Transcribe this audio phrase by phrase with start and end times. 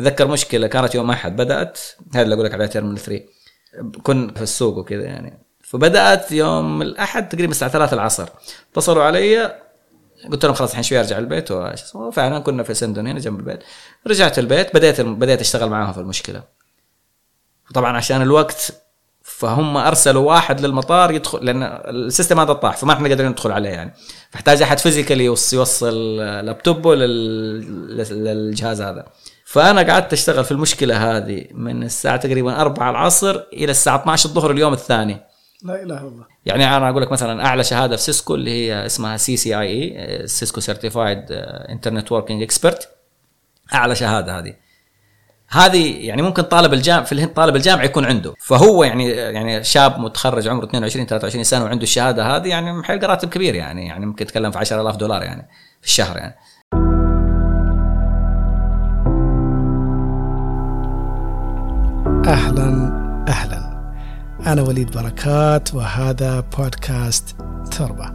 [0.00, 1.78] اتذكر مشكلة كانت يوم أحد بدأت
[2.14, 3.24] هذا اللي أقول لك عليها terminal 3
[4.02, 5.38] كنا في السوق وكذا يعني.
[5.62, 8.28] فبدأت يوم الأحد تقريبا الساعة 3 العصر
[8.72, 9.60] اتصلوا علي
[10.32, 11.50] قلت لهم خلاص الحين شوي أرجع البيت
[11.94, 13.60] وفعلا كنا في سندون هنا جنب البيت.
[14.06, 16.42] رجعت البيت بديت بديت أشتغل معاهم في المشكلة.
[17.74, 18.72] طبعا عشان الوقت
[19.22, 23.70] فهم أرسلوا واحد للمطار يدخل لأن ال system هذا طاح فما إحنا قادرين ندخل عليه
[23.70, 23.94] يعني.
[24.30, 29.06] فاحتاج أحد physically يوصل لابتوبه للجهاز هذا.
[29.50, 34.50] فأنا قعدت أشتغل في المشكلة هذه من الساعة تقريبا 4 العصر إلى الساعة 12 الظهر
[34.50, 35.20] اليوم الثاني.
[35.62, 36.26] لا إله إلا الله.
[36.46, 41.24] يعني أنا أقول لك مثلا أعلى شهادة في Cisco اللي هي اسمها CCIE Cisco Certified
[41.68, 42.88] Internetworking Expert
[43.74, 44.54] أعلى شهادة هذه.
[45.48, 48.34] هذه يعني ممكن طالب الجامعة في الهند طالب الجامعة يكون عنده.
[48.40, 53.28] فهو يعني يعني شاب متخرج عمره 22 23 سنة وعنده الشهادة هذه يعني محل راتب
[53.28, 55.48] كبير يعني يعني ممكن يتكلم في 10000 دولار يعني
[55.80, 56.36] في الشهر يعني.
[62.26, 62.92] أهلا
[63.28, 63.70] أهلا.
[64.46, 67.36] أنا وليد بركات وهذا بودكاست
[67.70, 68.12] تربة.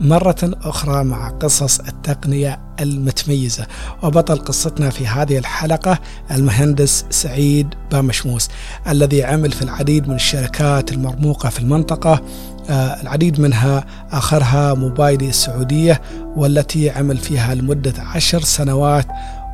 [0.00, 3.66] مرة أخرى مع قصص التقنية المتميزة.
[4.02, 5.98] وبطل قصتنا في هذه الحلقة
[6.30, 8.48] المهندس سعيد بامشموس
[8.88, 12.22] الذي عمل في العديد من الشركات المرموقة في المنطقة.
[12.70, 16.00] آه، العديد منها آخرها موبايلي السعودية
[16.36, 19.06] والتي عمل فيها لمدة عشر سنوات.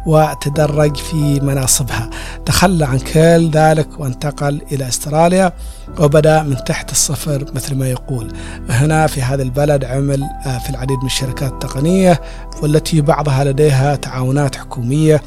[0.06, 2.10] وتدرج في مناصبها.
[2.46, 5.52] تخلى عن كل ذلك وانتقل إلى أستراليا
[5.98, 8.32] وبدأ من تحت الصفر مثل ما يقول.
[8.70, 12.20] هنا في هذا البلد عمل آه، في العديد من الشركات التقنية
[12.62, 15.22] والتي بعضها لديها تعاونات حكومية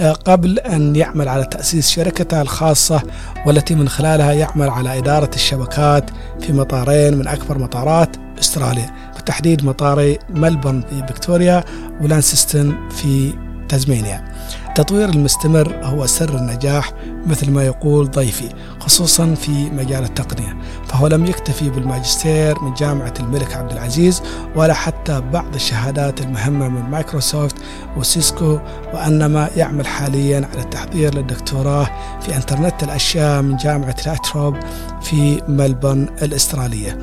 [0.00, 3.02] آه، قبل أن يعمل على تأسيس شركته الخاصة
[3.46, 8.90] والتي من خلالها يعمل على إدارة الشبكات في مطارين من أكبر مطارات أستراليا.
[9.14, 11.64] بالتحديد مطاري ملبورن في فيكتوريا
[12.00, 13.32] ولانسستون في
[13.68, 14.24] تازمانيا
[14.68, 16.92] التطوير المستمر هو سر النجاح
[17.26, 18.48] مثل ما يقول ضيفي
[18.80, 20.56] خصوصا في مجال التقنية.
[20.88, 24.22] فهو لم يكتفي بالماجستير من جامعة الملك عبد العزيز
[24.56, 27.56] ولا حتى بعض الشهادات المهمة من Microsoft
[27.96, 28.58] و Cisco
[28.94, 34.56] وإنما يعمل حاليا على التحضير للدكتوراه في إنترنت الأشياء من جامعة لاتروب
[35.02, 36.98] في ملبورن الأسترالية.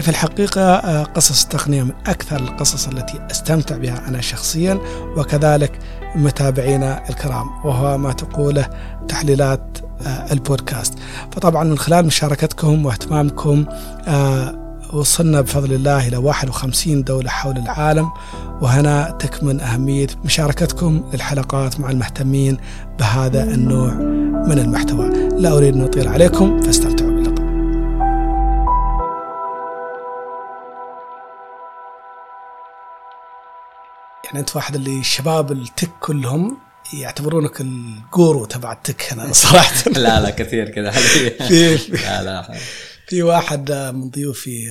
[0.00, 4.80] في الحقيقة آه، قصص التقنية من أكثر القصص التي أستمتع بها أنا شخصيا
[5.16, 5.78] وكذلك
[6.16, 8.66] متابعينا الكرام وهو ما تقوله
[9.08, 10.94] تحليلات آه، البودكاست.
[11.32, 13.64] فطبعا من خلال مشاركتكم واهتمامكم
[14.08, 14.54] آه،
[14.92, 18.08] وصلنا بفضل الله إلى 51 دولة حول العالم.
[18.60, 22.56] وهنا تكمن أهمية مشاركتكم للحلقات مع المهتمين
[22.98, 23.92] بهذا النوع
[24.46, 25.08] من المحتوى.
[25.38, 27.03] لا أريد أن أطيل عليكم فاستمتعوا.
[34.34, 36.58] يعني أنت واحد اللي شباب التك كلهم
[36.92, 39.90] يعتبرونك الجورو تبع التك هنا صراحة.
[39.90, 40.90] لا لا كثير كذا
[41.48, 42.54] في لا لا
[43.08, 44.66] في واحد من ضيوفي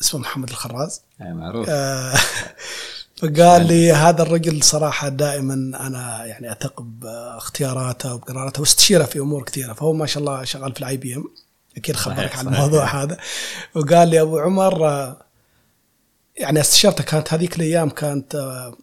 [0.00, 1.00] اسمه محمد الخراز.
[1.22, 1.66] أي معروف.
[1.68, 2.14] آه،
[3.16, 9.72] فقال لي هذا الرجل صراحة دائما أنا يعني أثق باختياراته وبقراراته واستشيره في أمور كثيرة
[9.72, 11.24] فهو ما شاء الله شغال في ال IBM
[11.76, 12.58] أكيد خبرك عن صحيح.
[12.58, 13.18] الموضوع هذا.
[13.74, 15.22] وقال لي أبو عمر آه،
[16.36, 18.76] يعني استشارته كانت هذيك الأيام كانت آه،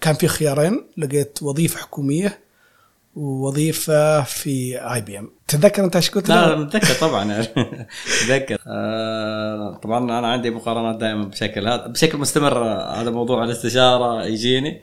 [0.00, 2.38] كان في خيارين لقيت وظيفة حكومية
[3.16, 7.24] ووظيفة في IBM تتذكر أنت إيش قلت لا متذكر طبعا.
[7.32, 7.46] يعني
[8.22, 12.64] متذكر آه طبعا أنا عندي مقارنات دائما بشكل هذا بشكل مستمر.
[12.72, 14.80] هذا موضوع الاستشارة يجيني.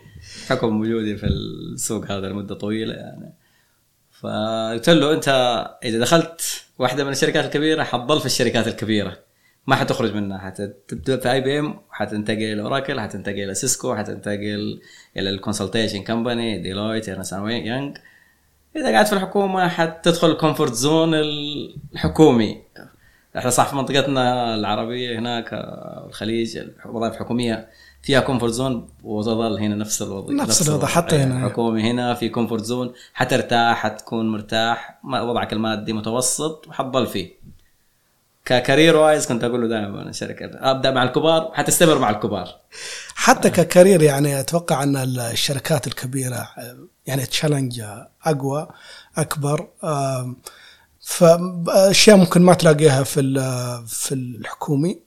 [0.48, 3.34] حكم وجودي في السوق هذا لمدة طويلة يعني.
[4.22, 5.28] فقلت له أنت
[5.84, 6.42] إذا دخلت
[6.80, 9.18] واحدة من الشركات الكبيرة حتضل في الشركات الكبيرة.
[9.68, 10.38] ما حتخرج منها.
[10.38, 14.81] حتبدأ في IBM حتنتقل إلى Oracle حتنتقل إلى Cisco حتنتقل
[15.18, 17.97] إلى ال consultation company Deloitte Ernst Young
[18.76, 21.13] إذا قاعد في الحكومة حتدخل ال comfort zone
[21.94, 22.62] الحكومي.
[23.38, 25.50] إحنا صح في منطقتنا العربية هناك
[26.08, 27.70] الخليج الوظائف الحكومية
[28.02, 30.34] فيها comfort zone وتظل هنا نفس الوضع.
[30.34, 31.50] نفس الوضع، حتى هنا.
[31.50, 37.46] حكومي هنا في comfort zone حترتاح حتكون مرتاح وضعك المادي متوسط وحتضل فيه.
[38.46, 42.47] ك career wise كنت أقول له دائما الشركة أبدأ مع الكبار حتستمر مع الكبار.
[43.16, 46.47] حتى ك career يعني أتوقع أن الشركات الكبيرة
[47.06, 47.84] يعني challenge
[48.26, 48.68] أقوى
[49.18, 49.68] أكبر
[51.02, 53.22] فاشياء ممكن ما تلاقيها في
[53.88, 55.00] في الحكومي.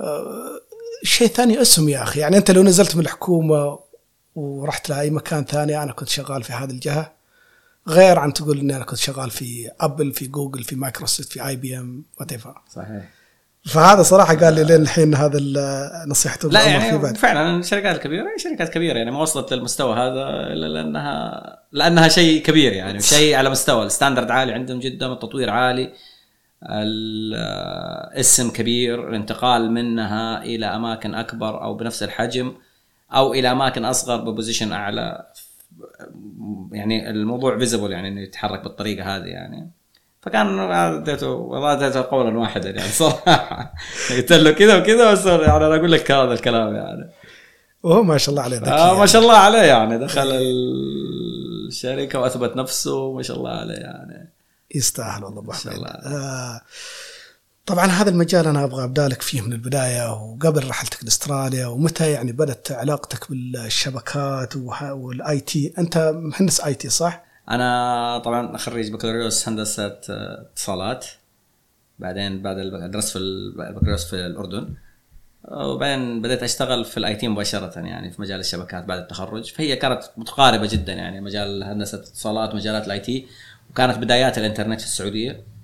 [0.00, 0.60] آه،
[1.02, 3.78] شيء ثاني اسم يا أخي يعني أنت لو نزلت من الحكومة
[4.34, 7.15] ورحت لأي مكان ثاني أنا كنت شغال في هذه الجهة
[7.88, 12.04] غير عن تقول إني أنا كنت شغال في Apple في جوجل في مايكروسوفت في IBM
[12.20, 12.32] what
[12.68, 13.16] صحيح.
[13.66, 15.38] فهذا صراحة قال لي لين الحين هذا
[16.06, 17.16] نصيحته لا يعني بعد.
[17.16, 22.42] فعلا الشركات الكبيره هي شركات كبيرة يعني ما وصلت للمستوى هذا إلا لانها لأنها شيء
[22.42, 23.86] كبير يعني شيء على مستوى.
[23.86, 25.92] ال standard عالي عندهم جدا التطوير عالي
[26.70, 32.54] الاسم كبير الانتقال منها إلى أماكن أكبر أو بنفس الحجم
[33.12, 35.26] أو إلى أماكن أصغر ب position أعلى.
[36.72, 39.70] يعني الموضوع feasible يعني إنه يتحرك بالطريقة هذه يعني.
[40.22, 43.74] فكان اديته والله اديته قولا واحدا يعني صراحة.
[44.16, 47.10] قلت له كذا وكذا بس يعني أنا أقول لك هذا الكلام يعني.
[47.82, 49.06] وهو ما شاء الله عليه ذكي آه ما.
[49.06, 49.98] شاء الله عليه يعني.
[49.98, 50.32] دخل
[51.68, 54.32] الشركة وأثبت نفسه ما شاء الله عليه يعني.
[54.74, 56.60] يستاهل والله أبو ما
[57.66, 62.32] طبعا هذا المجال أنا أبغى أبدأ لك فيه من البداية وقبل رحلتك لأستراليا ومتى يعني
[62.32, 64.56] بدأت علاقتك بالشبكات
[64.90, 71.06] وال IT؟ أنت مهندس IT صح؟ أنا طبعا خريج بكالوريوس هندسة اتصالات
[71.98, 72.56] بعدين بعد
[72.92, 74.74] درست في البكالوريوس في الأردن.
[75.44, 79.52] وبعدين بديت أشتغل في ال IT مباشرة يعني في مجال الشبكات بعد التخرج.
[79.52, 83.26] فهي كانت متقاربة جدا يعني مجال هندسة اتصالات مجالات ال IT
[83.70, 85.55] وكانت بدايات الإنترنت في السعودية.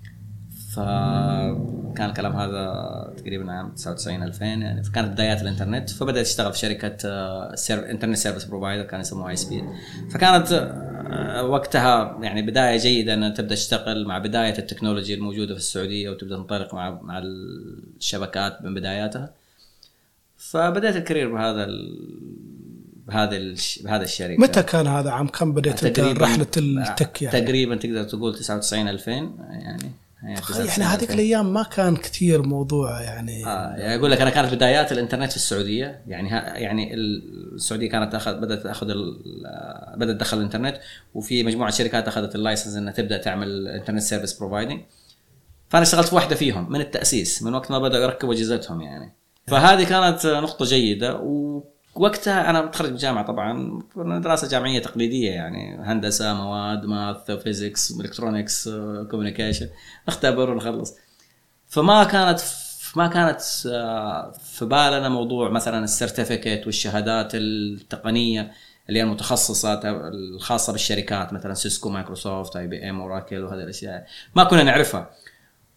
[0.75, 6.97] فكان الكلام هذا تقريبا عام 99 2000 يعني فكانت بدايات الإنترنت فبدأت اشتغل في شركة
[7.05, 7.91] آه، سير...
[7.91, 9.63] internet service provider كان يسموها اي سبيد
[10.11, 16.09] فكانت آه، وقتها يعني بداية جيدة إن تبدأ تشتغل مع بداية التكنولوجيا الموجودة في السعودية
[16.09, 19.33] وتبدأ تنطلق مع مع الشبكات من بداياتها.
[20.37, 21.99] فبدأت ال career بهذا ال...
[23.07, 23.55] بهذا ال...
[23.83, 24.41] بهذا الشركة.
[24.41, 29.11] متى كان هذا؟ عام كم بديت رحلة ال tech يعني؟ تقريبا تقدر تقول 99 2000
[29.11, 30.02] يعني.
[30.23, 31.13] 99 يعني هذيك 2000.
[31.13, 35.35] الأيام ما كان كثير موضوع يعني آه يعني أقول لك أنا كانت بدايات الإنترنت في
[35.35, 40.77] السعودية يعني ها يعني السعودية كانت تاخذ بدأت تأخذ ال- بدأت تدخل الإنترنت
[41.13, 44.81] وفي مجموعة شركات أخذت ال license إنها تبدأ تعمل internet service providing
[45.69, 49.13] فأنا اشتغلت في واحدة فيهم من التأسيس من وقت ما بدأوا يركبوا أجهزتهم يعني
[49.47, 51.19] فهذه كانت نقطة جيدة
[51.95, 58.69] ووقتها أنا متخرج من الجامعة طبعا دراسة جامعية تقليدية يعني هندسة مواد math physics electronics
[59.11, 59.69] communication
[60.07, 60.95] نختبر ونخلص.
[61.67, 62.39] فما كانت
[62.95, 68.51] ما كانت آه، في بالنا موضوع مثلا ال certificate والشهادات التقنية
[68.89, 74.05] اللي هي المتخصصة الخاصة بالشركات مثلا سيسكو مايكروسوفت IBM أوراكل وهذه الأشياء.
[74.35, 75.09] ما كنا نعرفها.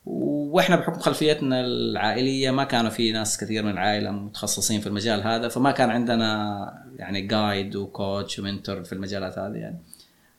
[0.06, 5.48] وإحنا بحكم خلفيتنا العائلية ما كانوا في ناس كثير من العائلة متخصصين في المجال هذا
[5.48, 9.78] فما كان عندنا يعني جايد وكوتش ومنتور في المجالات هذه يعني.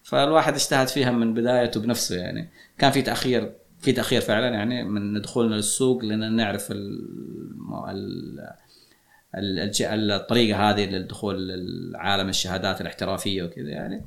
[0.03, 2.49] فالواحد اجتهد فيها من بدايته بنفسه يعني.
[2.77, 6.73] كان في تأخير في تأخير فعلا يعني من دخولنا للسوق لأن نعرف
[9.35, 11.47] الطريقة هذه للدخول
[11.91, 14.05] لعالم الشهادات الاحترافية وكذا يعني.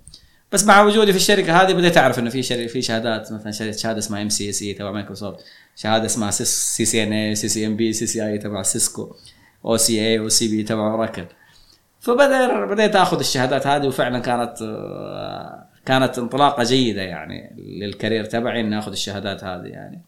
[0.52, 3.72] بس مع وجودي في الشركة هذه بديت أعرف إنه في شركة في شهادات مثلا شهاده
[3.76, 5.44] شهادة اسمها MCSE تبع مايكروسوفت
[5.76, 9.16] شهادة اسمها CCNA CCNP CCIE تبع سيسكو
[9.64, 11.24] أو CA أو CP تبع اوراكل
[12.00, 18.60] فبدأ بديت آخذ الشهادات هذه وفعلا كانت آه، كانت انطلاقة جيدة يعني لل career تبعي
[18.60, 20.02] إني آخذ الشهادات هذه يعني.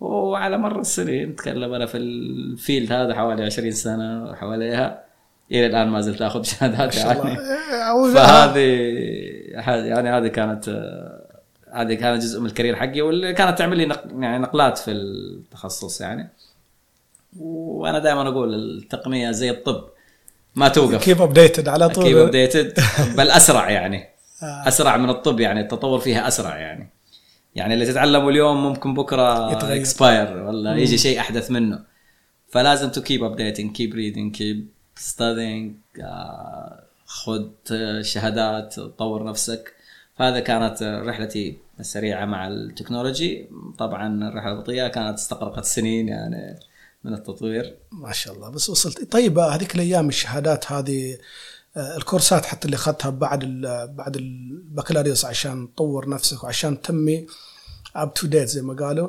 [0.00, 5.04] وعلى مر السنين نتكلم أنا في ال field هذا حوالي 20 سنة حواليها
[5.52, 7.30] إلى الآن ما زلت آخذ شهادات يعني.
[7.30, 8.56] إيه، فهذه
[9.56, 10.68] هذه- يعني هذه كانت
[11.72, 14.02] هذه كانت جزء من ال career حقي واللي كانت تعمل لي نق...
[14.18, 16.28] يعني نقلات في التخصص يعني.
[17.40, 19.84] وأنا دائما أقول التقنية زي الطب
[20.54, 21.04] ما توقف.
[21.04, 22.18] كيب ابديتد على طول.
[22.18, 22.80] updated
[23.16, 24.04] بل أسرع يعني.
[24.42, 24.68] آه.
[24.68, 26.90] أسرع من الطب يعني التطور فيها أسرع يعني.
[27.54, 29.80] يعني اللي تتعلمه اليوم ممكن بكرة يتغير.
[29.80, 31.80] expire ولا يجي شيء أحدث منه.
[32.48, 35.74] فلازم to keep updating keep reading keep studying
[37.06, 37.42] خذ
[38.00, 39.72] شهادات طور نفسك.
[40.18, 43.48] فهذا كانت رحلتي السريعة مع ال technology.
[43.78, 46.60] طبعا الرحلة البطيئة كانت استغرقت سنين يعني
[47.04, 47.76] من التطوير.
[47.92, 48.50] ما شاء الله.
[48.50, 49.12] بس وصلت.
[49.12, 51.18] طيب هذيك الأيام الشهادات هذه
[51.76, 53.44] آه، الكورسات حتى اللي أخذتها بعد
[53.96, 57.26] بعد البكالوريوس عشان تطور نفسك وعشان تمي
[57.96, 59.08] up to date زي ما قالوا.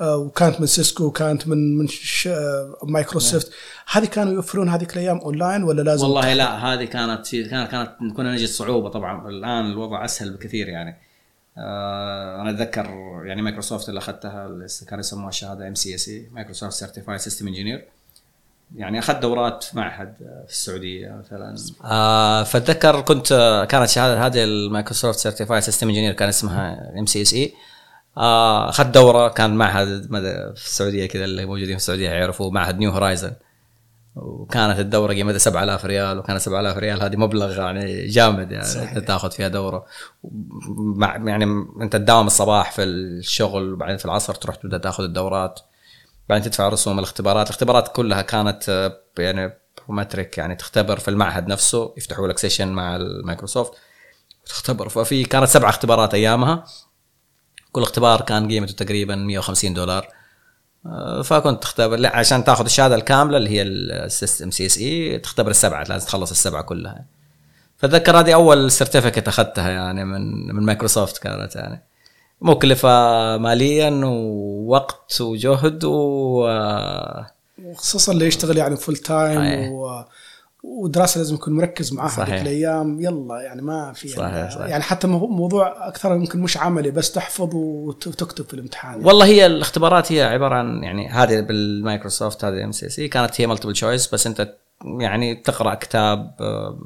[0.00, 3.52] وكانت من سيسكو وكانت من من ش- آه، مايكروسوفت.
[3.92, 7.90] هذه كانوا يوفرون هذيك الأيام اونلاين ولا لازم والله لا هذه كانت في كانت كانت
[8.16, 9.28] كنا نجد صعوبة طبعا.
[9.28, 10.96] الآن الوضع أسهل بكثير يعني.
[11.58, 12.86] آه أنا أتذكر
[13.24, 17.84] يعني مايكروسوفت اللي أخذتها اللي كانوا يسموها الشهاده MCSE مايكروسوفت certified system engineer
[18.76, 20.14] يعني أخذت دورات في معهد
[20.46, 21.56] في السعودية مثلا.
[21.84, 23.28] آه فأتذكر كنت
[23.70, 27.52] كانت شهادة هذه المايكروسوفت certified system engineer كان اسمها MCSE
[28.16, 30.02] اخذت دورة كان معهد
[30.56, 33.32] في السعودية كذا اللي موجودين في السعودية يعرفوا معهد نيو هورايزن
[34.16, 38.98] وكانت الدورة قيمتها 7000 ريال وكانت 7000 ريال هذه مبلغ يعني جامد يعني صحيح.
[38.98, 39.86] تاخذ فيها دورة.
[40.78, 41.44] مع يعني
[41.80, 45.60] أنت تداوم الصباح في الشغل وبعدين في العصر تروح تبدأ تاخذ الدورات.
[46.28, 47.46] بعدين تدفع رسوم الاختبارات.
[47.46, 52.96] الاختبارات كلها كانت آه، يعني Prometric يعني تختبر في المعهد نفسه يفتحوا لك session مع
[52.96, 53.72] المايكروسوفت
[54.46, 56.64] تختبر ففي كانت سبع اختبارات أيامها.
[57.74, 60.08] كل اختبار كان قيمته تقريبا 150 دولار.
[60.86, 65.84] آه، فكنت تختبر لا عشان تاخذ الشهادة الكاملة اللي هي ال system CSE تختبر السبعة
[65.88, 67.04] لازم تخلص السبعة كلها.
[67.76, 71.82] فاتذكر هذه أول certificate أخذتها يعني من من مايكروسوفت كانت يعني.
[72.40, 72.88] مكلفة
[73.36, 76.48] ماليا ووقت وجهد و
[77.64, 80.04] وخصوصا اللي يشتغل يعني full time و...
[80.64, 84.66] ودراسة لازم يكون مركز معاها هذيك الأيام يلا يعني ما في صحيح يعني, صحيح.
[84.66, 89.04] يعني حتى موضوع أكثر يمكن مش عملي بس تحفظ وتكتب في الامتحان يعني.
[89.04, 94.14] والله هي الاختبارات هي عبارة عن يعني هذه بالمايكروسوفت هذه MCSE كانت هي multiple choice
[94.14, 94.54] بس أنت
[95.00, 96.78] يعني تقرأ كتاب آه،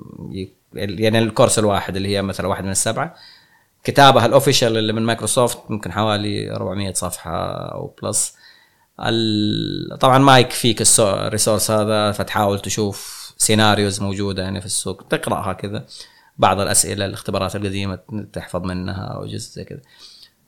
[0.74, 3.14] يعني الكورس الواحد اللي هي مثلا واحد من السبعة
[3.84, 8.34] كتابها ال official اللي من مايكروسوفت ممكن حوالي 400 صفحة أو plus
[10.00, 15.86] طبعا ما يكفيك ال resource هذا فتحاول تشوف scenarios موجودة يعني في السوق تقرأها كذا.
[16.38, 17.98] بعض الأسئلة الاختبارات القديمة
[18.32, 19.80] تحفظ منها أو جزء زي كذا.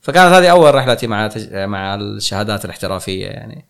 [0.01, 3.65] فكانت هذه أول رحلتي مع مع الشهادات الاحترافية يعني.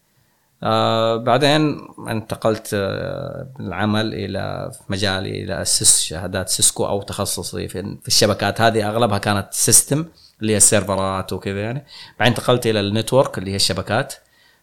[0.64, 8.08] آه بعدين انتقلت آه العمل إلى مجالي إلى السيس شهادات سيسكو أو تخصصي في, في
[8.08, 8.62] الشبكات.
[8.62, 10.06] هذه أغلبها كانت system
[10.42, 11.86] اللي هي السيرفرات وكذا يعني.
[12.20, 14.14] بعدين انتقلت إلى ال network اللي هي الشبكات.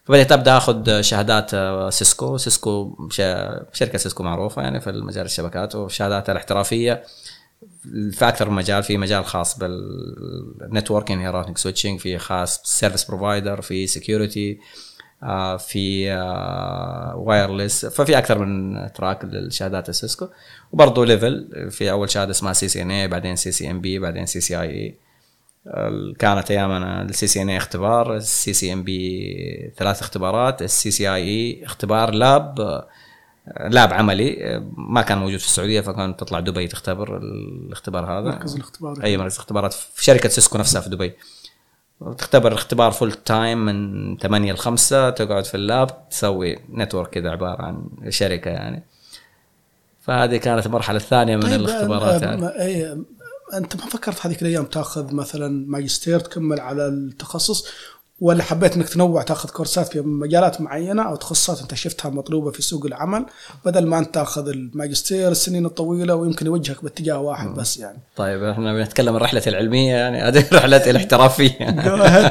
[0.05, 2.37] فبديت ابدا آخذ شهادات آه، سيسكو.
[2.37, 3.07] سيسكو
[3.73, 7.03] شركة سيسكو معروفة يعني في مجال الشبكات وشهاداتها الاحترافية
[8.11, 13.61] في أكثر من مجال في مجال خاص بال networking routing switching في خاص service provider
[13.61, 14.59] في security
[15.23, 16.11] آه، في
[17.15, 20.27] wireless آه، ففي أكثر من track للشهادات السيسكو.
[20.71, 24.95] وبرضه level في أول شهادة اسمها CCNA بعدين CCNP بعدين CCIE
[26.19, 32.85] كانت أيامنا ال CCNA اختبار ال CCNP ثلاث اختبارات ال CCIE اختبار lab
[33.57, 38.29] lab عملي ما كان موجود في السعودية فكان تطلع دبي تختبر الاختبار هذا.
[38.29, 39.03] مركز الاختبار.
[39.03, 41.13] أي مركز اختبارات في شركة سيسكو نفسها في دبي.
[42.17, 47.29] تختبر اختبار full time من 8 ل 5 تقعد في ال lab تسوي network كذا
[47.29, 48.83] عبارة عن شركة يعني.
[50.01, 52.45] فهذه كانت المرحلة الثانية من طيب الاختبارات يعني.
[53.53, 57.65] أنت ما فكرت هذيك الأيام تأخذ مثلا ماجستير تكمل على التخصص
[58.21, 62.61] ولا حبيت إنك تنوع تأخذ كورسات في مجالات معينة أو تخصصات أنت شفتها مطلوبة في
[62.61, 63.25] سوق العمل
[63.65, 67.97] بدل ما أنت تأخذ الماجستير السنين الطويلة ويمكن يوجهك باتجاه واحد بس يعني.
[68.15, 71.55] طيب إحنا بنتكلم عن رحلتي العلمية يعني هذه رحلتي الاحترافية.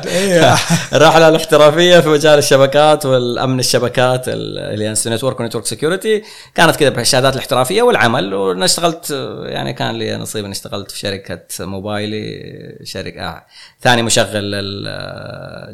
[0.07, 0.55] إيه.
[0.97, 6.23] الرحله الاحترافية في مجال الشبكات والأمن الشبكات ال network و network security
[6.55, 9.11] كانت كذا بالشهادات الاحترافية والعمل وأنا اشتغلت
[9.43, 13.43] يعني كان لي نصيب إني اشتغلت في شركة موبايلي شركة
[13.81, 14.55] ثاني مشغل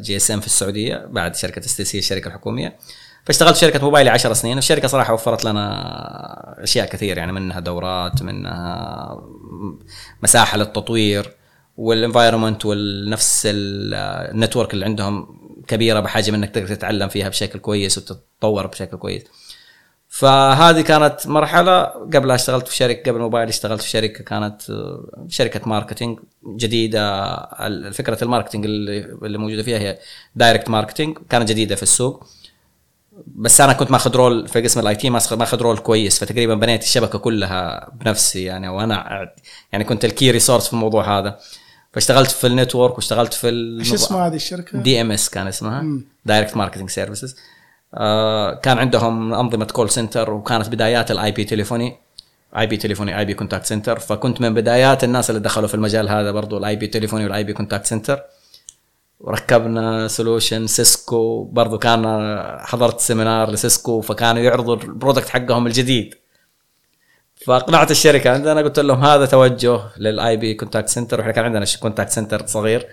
[0.01, 2.77] GSM في السعودية بعد شركة STC الشركة الحكومية.
[3.25, 8.23] فاشتغلت في شركة موبايلي 10 سنين الشركة صراحة وفرت لنا أشياء كثير يعني منها دورات
[8.23, 9.21] منها
[10.23, 11.31] مساحة للتطوير
[11.77, 15.27] وال environment والنفس ال network اللي عندهم
[15.67, 19.23] كبيرة بحاجة منك تقدر تتعلم فيها بشكل كويس وتتطور بشكل كويس.
[20.15, 24.61] فهذه كانت مرحلة قبلها اشتغلت في شركة قبل موبايلي اشتغلت في شركة كانت
[25.27, 27.35] شركة marketing جديدة.
[27.91, 29.97] فكرة ال marketing اللي, موجودة فيها هي
[30.35, 32.27] direct marketing كانت جديدة في السوق.
[33.27, 37.19] بس أنا كنت ماخذ role في قسم ال IT ماخذ role كويس فتقريبا بنيت الشبكة
[37.19, 38.69] كلها بنفسي يعني.
[38.69, 39.29] وأنا
[39.71, 41.39] يعني كنت ال key resource في الموضوع هذا.
[41.93, 45.85] فاشتغلت في ال network واشتغلت في إيش اسمها هذه الشركة؟ دي ام اس كان اسمها.
[46.25, 47.54] Direct Marketing Services آه،
[48.63, 51.97] كان عندهم أنظمة call center وكانت بدايات ال IP telephony.
[52.57, 56.57] IP telephony IP contact center فكنت من بدايات الناس اللي دخلوا في المجال هذا برضو
[56.57, 58.21] ال IP telephony وال IP contact center
[59.19, 62.05] وركبنا solution سيسكو برضو كان
[62.59, 66.15] حضرت seminar لسيسكو فكانوا يعرضوا ال product حقهم الجديد.
[67.45, 72.09] فاقنعت الشركة عندنا قلت لهم هذا توجه لل IP contact center وإحنا كان عندنا contact
[72.09, 72.87] center صغير.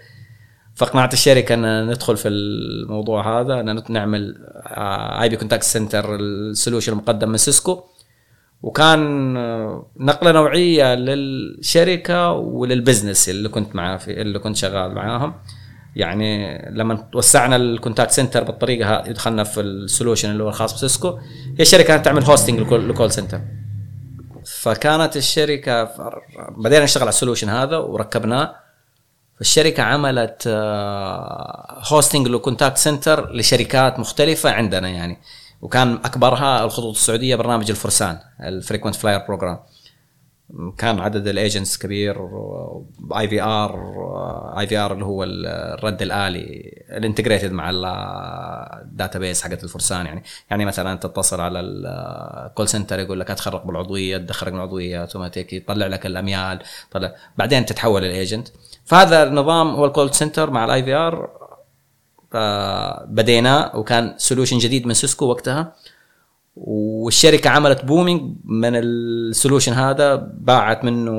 [0.75, 4.35] فاقنعت الشركة أن ندخل في الموضوع هذا أن نعمل
[5.23, 7.85] IP contact center ال solution المقدم من سيسكو.
[8.62, 15.35] وكان آه، نقلة نوعية للشركة ولل business اللي كنت معاه في اللي كنت شغال معاهم.
[15.97, 20.75] يعني لما وسعنا ال contact center بالطريقة هذه دخلنا في ال solution اللي هو الخاص
[20.75, 21.09] بسيسكو
[21.59, 23.41] هي الشركة كانت تعمل hosting لل call center
[24.47, 25.91] فكانت الشركة
[26.59, 28.62] بدينا نشتغل على ال solution هذا وركبناه.
[29.41, 30.49] الشركة عملت
[31.93, 35.19] hosting ل contact center لشركات مختلفة عندنا يعني.
[35.62, 39.59] وكان أكبرها الخطوط السعودية برنامج الفرسان ال frequent flyer program
[40.79, 42.17] كان عدد ال agents كبير
[43.19, 43.75] اي في ار
[44.59, 47.71] اي في ار اللي هو الرد الآلي ال integrated مع
[48.83, 50.23] ال database حقت الفرسان يعني.
[50.51, 55.01] يعني مثلا تتصل على ال call center يقول لك ادخل رقم العضوية تدخل رقم العضوية
[55.01, 57.15] اوتوماتيك يطلع لك الأميال طلع.
[57.37, 58.49] بعدين تتحول ال agent
[58.93, 61.31] فهذا النظام هو ال call center مع ال IVR
[63.07, 65.73] بديناه وكان solution جديد من سيسكو وقتها.
[66.57, 71.13] والشركة عملت booming من ال solution هذا باعت منه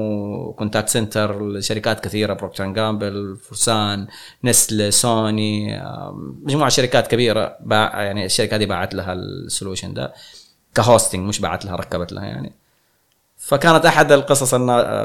[0.57, 4.07] contact center لشركات كثيرة Procter Gamble فرسان
[4.43, 5.81] Nestle Sony
[6.43, 10.13] مجموعة شركات كبيرة باع يعني الشركة هذه باعت لها ال solution ده.
[10.75, 12.53] ك hosting مش باعت لها ركبت لها يعني.
[13.37, 14.55] فكانت أحد القصص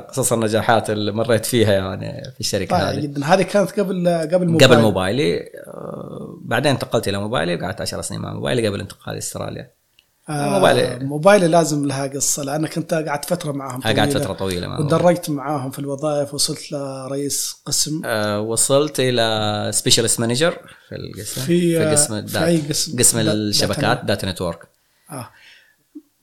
[0.09, 3.01] قصص النجاحات اللي مريت فيها يعني في الشركة هذه.
[3.01, 4.71] جدا هذه كانت قبل قبل موبايلي.
[4.71, 5.39] قبل موبايلي.
[5.67, 9.71] آه، بعدين انتقلت إلى موبايلي وقعدت 10 سنين مع موبايلي قبل انتقالي استراليا.
[10.29, 14.87] آه موبايلي موبايلي لازم لها قصة لانك انت قعدت فترة معاهم قعدت فترة طويلة معاهم.
[14.87, 18.03] وتدرجت معاهم في الوظائف وصلت لرئيس قسم.
[18.05, 20.59] آه وصلت إلى specialist manager
[20.89, 24.59] في القسم في, في قسم في أي قسم؟ قسم الشبكات data network
[25.11, 25.29] آه.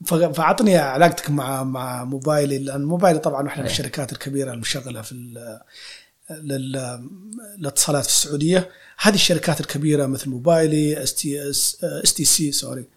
[0.04, 5.14] فأعطني علاقتك مع مع موبايلي لأن موبايلي طبعا واحدة من الشركات الكبيرة المشغلة في
[6.30, 8.70] للاتصالات في السعودية.
[8.98, 12.88] هذه الشركات الكبيرة مثل موبايلي ST STC sorry.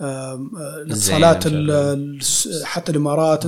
[0.00, 1.44] الاتصالات
[2.64, 3.44] حتى الإمارات.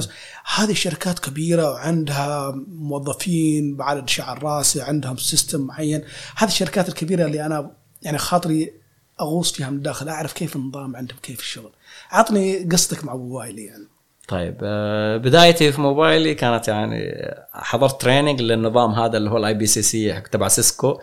[0.54, 6.04] هذه شركات كبيرة وعندها موظفين بعدد شعر راسي عندهم system معين.
[6.36, 7.70] هذه الشركات الكبيرة اللي أنا
[8.02, 8.72] يعني خاطري
[9.20, 11.72] أغوص فيها من الداخل أعرف كيف النظام عندهم كيف الشغل.
[12.10, 13.88] عطني قصتك مع موبايلي يعني.
[14.28, 20.20] طيب آه، بدايتي في موبايلي كانت يعني حضرت training للنظام هذا اللي هو ال IPCC
[20.20, 20.98] تبع سيسكو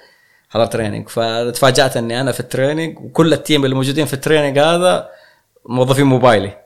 [0.50, 4.19] حضرت training فتفاجأت إني أنا في ال training وكل ال team اللي موجودين في ال
[4.19, 5.10] training هذا
[5.66, 6.58] موظفين موبايلي.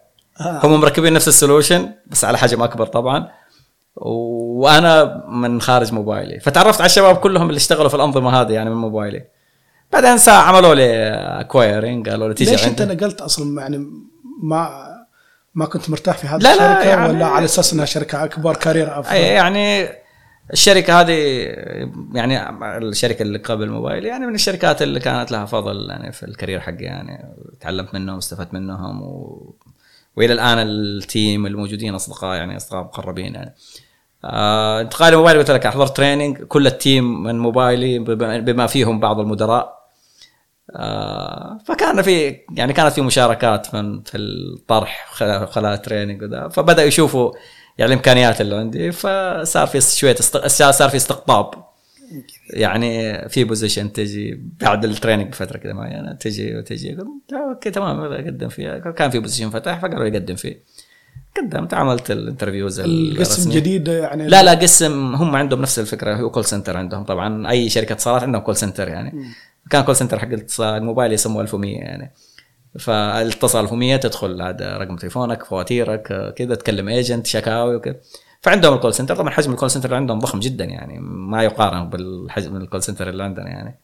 [0.42, 0.60] آه.
[0.64, 3.28] هم مركبين نفس ال solution بس على حجم أكبر طبعا.
[3.96, 6.40] وأنا من خارج موبايلي.
[6.40, 9.24] فتعرفت على الشباب كلهم اللي اشتغلوا في الأنظمة هذه يعني من موبايلي.
[9.94, 13.88] بعدين ساعة عملوا لي acquiring قالوا لي تيجي ليش أنت نقلت أصلا يعني
[14.44, 14.86] ما
[15.56, 18.56] ما كنت مرتاح في هذه لا الشركة لا يعني ولا على أساس إنها شركة أكبر
[18.56, 19.90] career أفضل؟ يعني
[20.54, 21.14] الشركة هذه
[22.14, 26.29] يعني الشركة اللي قبل موبايلي يعني من الشركات اللي كانت لها فضل يعني في ال
[26.29, 29.56] career حقي يعني تعلمت منهم واستفدت منهم و...
[30.16, 33.56] وإلى الآن ال team الموجودين أصدقاء يعني أصدقاء مقربين يعني.
[34.26, 38.00] آه انتقالي موبايلي قلت لك حضرت training كل ال team من موبايلي
[38.40, 39.64] بما فيهم بعض المدراء.
[39.64, 39.75] آه
[41.66, 45.08] فكان في يعني كانت في مشاركات من في الطرح
[45.46, 46.48] خلال ال training وذا.
[46.48, 47.34] فبدا يشوفوا
[47.78, 50.48] يعني الإمكانيات اللي عندي فصار في شوية استق...
[50.48, 51.66] صار في استقطاب.
[52.50, 56.98] يعني في position تجي بعد ال training بفترة كذا معينة تجي وتجي.
[57.34, 58.80] okay تمام اقدم فيها.
[58.80, 60.64] كان في position فتح فقالوا يقدم فيه.
[61.38, 66.30] قدمت عملت ال interviews القسم جديد يعني لا لا قسم هم عندهم نفس الفكرة هو
[66.30, 67.50] call center عندهم طبعا.
[67.50, 69.12] أي شركة اتصالات عندهم call center يعني.
[69.12, 69.26] م.
[69.70, 70.28] كان call center حق
[70.60, 72.14] الموبايل يسموه 1100 يعني.
[72.80, 77.96] فالاتصال 1100 تدخل هذا رقم تليفونك فواتيرك كذا تكلم agent شكاوي وكذا.
[78.42, 81.44] فعندهم ال call center طبعا حجم ال call center اللي عندهم ضخم جدا يعني ما
[81.44, 83.80] يقارن بالحجم ال call center اللي عندنا يعني.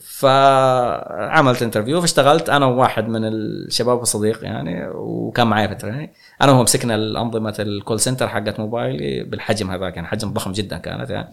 [0.00, 2.50] فعملت interview فاشتغلت.
[2.50, 6.08] أنا وواحد من الشباب الصديق يعني وكان معي في ال training
[6.42, 10.78] أنا وهو مسكنا الأنظمة ال call center حقت موبايلي بالحجم هذا كان حجم ضخم جدا
[10.78, 11.28] كانت يعني.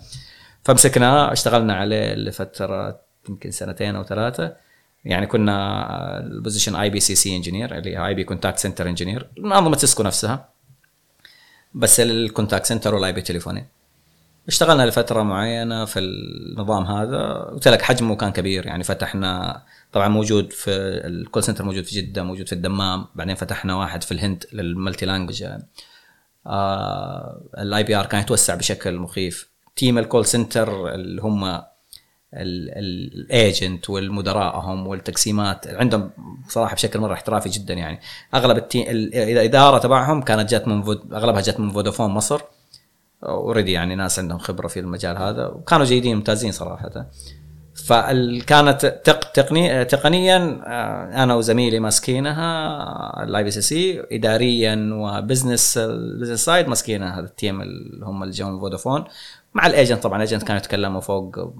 [0.67, 2.99] فمسكناه اشتغلنا عليه لفترة
[3.29, 4.55] يمكن سنتين أو ثلاثة.
[5.05, 10.49] يعني كنا ال position IPCC engineer اللي هي IP contact center engineer انظمه سيسكو نفسها.
[11.73, 13.67] بس ال contact center وال IP telephony.
[14.47, 17.33] اشتغلنا لفترة معينة في النظام هذا.
[17.33, 20.71] قلت لك حجمه كان كبير يعني فتحنا طبعا موجود في
[21.07, 24.68] ال call center موجود في جدة موجود في الدمام بعدين فتحنا واحد في الهند لل
[24.68, 25.43] multi language
[26.47, 29.56] آه ال IPR كان يتوسع بشكل مخيف.
[29.77, 31.61] team ال call center اللي هم
[32.33, 36.09] ال agent والمدراءهم والتقسيمات عندهم
[36.47, 37.99] صراحة بشكل مرة احترافي جدا يعني.
[38.33, 42.41] أغلب الاداره تبعهم كانت جات من فود أغلبها جات من فودافون مصر.
[43.23, 47.07] already يعني ناس عندهم خبرة في المجال هذا وكانوا جيدين ممتازين صراحة.
[47.85, 55.79] فكانت تق تقني تقنيا آه، أنا وزميلي ماسكينها ال IPCC اداريا و business
[56.33, 59.05] side ماسكينها هذا ال team اللي هم اللي جو من فودافون.
[59.53, 60.15] مع ال agent طبعا.
[60.15, 61.53] ال agent كانوا يتكلموا فوق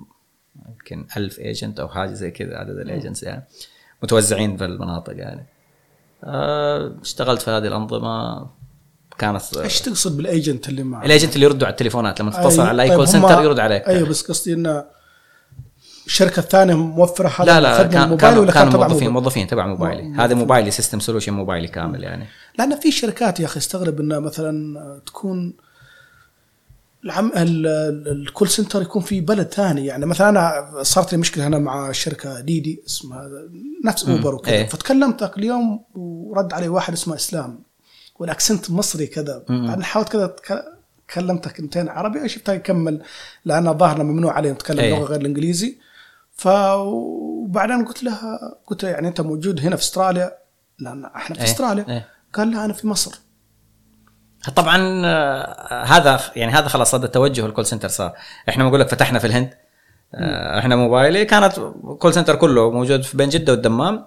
[0.68, 3.48] يمكن ألف agent أو حاجة زي كذا عدد ال agents يعني.
[4.04, 5.46] متوزعين في المناطق يعني.
[6.24, 8.48] آه، اشتغلت في هذه الأنظمة.
[9.18, 12.22] كانت إيش تقصد بال agent اللي معك؟ ال agent اللي يردوا على التليفونات.
[12.22, 13.88] لما تتصل على أي call center يرد عليك.
[13.88, 14.86] أيوه بس قصدي انه
[16.06, 19.10] الشركة الثانية موفرة هذا لا لا كان موبايل ولا كانوا موظفين.
[19.10, 20.02] موظفين تبع موبايلي.
[20.04, 22.26] م- هذا موبايلي system solution موبايلي كامل يعني.
[22.60, 25.54] لأن في شركات يا أخي استغرب انه مثلا تكون
[27.08, 31.18] العم ال- ال- ال call center يكون في بلد ثاني يعني مثلا أنا صارت لي
[31.18, 33.30] مشكلة هنا مع شركة ديدي اسمها
[33.86, 34.10] نفس.
[34.10, 34.68] اوبر وكذا إيه.
[34.68, 37.60] فتكلمت ذاك اليوم ورد علي واحد اسمه إسلام
[38.20, 39.44] وال accent مصري كذا.
[39.50, 40.64] بعدين حاولت كذا
[41.14, 43.02] كلمته كلمتين عربي شفتها يكمل
[43.46, 44.92] لأن ظاهرنا ممنوع عليه نتكلم إيه.
[45.00, 45.78] لغة غير الإنجليزي
[46.36, 48.18] ف وبعدين قلت له
[48.68, 50.32] قلت له يعني أنت موجود هنا في أستراليا
[50.80, 51.48] لأن إحنا في إيه.
[51.48, 52.08] أستراليا إيه.
[52.34, 53.20] قال لا أنا في مصر
[54.56, 58.14] طبعا آه، هذا يعني هذا خلاص هذا توجه ال call center صار.
[58.50, 59.54] إحنا بقول لك فتحنا في الهند.
[60.16, 61.60] آه، إحنا موبايلي كانت
[62.00, 64.06] call center كله موجود في بين جدة والدمام.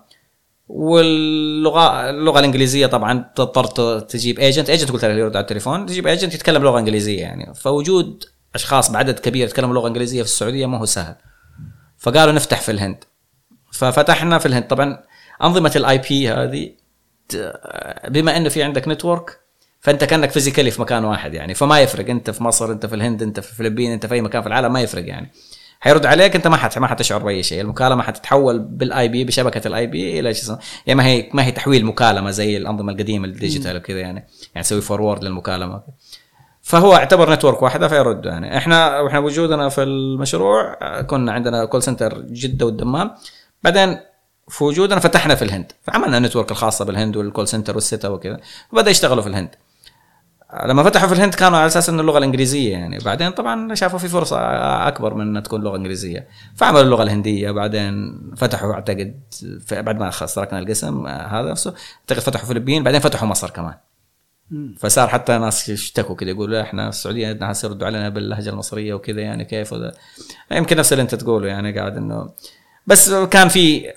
[0.68, 6.35] واللغة اللغة الإنجليزية طبعا تضطر تجيب agent agent قلت لك يرد على التليفون تجيب agent
[6.35, 7.55] يتكلم لغة إنجليزية يعني.
[7.55, 8.24] فوجود
[8.55, 11.14] أشخاص بعدد كبير يتكلموا لغة إنجليزية في السعودية ما هو سهل.
[11.98, 13.05] فقالوا نفتح في الهند.
[13.72, 14.66] ففتحنا في الهند.
[14.66, 15.03] طبعا
[15.42, 16.72] أنظمة ال IP هذه
[18.09, 19.39] بما إنه في عندك network
[19.80, 21.54] فأنت كأنك physically في مكان واحد يعني.
[21.54, 22.10] فما يفرق.
[22.10, 24.72] أنت في مصر أنت في الهند أنت في الفلبين أنت في أي مكان في العالم
[24.72, 25.30] ما يفرق يعني.
[25.80, 27.60] حيرد عليك أنت ما حت ما حتشعر بأي شيء.
[27.60, 31.84] المكالمة حتتحول بال IP بشبكة ال IP إلى اسمه يعني ما هي ما هي تحويل
[31.86, 34.26] مكالمة زي الأنظمة القديمة ال digital وكذا يعني.
[34.54, 35.82] يعني تسوي forward للمكالمة.
[36.62, 38.56] فهو اعتبر network واحدة فيرد يعني.
[38.56, 43.10] إحنا وإحنا وجودنا في المشروع كنا عندنا call center جدة والدمام.
[43.62, 44.00] بعدين
[44.48, 45.72] في وجودنا فتحنا في الهند.
[45.82, 48.40] فعملنا network الخاصة بالهند وال call center والسيتا وكذا.
[48.72, 49.50] وبدأ يشتغلوا في الهند.
[50.64, 52.98] لما فتحوا في الهند كانوا على أساس إنه اللغة الإنجليزية يعني.
[52.98, 54.38] بعدين طبعا شافوا في فرصة
[54.88, 56.28] أكبر من إنها تكون لغة إنجليزية.
[56.56, 59.20] فعملوا اللغة الهندية بعدين فتحوا أعتقد
[59.70, 61.74] بعد ما خلاص تركنا القسم آه، هذا نفسه.
[62.00, 63.74] أعتقد فتحوا الفلبين بعدين فتحوا مصر كمان.
[64.78, 69.44] فصار حتى ناس يشتكوا كذا يقولوا إحنا السعودية ناس يردوا علينا باللهجة المصرية وكذا يعني
[69.44, 69.92] كيف وذا.
[70.52, 72.30] يمكن نفس اللي أنت تقوله يعني قاعد إنه
[72.86, 73.92] بس كان في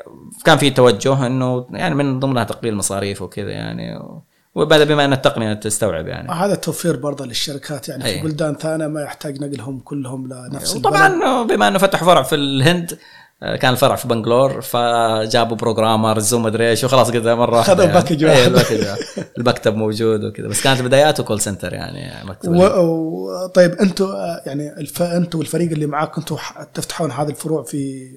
[0.46, 4.00] كان في توجه إنه يعني من ضمنها تقليل مصاريف وكذا يعني.
[4.56, 8.14] وبدا بما أن التقنية تستوعب يعني هذا توفير برضه للشركات يعني أي.
[8.14, 10.76] في بلدان ثانية ما يحتاج نقلهم كلهم لنفس.
[10.76, 12.98] وطبعا بما أنه فتحوا فرع في الهند
[13.44, 17.98] آه، كان الفرع في بنجلور فجابوا programmers ومدري إيش وخلاص كذا مرة خذوا يعني.
[17.98, 18.98] ال package واحد.
[19.38, 22.64] المكتب موجود وكذا بس كانت بداياته call center يعني مكتب و...
[22.64, 23.48] و...
[23.48, 24.08] طيب أنتم
[24.46, 25.02] يعني الف...
[25.02, 26.38] أنتم والفريق اللي معاك كنتوا
[26.74, 28.12] تفتحون هذه الفروع في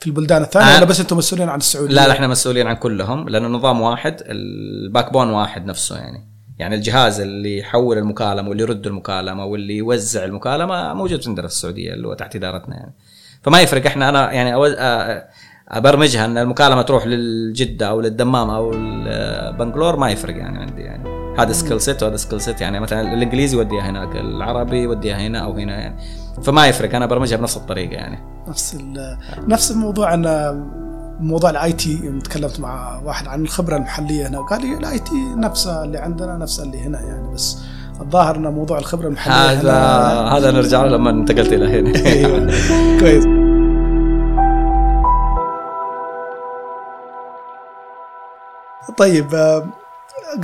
[0.00, 0.76] في البلدان الثانية آه.
[0.76, 4.22] ولا بس أنتم مسؤولين عن السعودية؟ لا لا إحنا مسؤولين عن كلهم لأنه نظام واحد
[4.26, 10.24] ال backbone واحد نفسه يعني يعني الجهاز اللي يحول المكالمة واللي يرد المكالمة واللي يوزع
[10.24, 12.94] المكالمة موجود عندنا في السعودية اللي هو تحت إدارتنا يعني
[13.42, 14.74] فما يفرق إحنا أنا يعني أوز...
[14.78, 15.28] آه،
[15.68, 18.70] أبرمجها إن المكالمة تروح للجدة أو للدمام أو
[19.58, 23.56] بنجلور ما يفرق يعني عندي يعني هذا skill set وهذا skill set يعني مثلا الإنجليزي
[23.56, 25.96] يوديها هناك العربي يوديها هنا أو هنا يعني
[26.42, 28.18] فما يفرق أنا برمجها بنفس الطريقة يعني.
[28.48, 28.76] نفس.
[29.48, 30.14] نفس الموضوع.
[30.14, 30.26] ان
[31.20, 35.84] موضوع ال IT تكلمت مع واحد عن الخبرة المحلية هنا وقال لي ال IT نفسها
[35.84, 37.58] اللي عندنا نفسها اللي هنا يعني بس
[38.00, 39.72] الظاهر إن موضوع الخبرة المحلية هذا
[40.36, 41.98] هذا نرجع له لما انتقلت إلى هنا.
[42.10, 42.50] أيوه.
[43.00, 43.24] كويس.
[48.96, 49.66] طيب آه،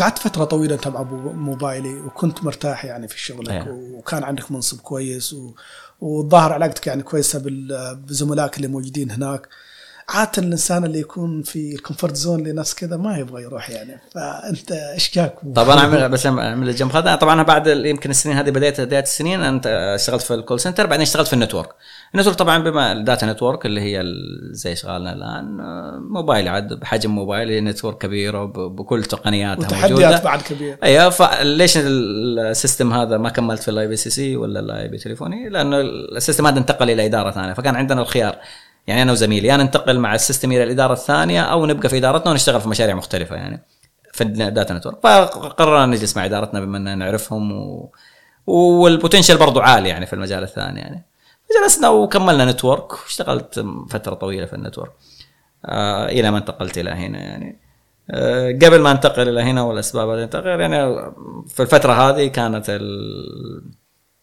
[0.01, 3.64] قعدت فترة طويلة أنت مع أبو موبايلي وكنت مرتاح يعني في شغلك إيه.
[3.68, 5.55] وكان عندك منصب كويس و...
[6.01, 7.96] والظاهر علاقتك يعني كويسة بال...
[7.96, 9.49] بزملائك اللي موجودين هناك
[10.09, 14.01] عادة الإنسان اللي يكون في ال comfort zone لنفس كذا ما يبغى يروح يعني.
[14.14, 17.14] فأنت إيش جاك؟ طبعا اعمل بس اعمل الجنب هذا.
[17.14, 21.03] طبعا بعد يمكن السنين هذه بدايه بداية السنين أنت اشتغلت في ال call center بعدين
[21.03, 21.69] اشتغلت في ال network.
[22.14, 24.05] ال network طبعا بما ال data network اللي هي
[24.51, 30.42] زي شغالنا الآن آه، موبايل عاد بحجم موبايلي network كبيرة بكل تقنياتها وتحديات موجوده بعد
[30.42, 30.79] كبير.
[30.83, 35.81] أيوه فليش ال system هذا ما كملت في ال IPCC ولا ال IP telephony؟ لأنه
[36.16, 38.38] ال system هذا انتقل إلى إدارة ثانية فكان عندنا الخيار.
[38.87, 42.31] يعني أنا وزميلي يا ننتقل مع ال system إلى الإدارة الثانية أو نبقى في إدارتنا
[42.31, 43.62] ونشتغل في مشاريع مختلفة يعني
[44.12, 44.97] في ال data network.
[45.03, 47.92] فقررنا نجلس مع إدارتنا بما أننا نعرفهم و...
[48.47, 51.05] وال potential برضو عالي يعني في المجال الثاني يعني.
[51.62, 54.92] جلسنا وكملنا network واشتغلت فترة طويلة في ال network.
[55.64, 57.59] آه إلى ما انتقلت إلى هنا يعني.
[58.11, 61.03] آه قبل ما أنتقل إلى هنا والأسباب هذه تغير يعني
[61.49, 63.62] في الفترة هذه كانت ال-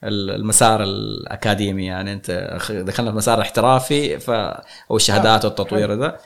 [0.08, 1.86] المسار الأكاديمي.
[1.86, 6.18] يعني أنت دخلنا في مسار احترافي ف أو الشهادات والتطوير ذا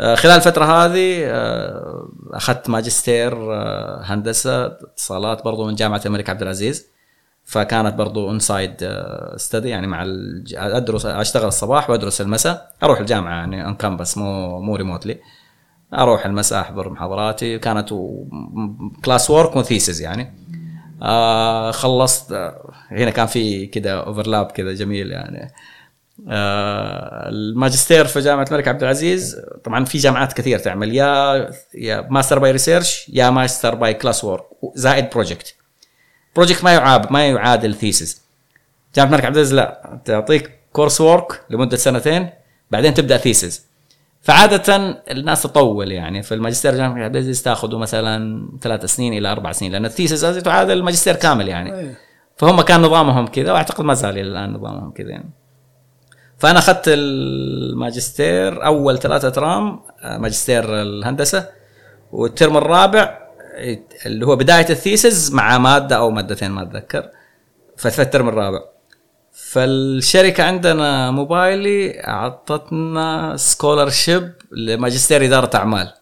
[0.00, 6.42] آه، خلال الفترة هذه آه، أخذت ماجستير آه، هندسة اتصالات برضو من جامعة الملك عبد
[6.42, 6.86] العزيز.
[7.44, 8.98] فكانت برضو on side
[9.36, 10.04] study يعني مع
[10.54, 12.72] أدرس أشتغل الصباح وأدرس المساء.
[12.82, 15.20] أروح الجامعة يعني on campus مو مو remotely
[15.94, 17.58] أروح المساء أحضر محاضراتي.
[17.58, 17.94] كانت
[19.04, 20.32] class work و thesis يعني.
[21.02, 22.32] آه خلصت.
[22.90, 25.52] هنا كان في كذا overlap كذا جميل يعني.
[26.28, 29.36] آه الماجستير في جامعة الملك عبد العزيز.
[29.64, 34.44] طبعا في جامعات كثير تعمل يا يا master by research يا master by class work
[34.74, 35.54] زائد project
[36.36, 38.22] project ما يعاب ما يعادل thesis
[38.94, 42.30] جامعة الملك عبد العزيز لا تعطيك course work لمدة سنتين
[42.70, 43.67] بعدين تبدأ thesis
[44.20, 44.76] فعادة
[45.10, 49.84] الناس تطول يعني في الماجستير جامعة العزيز تاخذوا مثلا ثلاث سنين إلى أربع سنين لأن
[49.84, 51.74] ال thesis تعادل الماجستير كامل يعني.
[51.74, 51.98] أيه.
[52.36, 55.30] فهم كان نظامهم كذا وأعتقد ما زال إلى الآن نظامهم كذا يعني.
[56.38, 61.48] فأنا أخذت الماجستير أول ثلاثة ترام ماجستير الهندسة
[62.12, 63.18] والترم الرابع
[64.06, 67.10] اللي هو بداية ال thesis مع مادة أو مادتين ما أتذكر.
[67.76, 68.60] في الترم الرابع.
[69.38, 75.92] فالشركة عندنا موبايلي أعطتنا scholarship لماجستير إدارة أعمال.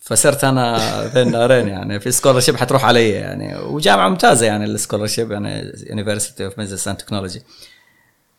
[0.00, 0.78] فصرت أنا
[1.14, 3.58] بين نارين يعني في scholarship حتروح علي يعني.
[3.58, 7.42] وجامعة ممتازة يعني ال scholarship يعني University of Business and Technology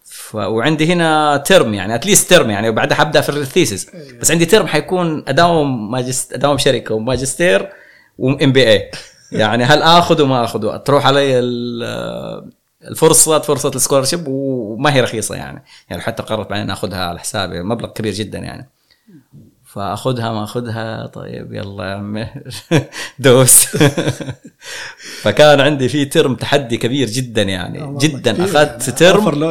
[0.06, 0.36] ف...
[0.36, 3.90] وعندي هنا ترم يعني at least ترم يعني وبعدها حبدأ في ال thesis
[4.22, 6.34] بس عندي ترم حيكون أداوم ماجست...
[6.34, 7.70] أداوم شركة وماجستير
[8.18, 8.92] و MBA
[9.32, 11.40] يعني هل آخذ وما آخذ؟ تروح علي
[12.90, 15.64] الفرصه فرصة ال scholarship وما هي رخيصة يعني.
[15.90, 18.70] يعني حتى قررت بعدين أخذها على حسابي مبلغ كبير جدا يعني.
[19.66, 22.28] فأخذها ما أخذها طيب يلا يا عمي
[23.20, 23.66] دوس.
[25.24, 28.46] فكان عندي في ترم تحدي كبير جدا يعني جدا.
[28.46, 29.44] أخذت ترم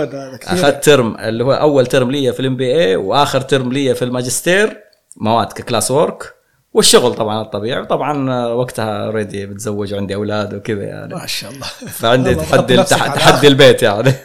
[0.42, 4.81] أخذت ترم اللي هو أول ترم لي في ال MBA وآخر ترم لي في الماجستير.
[5.16, 6.35] مواد ك class work
[6.75, 7.81] والشغل طبعا الطبيعي.
[7.81, 11.15] وطبعا وقتها already متزوج وعندي أولاد وكذا يعني.
[11.15, 11.67] ما شاء الله.
[11.67, 14.13] فعندي تحدي تحدي البيت يعني.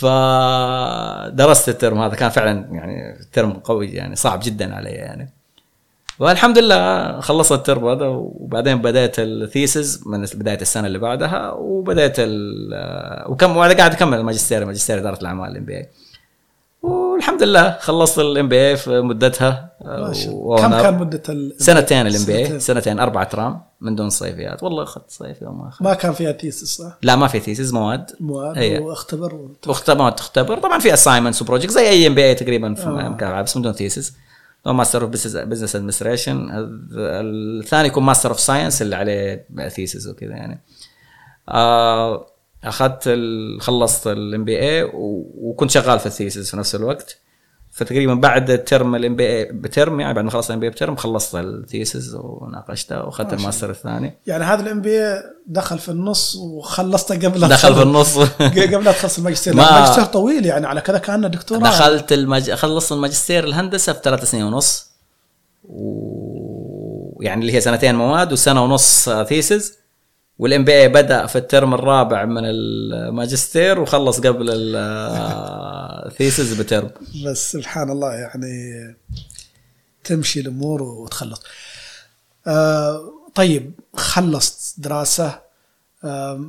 [0.00, 2.14] فدرست الترم هذا.
[2.14, 5.32] كان فعلا يعني ترم قوي يعني صعب جدا علي يعني.
[6.18, 12.16] والحمد لله خلصت الترم هذا وبعدين بدأت ال thesis من بداية السنة اللي بعدها وبدأت
[13.28, 15.86] وكم وأنا قاعد أكمل الماجستير ماجستير إدارة الأعمال ال MB
[17.16, 19.76] والحمد لله خلصت ال MBA في مدتها.
[20.58, 21.22] كم كان مده
[21.58, 22.98] سنتين ال MBA سنتين.
[22.98, 24.62] أربع ترام من دون صيفيات.
[24.62, 25.82] والله أخذت صيفي وما أخذت.
[25.82, 28.10] ما كان فيها thesis صح؟ لا ما في thesis مواد.
[28.20, 28.80] مواد أيه.
[28.80, 30.58] واختبر واختبر تختبر.
[30.58, 32.86] طبعا في assignments و project زي أي MBA تقريبا في
[33.22, 33.42] آه.
[33.42, 34.12] بس من دون thesis
[34.66, 36.48] master of business administration
[36.92, 40.60] الثاني يكون master of science اللي عليه thesis وكذا يعني.
[41.48, 42.26] آه
[42.64, 43.18] أخذت
[43.60, 47.18] خلصت ال MBA وكنت شغال في ال thesis في نفس الوقت.
[47.76, 51.45] فتقريبا بعد الترم ال MBA بترم يعني بعد ما خلصت ال MBA بترم خلصت ال
[51.45, 54.18] thesis وناقشتها وأخذت الماستر الثاني.
[54.26, 58.18] يعني هذا ال MBA دخل في النص وخلصته قبل دخل في النص.
[58.72, 59.54] قبل لا تخلص الماجستير.
[59.54, 62.50] ما الماجستير طويل يعني على كذا كانه دكتوراه دخلت المج...
[62.50, 64.90] خلصت الماجستير الهندسة في ثلاث سنين ونص.
[65.68, 69.78] ويعني اللي هي سنتين مواد وسنة ونص thesis
[70.38, 74.46] وال MBA بدأ في الترم الرابع من الماجستير وخلص قبل
[74.76, 76.90] ال thesis بترم.
[77.26, 78.96] بس سبحان الله يعني
[80.04, 81.42] تمشي الأمور وتخلص.
[82.46, 85.40] آه طيب خلصت دراسة
[86.04, 86.40] آه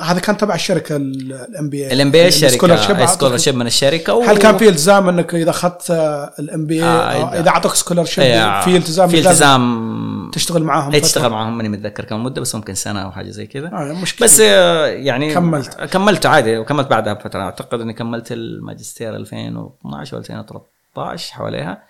[0.00, 4.22] هذا كان تبع الشركة ال MBA ال MBA الشركة scholarship من الشركة و...
[4.22, 5.90] هل كان في التزام إنك إذا أخذت
[6.38, 8.24] ال MBA اذا أعطوك scholarship
[8.64, 12.74] في التزام في التزام تشتغل معاهم اي تشتغل معاهم ماني متذكر كم مدة بس ممكن
[12.74, 13.66] سنة أو حاجة زي كذا.
[13.72, 14.26] آه مشكلة.
[14.26, 15.80] بس آه، يعني كملت.
[15.80, 17.40] كملت عادي وكملت بعدها بفترة.
[17.40, 21.82] أعتقد إني كملت الماجستير 2012 و 2013 حواليها.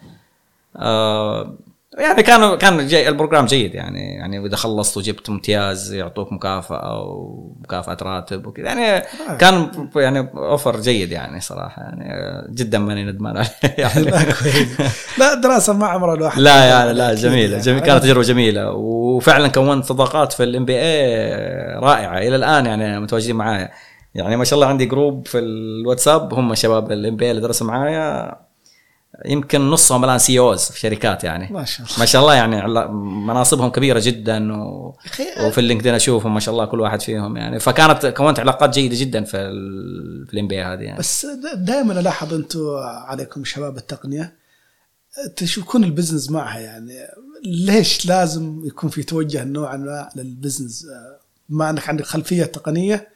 [0.76, 1.58] آه
[1.98, 4.14] يعني كانوا كان جاي ال program جيد يعني.
[4.14, 8.66] يعني إذا خلصت وجبت امتياز يعطوك مكافأة أو مكافاه راتب وكذا.
[8.66, 9.36] يعني آه.
[9.38, 11.82] كان يعني offer جيد يعني صراحة.
[11.82, 12.04] يعني
[12.50, 14.04] جدا ماني ندمان عليه يعني.
[15.18, 18.70] لا الدراسه ما عمرها الواحد لا يعني لا جميلة جميل كانت تجربة جميلة.
[18.70, 21.24] وفعلا كونت صداقات في ال MBA
[21.78, 22.18] رائعة.
[22.18, 23.70] إلى الآن يعني متواجدين معايا.
[24.14, 26.34] يعني ما شاء الله عندي group في الواتساب.
[26.34, 28.36] هم شباب ال MBA اللي درسوا معايا.
[29.24, 31.52] يمكن نصهم الآن CEOs في شركات يعني.
[31.52, 31.98] ما شاء الله.
[31.98, 32.68] ما شاء الله يعني
[33.26, 34.96] مناصبهم كبيرة جدا و...
[35.46, 37.60] وفي ال LinkedIn أشوفهم ما شاء الله كل واحد فيهم يعني.
[37.60, 40.26] فكانت كونت علاقات جيدة جدا في ال...
[40.26, 40.98] في ال MBA هذه يعني.
[40.98, 42.60] بس دائما ألاحظ أنتم
[43.06, 44.34] عليكم شباب التقنية
[45.36, 46.92] تشوفون ال business معها يعني.
[47.44, 50.86] ليش لازم يكون في توجه نوعا ما للبزنس؟
[51.48, 53.08] بما أنك عندك خلفية تقنية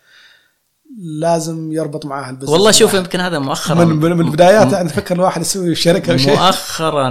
[1.21, 2.51] لازم يربط معاها ال business.
[2.51, 3.85] والله شوف يمكن هذا مؤخرا.
[3.85, 6.37] من, من البدايات يعني تفكر الواحد يسوي شركة أو شيء.
[6.37, 7.09] مؤخرا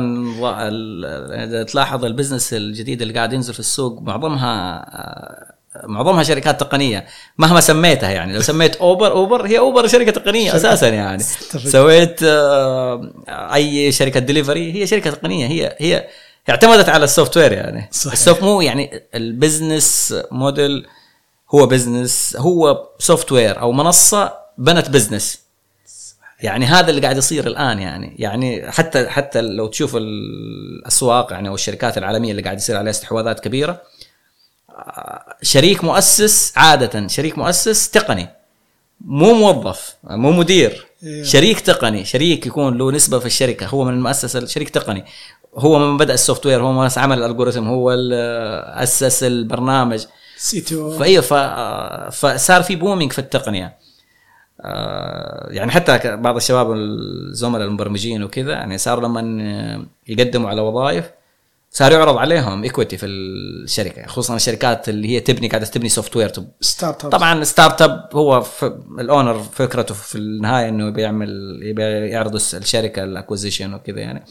[1.43, 4.85] إذا تلاحظ ال business الجديد اللي قاعد ينزل في السوق معظمها
[5.83, 7.05] معظمها شركات تقنية
[7.37, 8.33] مهما سميتها يعني.
[8.33, 11.23] لو سميت Uber Uber هي Uber شركة تقنية أساسا يعني.
[11.65, 15.47] سويت آه، أي شركة دليفري هي شركة تقنية.
[15.47, 16.07] هي هي
[16.49, 17.89] اعتمدت على ال software يعني.
[17.91, 18.13] صحيح.
[18.13, 20.85] ال soft مو يعني ال business model
[21.55, 25.45] هو business هو software أو منصة بنت business
[26.39, 28.15] يعني هذا اللي قاعد يصير الآن يعني.
[28.19, 33.39] يعني حتى حتى لو تشوف الأسواق يعني أو الشركات العالمية اللي قاعد يصير عليها استحواذات
[33.39, 33.81] كبيرة
[34.69, 38.29] آه، شريك مؤسس عادة شريك مؤسس تقني.
[39.01, 40.87] مو موظف مو مدير.
[41.03, 41.23] إيه.
[41.23, 42.05] شريك تقني.
[42.05, 43.67] شريك يكون له نسبة في الشركة.
[43.67, 45.05] هو من المؤسسه شريك تقني.
[45.57, 48.15] هو من بدأ ال software هو من عمل ال algorithm هو اللي
[48.83, 50.05] أسس البرنامج.
[50.37, 53.77] CTO فأيوه ف- فصار في booming في التقنية.
[54.61, 61.05] آه، يعني حتى بعض الشباب الزملاء المبرمجين وكذا يعني صاروا لما يقدموا على وظائف
[61.71, 66.31] صار يعرض عليهم equity في الشركة خصوصا الشركات اللي هي تبني قاعدة تبني software
[66.61, 68.43] startup طبعا startup هو.
[68.99, 71.59] ال owner فكرته في النهاية إنه بيعمل
[72.11, 74.23] يعرض الشركة ال acquisition وكذا يعني.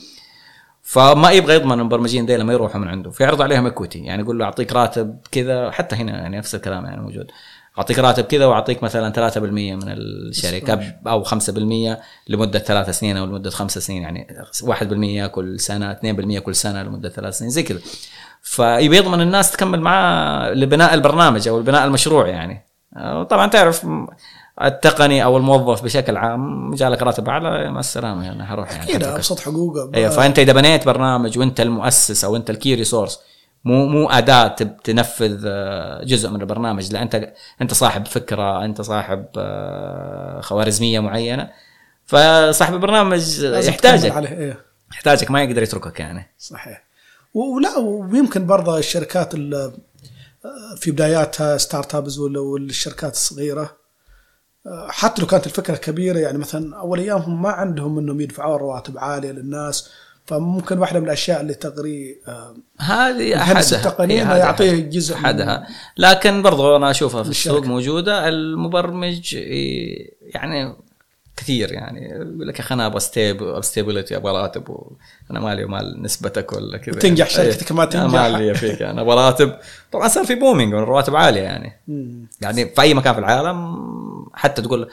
[0.87, 3.11] فما يبغى يضمن المبرمجين دي لما يروحوا من عنده.
[3.11, 7.01] فيعرض عليهم اكويتي يعني يقول له أعطيك راتب كذا حتى هنا يعني نفس الكلام يعني
[7.03, 7.31] موجود.
[7.79, 13.51] أعطيك راتب كذا وأعطيك مثلا 3% من الشركة أو 5% لمدة ثلاث سنين أو لمدة
[13.51, 14.03] خمس سنين.
[14.03, 14.27] يعني
[14.62, 17.81] 1% كل سنة 2% كل سنة لمدة ثلاث سنين زي كذا.
[18.42, 22.66] فيبي يضمن الناس تكمل معاه لبناء البرنامج أو لبناء المشروع يعني.
[22.97, 23.87] آه، طبعا تعرف
[24.62, 29.05] التقني أو الموظف بشكل عام جالك راتب أعلى مع السلامه يعني حروح يعني أكيد.
[29.05, 29.90] أبسط حقوقه.
[29.95, 33.20] أيوه فأنت إذا بنيت برنامج وأنت المؤسس أو أنت ال key resource
[33.64, 34.49] مو مو أداة
[34.85, 41.51] تنفذ آه، جزء من البرنامج لا أنت أنت صاحب فكرة أنت صاحب آه، خوارزمية معينة
[42.07, 44.11] فصاحب البرنامج يحتاجك.
[44.12, 44.59] عليه إيه.
[44.93, 46.31] يحتاجك ما يقدر يتركك يعني.
[46.38, 46.85] صحيح.
[47.35, 49.73] ولا ويمكن برضه الشركات ال-
[50.77, 53.84] في بداياتها startups والشركات الصغيرة
[54.88, 59.31] حتى لو كانت الفكرة كبيرة يعني مثلا أول ايامهم ما عندهم إنهم يدفعون رواتب عالية
[59.33, 59.90] للناس
[60.27, 63.61] فممكن واحدة من الأشياء اللي تغري آه، هذه أحدها.
[63.61, 65.66] التقني هي انه هذه يعطيه جزء أحدها.
[65.98, 67.64] لكن برضو أنا أشوفها في السوق.
[67.64, 69.35] موجودة المبرمج
[70.35, 70.77] يعني
[71.37, 72.09] كثير يعني.
[72.11, 73.01] يقول لك يا أخي أنا أبغى
[73.62, 74.77] ستيبلتي أبغى راتب
[75.31, 76.97] أنا مالي ومال نسبتك ولا كذا.
[76.97, 77.53] وتنجح يعني.
[77.53, 78.05] شركتك ما إيه، تنجح.
[78.05, 79.57] أنا مالي فيك أنا أبغى راتب.
[79.92, 81.81] طبعا صار في بومينج الرواتب عالية يعني.
[81.88, 82.27] مم.
[82.40, 83.77] يعني في أي مكان في العالم
[84.35, 84.88] حتى تقول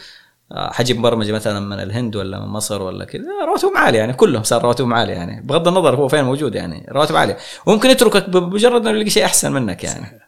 [0.51, 4.43] آه، حجيب مبرمج مثلا من الهند ولا من مصر ولا كذا رواتبهم عالية يعني كلهم
[4.43, 5.41] صار رواتبهم عالية يعني.
[5.41, 7.37] بغض النظر هو فين موجود يعني رواتب عالية.
[7.65, 10.19] وممكن يتركك بمجرد إنه يلاقي شيء أحسن منك يعني.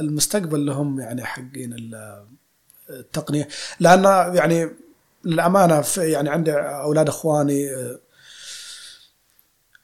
[0.00, 2.24] المستقبل لهم يعني حقين ال-
[2.90, 3.48] التقنية.
[3.80, 4.70] لأن يعني
[5.24, 7.98] للأمانة في يعني عندي أولاد إخواني آه،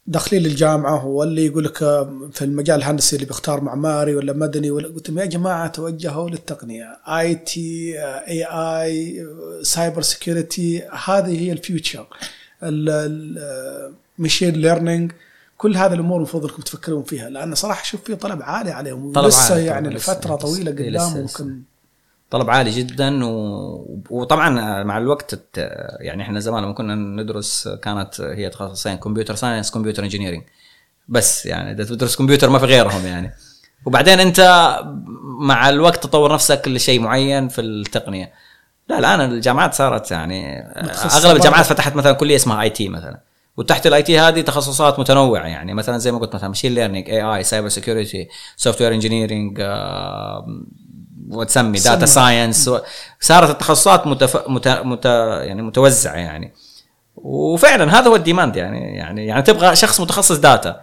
[0.07, 4.89] داخلين للجامعة واللي يقول لك آه، في المجال الهندسي اللي بيختار معماري ولا مدني ولا
[4.89, 12.07] قلت لهم يا جماعة توجهوا للتقنية IT AI cyber security هذه هي ال future
[14.19, 15.13] ال machine learning
[15.59, 19.25] كل هذه الأمور المفروض إنكم تفكرون فيها لأن صراحة شوف في طلب عالي عليهم طلب
[19.25, 21.63] ولسه عالي يعني لسه- لفتره طويلة لسه- قدام لسه- ممكن
[22.35, 24.03] طلب عالي جدا و...
[24.11, 25.59] وطبعا مع الوقت الت...
[26.01, 30.43] يعني إحنا زمان لما كنا ندرس كانت هي تخصصين computer science computer engineering
[31.09, 33.35] بس يعني إذا تدرس كمبيوتر ما في غيرهم يعني.
[33.87, 34.41] وبعدين أنت
[35.41, 38.33] مع الوقت تطور نفسك لشيء معين في التقنية.
[38.89, 41.67] لا الآن الجامعات صارت يعني أغلب الجامعات.
[41.67, 43.21] فتحت مثلا كلية اسمها IT مثلا.
[43.57, 45.75] وتحت ال IT هذه تخصصات متنوعة يعني.
[45.75, 49.61] مثلا زي ما قلت مثلا machine learning AI cyber security software engineering
[51.35, 51.79] وتسمي.
[51.79, 52.71] data science
[53.21, 54.49] صارت التخصصات متف...
[54.49, 54.69] مت...
[54.69, 55.05] مت...
[55.45, 56.55] يعني متوزعة يعني.
[57.17, 60.81] وفعلا هذا هو ال demand يعني يعني يعني تبغى شخص متخصص data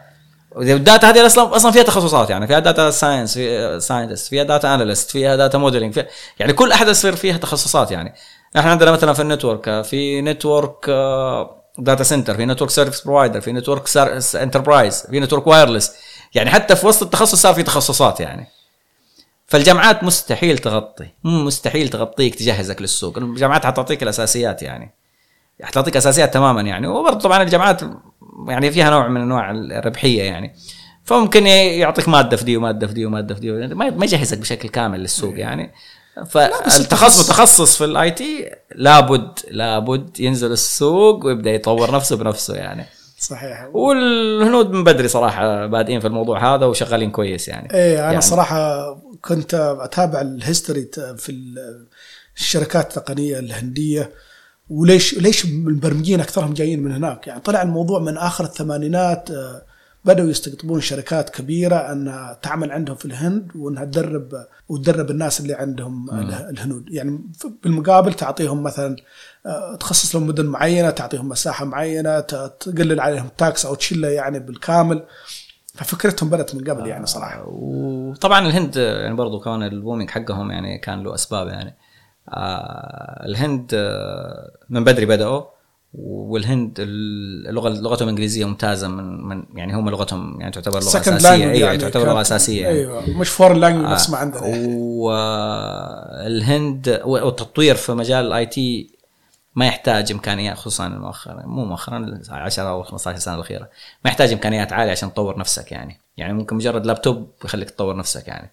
[0.58, 4.76] ال data هذه أصلا أصلا فيها تخصصات يعني فيها data science في scientist فيها data
[4.76, 6.08] analyst فيها data modeling فيها
[6.40, 8.14] يعني كل أحد يصير فيها تخصصات يعني.
[8.58, 10.86] إحنا عندنا مثلا في ال network في network
[11.78, 13.84] data center في network service provider في network
[14.36, 15.92] enterprise في network wireless
[16.36, 18.48] يعني حتى في وسط التخصص صار في تخصصات يعني.
[19.52, 21.08] فالجامعات مستحيل تغطي.
[21.24, 23.18] مستحيل تغطيك تجهزك للسوق.
[23.18, 24.94] الجامعات حتعطيك الأساسيات يعني.
[25.62, 26.88] حتعطيك أساسيات تماما يعني.
[26.88, 27.82] وبرضه طبعا الجامعات
[28.48, 30.56] يعني فيها نوع من أنواع الربحية يعني.
[31.04, 34.70] فممكن يعطيك مادة في دي ومادة في دي ومادة في دي ما ما يجهزك بشكل
[34.70, 35.72] كامل للسوق يعني.
[36.30, 42.86] فالتخصص متخصص في ال IT لابد لابد ينزل السوق ويبدأ يطور نفسه بنفسه يعني.
[43.22, 43.70] صحيح.
[43.74, 47.74] والهنود من بدري صراحة بادئين في الموضوع هذا وشغالين كويس يعني.
[47.74, 51.88] إيه أنا يعني صراحة كنت أتابع الهيستوري في ال-
[52.38, 54.12] الشركات التقنية الهندية
[54.70, 59.62] وليش ليش المبرمجين أكثرهم جايين من هناك؟ يعني طلع الموضوع من آخر الثمانينات آه،
[60.06, 64.30] بدأوا يستقطبون شركات كبيرة انها تعمل عندهم في الهند وأنها تدرب
[64.70, 66.90] وتدرب الناس اللي عندهم اله- الهنود.
[66.90, 67.20] يعني
[67.64, 68.96] بالمقابل تعطيهم مثلا
[69.46, 74.08] آه، تخصص لهم مدن معينة تعطيهم مساحة معينة ت- تقلل عليهم ال tax أو تشيله
[74.08, 75.04] يعني بالكامل.
[75.76, 77.44] ففكرتهم بدأت من قبل يعني صراحة.
[77.48, 81.76] وطبعا الهند يعني برضو كان ال booming حقهم يعني كان له أسباب يعني.
[82.30, 85.42] آه الهند آه من بدري بدأوا.
[85.94, 91.32] والهند اللغة لغتهم الانجليزيه ممتازة من من يعني هم لغتهم يعني تعتبر لغة أساسية.
[91.32, 92.68] أيوه يعني تعتبر لغة أساسية.
[92.68, 94.42] أيوه مش foreign language نفس ما عندنا.
[96.16, 98.90] والهند والتطوير في مجال ال IT
[99.56, 103.70] ما يحتاج إمكانيات خصوصا مؤخرا مو مؤخرا 10 أو 15 سنة الأخيرة.
[104.06, 106.00] ما يحتاج إمكانيات عالية عشان تطور نفسك يعني.
[106.18, 108.52] يعني ممكن مجرد لابتوب يخليك تطور نفسك يعني.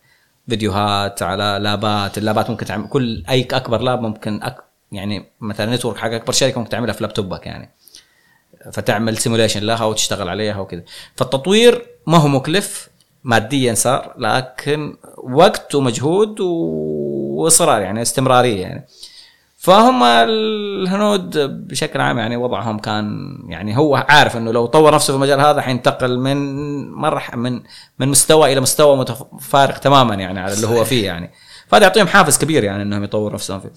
[0.48, 5.74] فيديوهات على labات ال labات ممكن تعمل كل أي أكبر lab ممكن أك يعني مثلا
[5.74, 7.70] network حق أكبر شركة ممكن تعملها في laptopك يعني.
[8.72, 10.82] فتعمل simulation لها وتشتغل عليها وكذا
[11.16, 12.88] فالتطوير ما هو مكلف
[13.24, 18.86] ماديا صار لكن وقت ومجهود وإصرار يعني استمرارية يعني.
[19.58, 25.16] فهم الهنود بشكل عام يعني وضعهم كان يعني هو عارف إنه لو طور نفسه في
[25.16, 26.36] المجال هذا حينتقل من
[26.90, 27.62] مرح من
[27.98, 31.30] من مستوى إلى مستوى متفارق تماما يعني على اللي هو فيه يعني.
[31.66, 33.70] فهذا يعطيهم حافز كبير يعني إنهم يطوروا نفسهم فيه.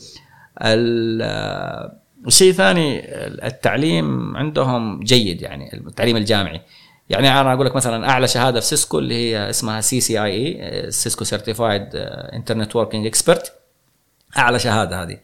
[0.62, 1.92] ال-
[2.28, 3.02] الشيء الثاني
[3.48, 6.62] التعليم عندهم جيد يعني التعليم الجامعي.
[7.10, 10.32] يعني أنا أقول لك مثلا أعلى شهادة في Cisco اللي هي اسمها سي سي آي
[10.34, 13.54] إي سيسكو سيرتيفايد انترنت وركينج اكسبرت
[14.38, 15.18] أعلى شهادة هذه.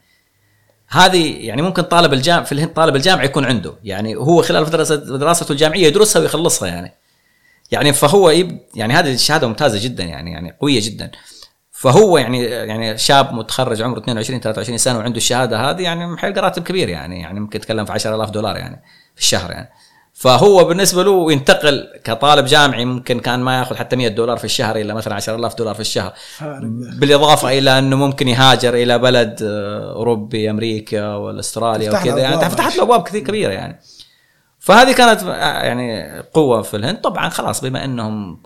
[0.88, 3.74] هذه يعني ممكن طالب الجامعة في الهند طالب الجامعة يكون عنده.
[3.84, 6.94] يعني هو خلال فترة دراسته الجامعية يدرسها ويخلصها يعني.
[7.72, 11.12] يعني فهو يب يعني هذه الشهادة ممتازة جدا يعني يعني قوية جدا.
[11.78, 16.64] فهو يعني يعني شاب متخرج عمره 22 23 سنة وعنده الشهادة هذه يعني محل راتب
[16.64, 18.84] كبير يعني يعني ممكن يتكلم في 10000 دولار يعني
[19.16, 19.70] في الشهر يعني.
[20.14, 24.76] فهو بالنسبة له ينتقل كطالب جامعي ممكن كان ما ياخذ حتى 100 دولار في الشهر
[24.76, 26.14] إلا مثلا 10000 دولار في الشهر.
[26.38, 26.62] فارق.
[27.00, 32.50] بالإضافة إلى أنه ممكن يهاجر إلى بلد آه، أوروبي أمريكا ولا استراليا وكذا يعني.
[32.50, 32.78] فتحت.
[32.78, 33.80] له أبواب كثير كبيرة يعني.
[34.60, 36.98] فهذه كانت آه، يعني قوة في الهند.
[37.02, 38.42] طبعا خلاص بما إنهم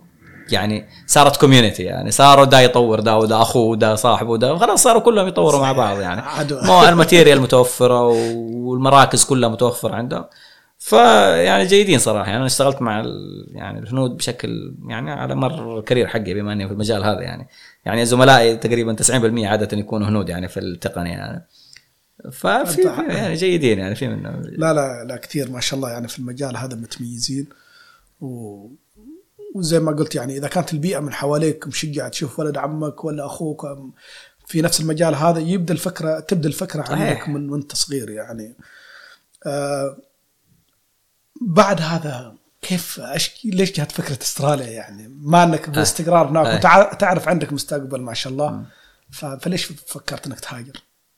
[0.52, 5.00] يعني صارت كوميونتي يعني صاروا دا يطور دا ودا اخوه ودا صاحبه ودا خلاص صاروا
[5.02, 6.22] كلهم يطوروا مع بعض يعني.
[6.50, 10.24] مو ال material متوفرة والمراكز كلها متوفرة عندهم.
[10.78, 13.04] فيعني جيدين صراحة يعني أنا اشتغلت مع
[13.52, 17.48] يعني الهنود بشكل يعني على مر ال career حقي بما إني في المجال هذا يعني.
[17.84, 21.46] يعني زملائي تقريبا 90% عادة يكونوا هنود يعني في التقنية يعني.
[22.32, 24.42] ففي في- يعني جيدين يعني في منهم.
[24.42, 27.46] لا لا لا كثير ما شاء الله يعني في المجال هذا متميزين
[28.20, 28.66] و...
[29.54, 33.66] وزي ما قلت يعني إذا كانت البيئة من حواليك مشجعة تشوف ولد عمك ولا أخوك
[34.46, 36.92] في نفس المجال هذا يبدأ الفكرة تبدأ الفكرة.
[36.92, 38.56] عندك من وانت صغير يعني.
[39.46, 39.96] آه
[41.40, 43.40] بعد هذا كيف أش...
[43.44, 46.56] ليش جات فكرة استراليا يعني؟ ما إنك باستقرار هناك آه.
[46.56, 46.92] وتع...
[46.92, 48.62] تعرف عندك مستقبل ما شاء الله.
[49.10, 49.24] ف...
[49.24, 50.72] فليش فكرت إنك تهاجر؟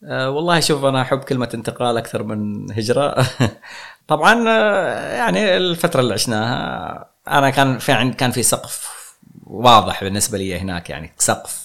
[0.05, 3.27] أه والله شوف أنا أحب كلمة انتقال أكثر من هجرة.
[4.09, 8.95] طبعا آه، يعني الفترة اللي عشناها أنا كان في عند كان في سقف
[9.47, 11.65] واضح بالنسبة لي هناك يعني سقف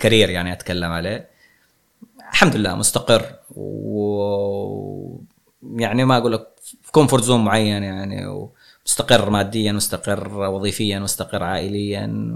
[0.00, 1.28] career يعني أتكلم عليه.
[2.32, 5.18] الحمد لله مستقر و
[5.76, 6.48] يعني ما أقول لك
[6.82, 12.34] في comfort zone معين يعني ومستقر ماديا مستقر وظيفيا مستقر عائليا.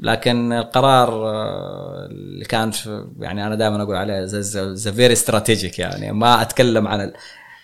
[0.00, 2.72] لكن القرار آه، اللي كان
[3.18, 7.12] يعني أنا دائما أقول عليه the very strategic يعني ما أتكلم عن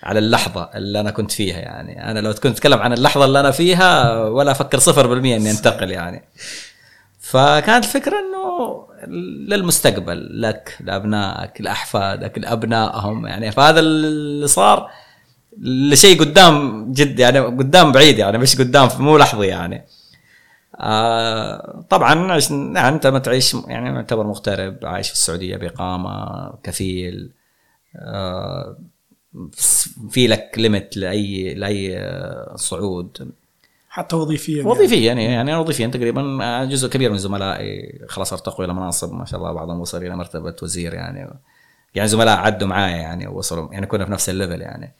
[0.02, 2.10] على اللحظة اللي أنا كنت فيها يعني.
[2.10, 5.90] أنا لو كنت أتكلم عن اللحظة اللي أنا فيها ولا أفكر صفر بالمية إني أنتقل
[5.90, 6.24] يعني.
[7.20, 8.86] فكانت الفكرة إنه
[9.48, 13.52] للمستقبل لك لأبنائك لأحفادك لأبنائهم يعني.
[13.52, 14.90] فهذا اللي صار
[15.58, 19.86] لشيء قدام جد يعني قدام بعيد يعني مش قدام مو لحظي يعني.
[20.80, 22.38] آه طبعا.
[22.50, 27.30] يعني أنت ما تعيش يعني معتبر مغترب عايش في السعودية بإقامة كفيل.
[27.96, 28.76] آه
[30.10, 33.30] في لك ليمت لاي لأي آه، صعود.
[33.88, 39.12] حتى وظيفيا وظيفيا يعني يعني وظيفيا تقريبا جزء كبير من زملائي خلاص ارتقوا إلى مناصب
[39.12, 41.30] ما شاء الله بعضهم وصل إلى مرتبة وزير يعني.
[41.94, 44.94] يعني زملاء عدوا معايا يعني وصلوا يعني كنا في نفس ال level يعني.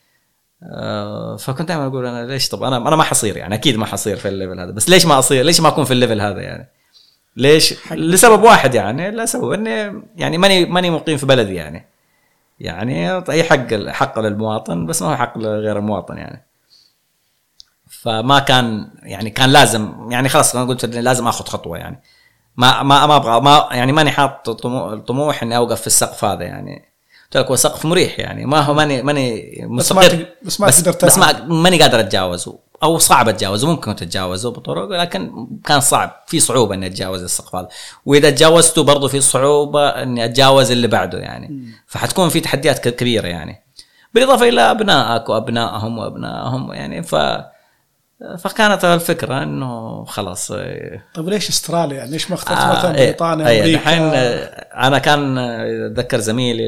[0.63, 4.17] آه، فكنت دائما أقول أنا ليش طب أنا أنا ما حصير يعني أكيد ما حصير
[4.17, 6.41] في ال level هذا بس ليش ما أصير؟ ليش ما أكون في ال level هذا
[6.41, 6.69] يعني؟
[7.37, 11.87] ليش؟ لسبب واحد يعني لسبب إني يعني ماني ماني مقيم في بلدي يعني.
[12.61, 16.47] يعني أي حق حق للمواطن بس ما هو حق لغير المواطن يعني.
[17.91, 22.03] فما كان يعني كان لازم يعني خلاص أنا قلت لازم آخذ خطوة يعني.
[22.57, 26.45] ما ما ما أبغى ما يعني ماني حاط طمو- طموح إني أوقف في السقف هذا
[26.45, 26.85] يعني.
[27.25, 30.03] قلت لك هو سقف مريح يعني ما هو ماني ماني بس ما
[30.43, 31.19] بس ما بس, تقدر بس.
[31.19, 32.59] ما ماني قادر أتجاوزه.
[32.83, 37.69] أو صعب أتجاوزه ممكن تتجاوزه بطرق لكن كان صعب في صعوبة إني أتجاوز هذا
[38.07, 41.73] وإذا تجاوزته برضه في صعوبة إني أتجاوز اللي بعده يعني.
[41.87, 43.63] فحتكون في تحديات كبيرة يعني.
[44.15, 47.15] بالإضافة إلى أبنائك وأبنائهم وأبنائهم يعني ف
[48.39, 53.05] فكانت الفكرة إنه خلاص آه، طيب ليش أستراليا؟ يعني ليش ما اخترت آه، مثلا إيه،
[53.05, 54.45] بريطانيا إيه، أمريكا؟ الحين آه،
[54.87, 56.67] أنا كان آه، أتذكر زميلي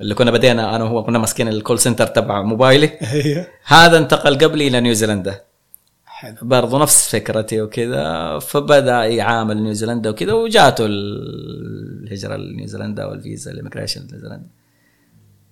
[0.00, 2.86] اللي كنا بدينا أنا وهو كنا ماسكين ال call center تبع موبايلي.
[3.12, 3.46] أيوه.
[3.64, 5.40] هذا انتقل قبلي إلى نيوزيلندا.
[6.06, 6.36] حلو.
[6.42, 8.38] برضو نفس فكرتي وكذا.
[8.38, 14.46] فبدأ يعامل نيوزيلندا وكذا وجاته الهجرة لنيوزيلندا والفيزا ال immigration لنيوزيلندا.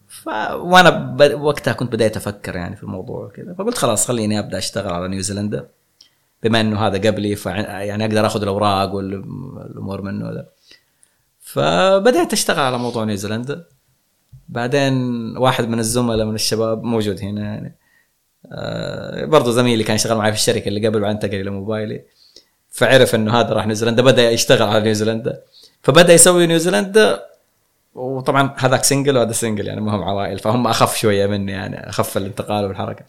[0.08, 0.28] ف...
[0.52, 1.40] وأنا ب...
[1.40, 3.54] وقتها كنت بديت أفكر يعني في الموضوع وكذا.
[3.54, 5.66] فقلت خلاص خليني أبدأ أشتغل على نيوزيلندا.
[6.42, 10.48] بما إنه هذا قبلي ف يعني أقدر آخذ الأوراق والأمور منه ده.
[11.40, 13.64] فبدأت أشتغل على موضوع نيوزيلندا.
[14.48, 14.94] بعدين
[15.36, 17.76] واحد من الزملاء من الشباب موجود هنا يعني.
[18.52, 22.02] آه برضه زميلي كان يشتغل معي في الشركة اللي قبل بعدين انتقل إلى موبايلي.
[22.70, 25.40] فعرف إنه هذا راح نيوزيلندا بدأ يشتغل على نيوزيلندا.
[25.82, 27.22] فبدأ يسوي نيوزيلندا
[27.94, 32.16] وطبعا هذاك single وهذا single يعني ما هم عوائل فهم أخف شوية مني يعني أخف
[32.16, 33.04] الانتقال والحركة.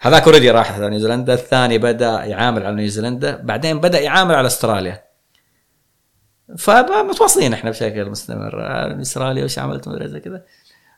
[0.00, 5.09] هذاك already راح على نيوزيلندا الثاني بدأ يعامل على نيوزيلندا بعدين بدأ يعامل على أستراليا.
[6.58, 8.52] فمتواصلين إحنا بشكل مستمر.
[9.00, 10.42] استراليا وش عملت زي كذا.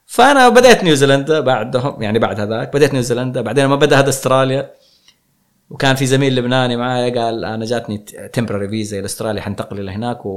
[0.06, 3.40] فأنا بديت نيوزيلندا بعدهم يعني بعد هذاك بديت نيوزيلندا.
[3.40, 4.70] بعدين لما بدأ هذا أستراليا
[5.70, 7.98] وكان في زميل لبناني معايا قال أنا جاتني
[8.32, 10.30] temporary visa إلى أستراليا حنتقل إلى هناك و...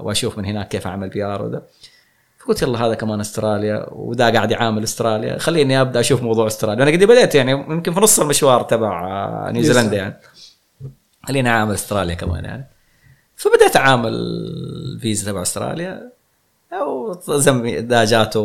[0.00, 1.62] وأشوف من هناك كيف أعمل PR وده
[2.38, 5.38] فقلت يلا هذا كمان أستراليا وذا قاعد يعامل أستراليا.
[5.38, 6.82] خليني أبدأ أشوف موضوع أستراليا.
[6.82, 10.20] أنا قد بديت يعني يمكن في نص المشوار تبع نيوزيلندا يعني.
[11.28, 12.71] خليني أعامل أستراليا كمان يعني.
[13.36, 16.12] فبديت أعامل الفيزا تبع أستراليا
[17.28, 18.42] وزميلي ذا جاته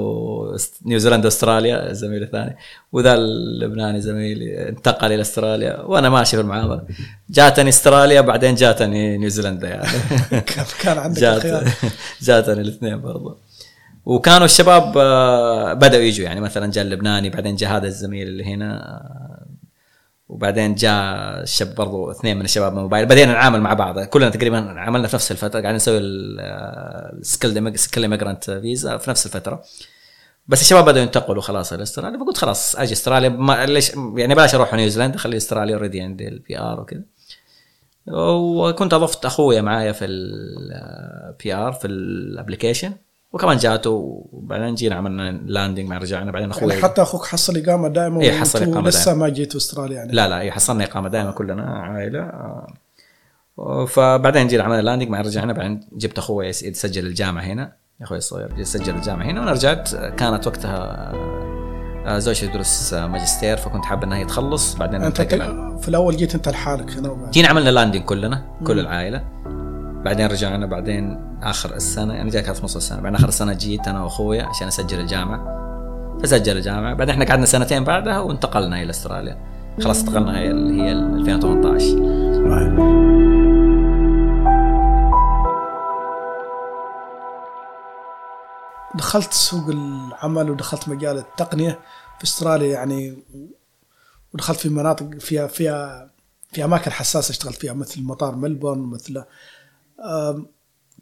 [0.85, 2.55] نيوزيلندا أستراليا الزميل الثاني
[2.91, 6.81] وذا اللبناني زميلي انتقل إلى أستراليا وأنا ماشي في المعاملة.
[7.29, 9.87] جاتني أستراليا بعدين جاتني نيوزيلندا يعني.
[10.81, 11.63] كان عندك جات
[12.27, 13.37] جاتني الاثنين برضه
[14.05, 16.41] وكانوا الشباب آه، بدأوا يجوا يعني.
[16.41, 19.46] مثلا جاء اللبناني بعدين جاء هذا الزميل اللي هنا
[20.29, 23.05] وبعدين جاء الشاب برضو اثنين من الشباب من موبايلي.
[23.05, 23.99] بدينا نعامل مع بعض.
[23.99, 25.61] كلنا تقريبا عملنا في نفس الفترة.
[25.61, 29.63] قاعدين نسوي ال skilled skilled immigrant visa في نفس الفترة.
[30.47, 32.19] بس الشباب بدأوا ينتقلوا خلاص إلى أستراليا.
[32.19, 33.65] فقلت خلاص أجي أستراليا.
[33.65, 37.01] ليش يعني بلاش أروح نيوزيلندا خلي أستراليا already عندي ال PR وكذا.
[38.07, 42.93] وكنت أضفت أخويا معايا في ال PR في ال application
[43.31, 43.89] وكمان جاته
[44.31, 48.39] وبعدين جينا عملنا landing مع رجعنا بعدين أخوي يعني حتى أخوك حصل إقامة دائمه اي
[48.39, 50.11] حصل إقامة لسه ما جيتوا أستراليا يعني.
[50.11, 52.31] لا لا اي حصلنا إقامة دائمه كلنا عائلة.
[53.87, 57.73] فبعدين جينا عملنا landing مع رجعنا بعدين جبت أخوي يسجل الجامعة هنا.
[58.01, 59.39] أخوي الصغير يسجل الجامعة هنا.
[59.39, 61.11] وأنا رجعت كانت وقتها
[62.05, 64.75] آه، زوجتي تدرس ماجستير فكنت حاب إنها تخلص.
[64.75, 65.21] بعدين أنت
[65.81, 69.23] في الأول جيت أنت لحالك هنا جينا عملنا لاندنج كلنا كل العائلة.
[70.07, 73.01] بعدين رجعنا بعدين آخر السنة يعني جاء كانت في نص السنة.
[73.01, 75.57] بعدين آخر السنة جيت أنا وأخويا عشان أسجل الجامعة.
[76.23, 76.93] فسجل الجامعة.
[76.93, 79.37] بعدين إحنا قعدنا سنتين بعدها وانتقلنا إلى أستراليا.
[79.81, 82.17] خلاص انتقلنا هي هي 2018
[88.95, 91.79] دخلت سوق العمل ودخلت مجال التقنية
[92.17, 93.23] في أستراليا يعني
[94.33, 96.11] ودخلت في مناطق فيها فيها
[96.51, 99.23] في أماكن حساسة اشتغلت فيها مثل مطار ملبورن مثل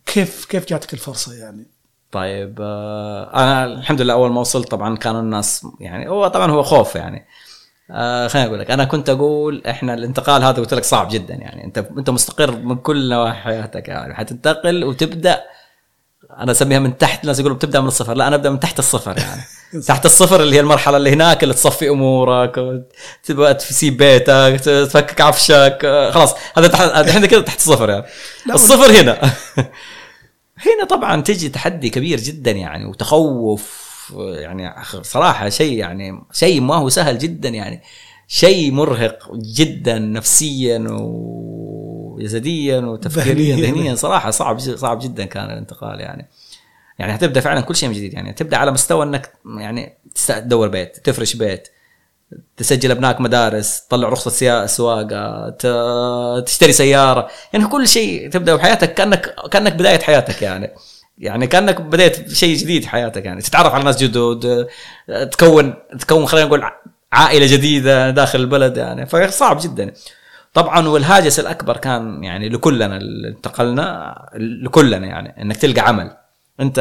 [0.05, 1.67] كيف كيف جاتك الفرصة يعني؟
[2.11, 6.63] طيب آه، أنا الحمد لله أول ما وصلت طبعا كانوا الناس يعني هو طبعا هو
[6.63, 7.25] خوف يعني.
[7.91, 11.63] آه خليني أقول لك أنا كنت أقول إحنا الانتقال هذا قلت لك صعب جدا يعني.
[11.63, 14.15] أنت أنت مستقر من كل نواحي حياتك يعني.
[14.15, 15.41] حتنتقل وتبدأ
[16.39, 18.13] أنا أسميها من تحت الناس يقولوا بتبدأ من الصفر.
[18.13, 19.41] لا أنا أبدأ من تحت الصفر يعني.
[19.87, 22.83] تحت الصفر اللي هي المرحلة اللي هناك اللي تصفي أمورك
[23.23, 26.09] تبغى تسيب بيتك تفكك عفشك.
[26.13, 28.05] خلاص هذا تحت إحنا كذا تحت الصفر يعني.
[28.53, 29.21] الصفر هنا.
[30.65, 33.85] هنا طبعا تجي تحدي كبير جدا يعني وتخوف
[34.17, 37.81] يعني صراحة شيء يعني شيء ما هو سهل جدا يعني.
[38.27, 40.87] شيء مرهق جدا نفسيا
[42.15, 43.95] وجسديا وتفكيريا ذهنيا.
[43.95, 46.27] صراحة صعب صعب جدا كان الانتقال يعني.
[46.99, 48.33] يعني هتبدأ فعلا كل شيء من جديد يعني.
[48.33, 49.97] تبدأ على مستوى إنك يعني
[50.27, 51.67] تدور بيت تفرش بيت
[52.57, 55.49] تسجل أبنائك مدارس تطلع رخصة سواقة
[56.39, 57.27] تشتري سيارة.
[57.53, 60.71] يعني كل شيء تبدأ بحياتك كأنك كأنك بداية حياتك يعني.
[61.17, 63.41] يعني كأنك بديت شيء جديد في حياتك يعني.
[63.41, 64.67] تتعرف على ناس جدد
[65.31, 66.63] تكون تكون خلينا نقول
[67.13, 69.05] عائلة جديدة داخل البلد يعني.
[69.05, 69.93] فصعب جدا.
[70.55, 76.17] طبعا والهاجس الأكبر كان يعني لكلنا اللي انتقلنا لكلنا يعني إنك تلقى عمل.
[76.59, 76.77] أنت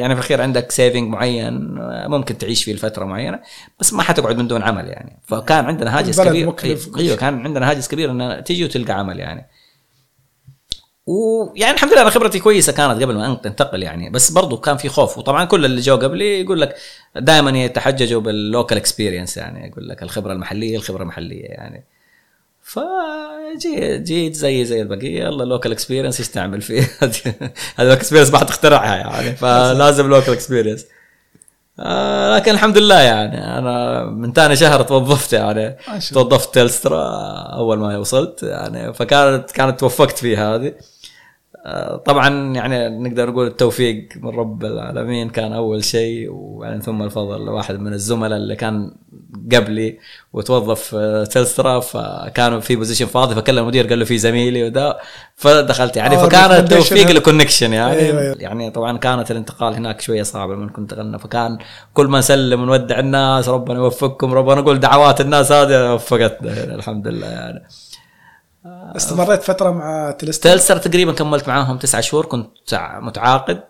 [0.00, 1.74] يعني في الأخير عندك saving معين
[2.08, 3.40] ممكن تعيش فيه لفترة معينة
[3.80, 5.18] بس ما حتقعد من دون عمل يعني.
[5.26, 6.54] فكان عندنا هاجس كبير.
[6.98, 9.46] أيوه كان عندنا هاجس كبير ان تجي وتلقى عمل يعني.
[11.06, 14.88] ويعني الحمد لله أنا خبرتي كويسة كانت قبل ما انتقل يعني بس برضو كان في
[14.88, 15.18] خوف.
[15.18, 16.76] وطبعا كل اللي جو قبلي يقول لك
[17.16, 21.84] دائما يتحججوا بال local experience يعني يقول لك الخبرة المحلية الخبرة المحلية يعني.
[22.64, 25.24] فجيت جيت زي زي البقية.
[25.24, 27.10] يلا local experience إيش تعمل فيه؟ هذا
[27.78, 29.36] local experience ما حتخترعها يعني.
[29.42, 30.86] فلازم local experience
[31.80, 33.58] آه لكن الحمد لله يعني.
[33.58, 35.76] أنا من ثاني شهر توظفت يعني.
[36.12, 37.02] توظفت تلسترا
[37.52, 38.94] أول ما وصلت يعني.
[38.94, 40.74] فكانت كانت توفقت في هذه.
[42.06, 47.80] طبعا يعني نقدر نقول التوفيق من رب العالمين كان أول شيء وبعدين ثم الفضل واحد
[47.80, 48.92] من الزملاء اللي كان
[49.52, 49.98] قبلي
[50.32, 50.94] وتوظف
[51.30, 54.98] تلسترا فكانوا في position فاضي فكلم المدير قال له في زميلي وده
[55.36, 57.10] فدخلت يعني آه، فكان التوفيق.
[57.10, 58.36] ال connection يعني أيوة، أيوة.
[58.38, 61.58] يعني طبعا كانت الانتقال هناك شوية صعبه لما كنت انتقلنا فكان
[61.94, 67.08] كل ما نسلم ونودع الناس ربنا يوفقكم ربنا نقول دعوات الناس هذه وفقتنا يعني الحمد
[67.08, 67.62] لله يعني
[68.66, 72.48] استمريت فترة مع تلسترا تلسترا تقريبا كملت معاهم تسعة شهور كنت
[73.00, 73.60] متعاقد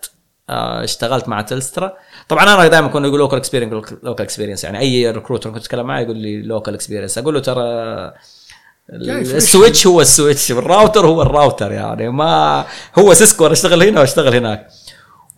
[0.51, 1.93] آه، اشتغلت مع تلسترا.
[2.29, 3.73] طبعا أنا دائما كنا يقول local experience
[4.03, 7.65] local experience يعني أي recruiter كنت أتكلم معاه يقول لي local experience أقول له ترى.
[8.91, 12.65] السويتش هو السويتش الراوتر هو الراوتر يعني ما
[12.99, 14.69] هو Cisco أنا اشتغل هنا واشتغل هناك.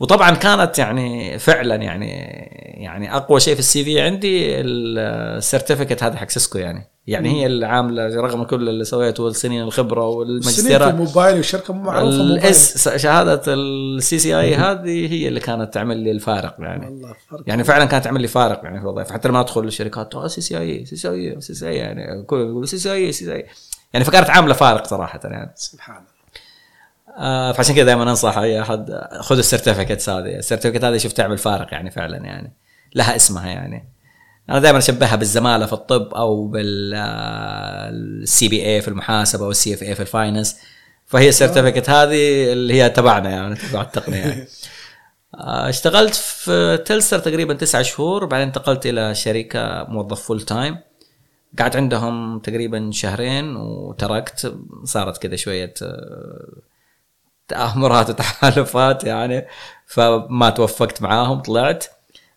[0.00, 2.11] وطبعا كانت يعني فعلا يعني
[2.82, 6.95] يعني أقوى شيء في ال CV عندي ال certificate هذا حق Cisco يعني.
[7.07, 11.74] يعني هي اللي عاملة رغم كل اللي سويته والسنين الخبرة سنين في والماجستيرات الموبايل والشركة
[11.74, 12.38] معروفة موبايلي.
[12.38, 16.86] الاس شهادة ال CCIE هذه هي اللي كانت تعمل لي الفارق يعني.
[16.86, 19.14] والله فرق يعني فعلا كانت تعمل لي فارق يعني في الوظيفة.
[19.14, 21.76] حتى لما أدخل الشركات آه سي سي آي سي سي آي سي سي آي.
[21.76, 23.46] يعني كل يقولوا سي سي آي سي سي آي.
[23.92, 25.52] يعني فكانت عاملة فارق صراحة يعني.
[25.54, 26.07] سبحان الله.
[27.18, 30.36] آه فعشان كذا دائما انصح اي أحد خذ ال certificates هذه.
[30.36, 32.52] ال certificate هذه شوف تعمل فارق يعني فعلا يعني.
[32.94, 33.95] لها اسمها يعني.
[34.51, 40.01] أنا دائما أشبهها بالزمالة في الطب أو بال CPA في المحاسبة أو ال CFA في
[40.00, 40.57] ال finance.
[41.07, 44.47] فهي ال certificate هذه اللي هي تبعنا يعني تبع التقنية يعني.
[45.34, 50.78] آه، اشتغلت في Telstra تقريبا تسعة شهور بعدين انتقلت إلى شركة موظف full time
[51.59, 54.55] قعدت عندهم تقريبا شهرين وتركت.
[54.84, 56.49] صارت كذا شوية آه،
[57.49, 59.47] تآمرات وتحالفات يعني
[59.86, 61.84] فما توفقت معاهم طلعت.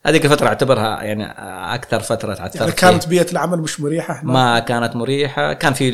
[0.06, 1.26] هذيك الفترة أعتبرها يعني
[1.76, 2.72] أكثر فترة تعثرت يعني.
[2.72, 5.90] كانت بيئة العمل مش مريحة هناك؟ ما كانت مريحة كان في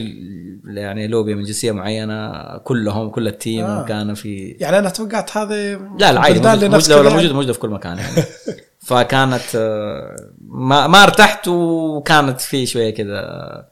[0.65, 3.85] يعني لوبي من جنسية معينة كلهم كل ال team آه.
[3.85, 7.33] كان في يعني أنا توقعت هذه لا لا عادي موجود موجودة, موجودة, يعني.
[7.33, 8.23] موجودة في كل مكان يعني
[8.87, 10.15] فكانت آه،
[10.47, 13.65] ما ما ارتحت وكانت في شوية كذا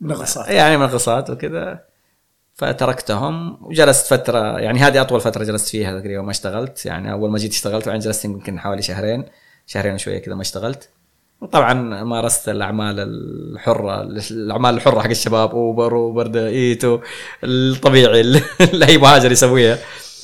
[0.00, 1.80] منغصات يعني منغصات وكذا
[2.54, 7.38] فتركتهم وجلست فترة يعني هذه أطول فترة جلست فيها تقريبا ما اشتغلت يعني أول ما
[7.38, 9.24] جيت اشتغلت وبعدين جلست يمكن حوالي شهرين
[9.70, 10.88] شهرين وشوية كذا ما اشتغلت.
[11.40, 11.72] وطبعا
[12.04, 16.98] مارست الأعمال الحرة الأعمال الحرة حق الشباب أوبر وبرد إيتو
[17.44, 19.78] الطبيعي اللي أي مهاجر يسويها.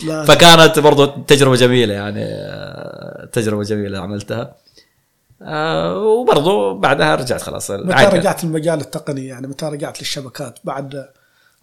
[0.06, 0.24] لا.
[0.24, 2.26] فكانت برضو تجربة جميلة يعني
[3.32, 4.54] تجربة جميلة عملتها.
[5.42, 7.70] آه، وبرضو بعدها رجعت خلاص.
[7.70, 8.04] متى.
[8.04, 11.08] رجعت المجال التقني يعني؟ متى رجعت للشبكات بعد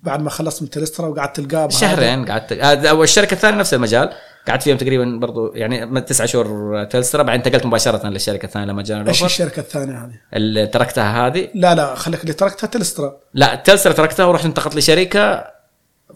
[0.03, 4.13] بعد ما خلصت من تلسترا وقعدت تلقاه؟ شهرين قعدت والشركة الثانية نفس المجال.
[4.47, 9.09] قعدت فيهم تقريبا برضو يعني تسعة شهور Telstra بعدين انتقلت مباشرة للشركة الثانية لما جانا
[9.09, 13.93] إيش الشركة الثانية هذه؟ اللي تركتها هذه؟ لا لا خليك اللي تركتها Telstra لا Telstra
[13.93, 15.53] تركتها ورحت انتقلت لشركة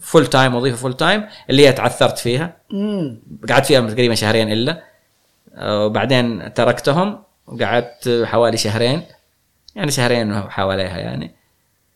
[0.00, 2.56] full time وظيفة full time اللي هي تعثرت فيها.
[3.48, 4.82] قعدت فيها تقريبا شهرين إلا.
[5.54, 9.02] آه، وبعدين تركتهم وقعدت حوالي شهرين.
[9.74, 11.37] يعني شهرين حواليها يعني.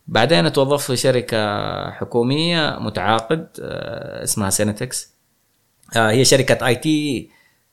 [0.07, 5.12] بعدين توظفت في شركة حكومية متعاقد آه، اسمها Cenitex
[5.96, 7.30] آه، هي شركة IT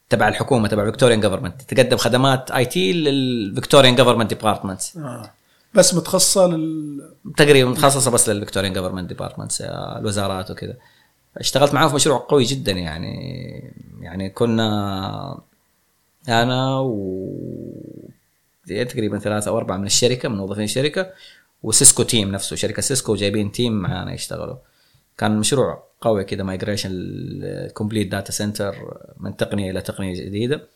[0.10, 5.32] تبع الحكومة تبع Victorian government تقدم خدمات IT لل Victorian government departments آه.
[5.74, 7.02] بس متخصصة لل
[7.38, 10.74] تقريبا متخصصة بس لل Victorian government departments الوزارات وكذا.
[11.38, 13.16] اشتغلت معاهم في مشروع قوي جدا يعني.
[14.02, 15.42] يعني كنا
[16.30, 17.30] أنا و
[18.68, 21.12] تقريبا ثلاثة أو أربعة من الشركة من موظفين الشركة.
[21.64, 24.56] و Cisco team نفسه شركة Cisco جايبين team معانا يشتغلوا.
[25.18, 26.92] كان مشروع قوي كذا migration
[27.74, 28.76] complete data center
[29.18, 30.68] من تقنية إلى تقنية جديدة.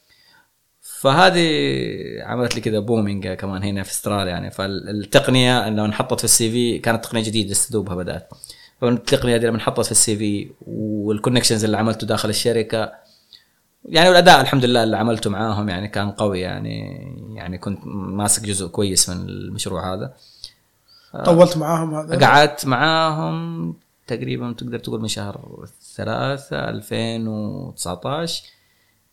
[0.81, 1.47] فهذه
[2.21, 4.51] عملت لي كذا booming كمان هنا في أستراليا يعني.
[4.51, 8.29] فالتقنية لو انحطت في ال CV كانت تقنية جديدة لسه دوبها بدأت.
[8.81, 12.91] فالتقنية دي لما انحطت في ال CV وال connections اللي عملته داخل الشركة
[13.85, 16.97] يعني والأداء الحمد لله اللي عملته معاهم يعني كان قوي يعني.
[17.35, 20.13] يعني كنت ماسك جزء كويس من المشروع هذا.
[21.25, 23.73] طولت معاهم هذا قعدت معاهم
[24.07, 28.43] تقريبا تقدر تقول من شهر ثلاثة 2019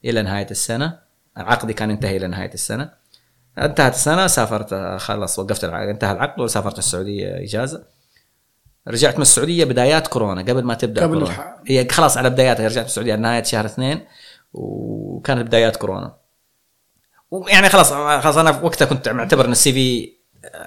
[0.05, 0.99] إلى نهاية السنة.
[1.37, 2.91] عقدي كان انتهي إلى نهاية السنة.
[3.59, 7.85] انتهت السنة سافرت خلاص وقفت العقد انتهى العقد وسافرت السعودية إجازة.
[8.89, 11.57] رجعت من السعودية بدايات كورونا قبل ما تبدأ قبل كورونا.
[11.67, 14.07] هي خلاص على بداياتها رجعت من السعودية نهاية شهر اثنين
[14.53, 16.17] وكانت بدايات كورونا.
[17.31, 20.20] ويعني خلاص خلاص أنا وقتها كنت معتبر إن ال CV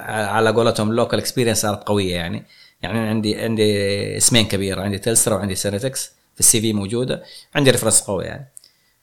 [0.07, 2.45] على قولتهم ال local experience صارت قوية يعني.
[2.81, 7.23] يعني عندي عندي اسمين كبيره عندي Telstra وعندي Cenitex في ال CV موجودة.
[7.55, 8.53] عندي reference قوي يعني.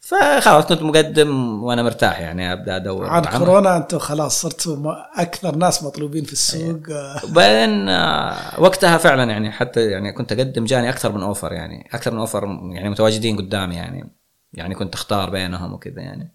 [0.01, 3.39] فخلاص كنت مقدم وأنا مرتاح يعني أبدأ أدور عاد عمل.
[3.39, 4.77] كورونا أنتم خلاص صرتوا
[5.23, 6.89] أكثر ناس مطلوبين في السوق.
[6.89, 6.97] إيه.
[6.97, 11.89] آه، بعدين آه، وقتها فعلا يعني حتى يعني كنت أقدم جاني أكثر من offer يعني
[11.93, 14.11] أكثر من offer يعني متواجدين قدامي يعني.
[14.55, 16.33] يعني كنت أختار بينهم وكذا يعني.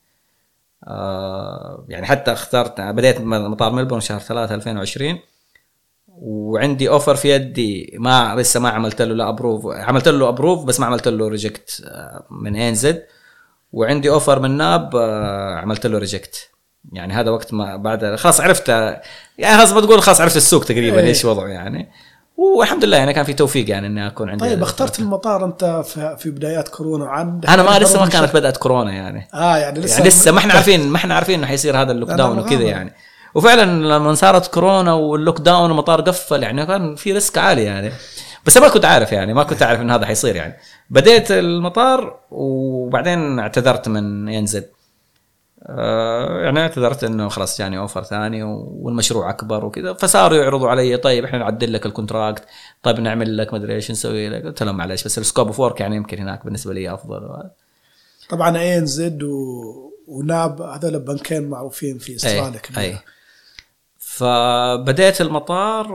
[0.83, 5.19] آه يعني حتى اخترت بديت مطار ملبورن شهر 3 2020
[6.07, 10.79] وعندي offer في يدي ما لسه ما عملت له لا approve عملت له approve بس
[10.79, 11.83] ما عملت له reject
[12.31, 13.05] من ANZ
[13.73, 16.49] وعندي offer من NAB آه، عملت له reject
[16.93, 18.69] يعني هذا وقت ما بعد خلاص عرفت
[19.37, 21.07] يعني خلاص بتقول خلاص عرفت السوق تقريبا إيه.
[21.07, 21.91] إيش وضعه يعني.
[22.37, 25.83] والحمد لله يعني كان في توفيق يعني إني أكون عندي طيب اخترت المطار أنت
[26.19, 29.27] في بدايات كورونا عن أنا ما لسه ما كانت بدأت كورونا يعني.
[29.33, 32.09] آه يعني لسه يعني لسه ما إحنا عارفين ما إحنا عارفين إنه حيصير هذا ال
[32.09, 32.61] lockdown وكذا.
[32.61, 32.93] يعني.
[33.35, 37.91] وفعلا لما صارت كورونا وال lockdown والمطار قفل يعني كان في risk عالي يعني.
[38.45, 40.57] بس ما كنت عارف يعني ما كنت عارف إن هذا حيصير يعني.
[40.89, 44.63] بديت المطار وبعدين اعتذرت من ANZ.
[46.43, 51.37] يعني اعتذرت انه خلاص جاني offer ثاني والمشروع اكبر وكذا فصاروا يعرضوا علي طيب إحنا
[51.37, 52.43] نعدل لك ال contract
[52.83, 55.81] طيب نعمل لك مدري إيش نسوي لك قلت لهم معلش بس ال scope of work
[55.81, 57.49] يعني يمكن هناك بالنسبة لي أفضل.
[58.29, 59.63] طبعا ANZ و...
[60.07, 62.97] و NAB هذول بنكين معروفين في إستراليا اي كلها اي
[63.97, 65.87] فبديت المطار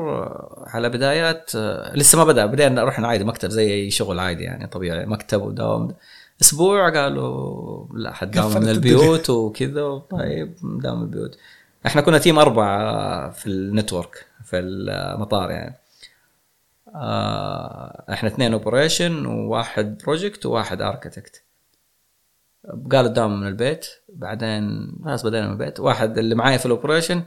[0.67, 1.57] على بدايات
[1.95, 5.95] لسه ما بدأ بدينا رحنا عادي مكتب زي أي شغل عادي يعني طبيعي مكتب وداوم
[6.43, 9.99] أسبوع قالوا لا قفلت من البيوت وكذا.
[10.11, 11.39] طيب داوم من البيوت.
[11.87, 15.77] إحنا كنا team أربعة في ال network في المطار يعني.
[16.95, 21.43] آه، إحنا اثنين operation وواحد project وواحد architect
[22.93, 25.81] قالوا داوم من البيت بعدين خلاص بدينا من البيت.
[25.81, 27.23] واحد اللي معايا في ال operation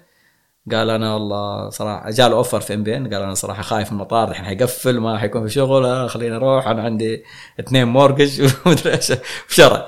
[0.72, 4.46] قال أنا والله صراحة جاله offer في NBN قال أنا صراحة خايف من المطار الحين
[4.46, 7.24] حيقفل ما حيكون في شغل آه، خليني أروح أنا عندي
[7.60, 9.14] اثنين mortgage ومدري إيش.
[9.50, 9.86] وشرد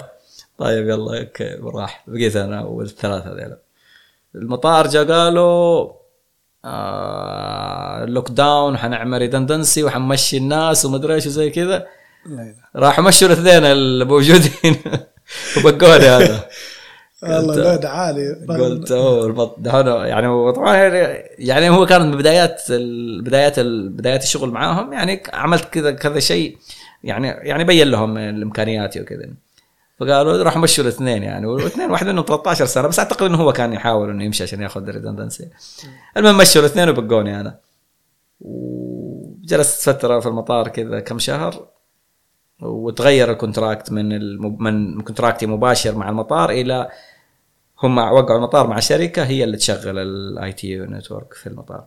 [0.57, 3.57] طيب يلا okay راح بقيت أنا والثلاثة ذيلا.
[4.35, 5.91] المطار جا قالوا
[6.65, 11.87] آه lockdown حنعمل redundancy وحنمشي الناس ومدري إيش وزي كذا.
[12.75, 14.75] راحوا مشوا الاثنين الموجودين.
[15.57, 16.45] وبقوني هذا.
[17.29, 18.45] والله load عالي.
[18.49, 20.75] قلت أوه يعني طبعا
[21.37, 22.61] يعني هو كان من بدايات
[23.21, 23.59] بدايات
[23.89, 26.57] بدايات الشغل معاهم يعني عملت كذا كذا شيء
[27.03, 29.25] يعني يعني بين لهم الإمكانيات وكذا.
[29.99, 33.73] فقالوا راح مشوا الاثنين يعني والاثنين واحد منهم 13 سنة بس أعتقد إنه هو كان
[33.73, 35.49] يحاول إنه يمشي عشان يأخذ ال redundancy
[36.17, 37.59] المهم مشوا الاثنين وبقوني أنا.
[38.41, 41.67] وجلست فترة في المطار كذا كم شهر
[42.61, 44.63] وتغير ال contract من الم...
[44.63, 46.89] من contract ي مباشر مع المطار إلى
[47.85, 51.83] هم وقعوا المطار مع شركة هي اللي تشغل ال IT network في المطار.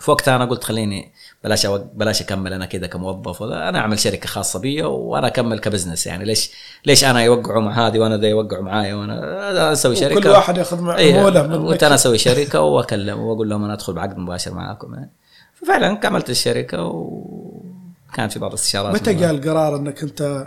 [0.00, 1.12] في وقتها أنا قلت خليني
[1.44, 1.80] بلاش أوق...
[1.94, 6.06] بلاش أكمل أنا كذا كموظف ولا أنا أعمل شركة خاصة بي وأنا أكمل ك business
[6.06, 6.24] يعني.
[6.24, 6.50] ليش
[6.86, 10.80] ليش أنا يوقعوا مع هذه وأنا ذا يوقعوا معايا وأنا أسوي شركة؟ كل واحد ياخذ
[10.80, 14.94] مع- إيه، من قلت أنا أسوي شركة وأكلم وأقول لهم أنا أدخل بعقد مباشر معاكم
[14.94, 15.10] يعني.
[15.54, 20.46] ففعلا عملت الشركة وكانت في بعض الاستشارات متى جاء القرار إنك انت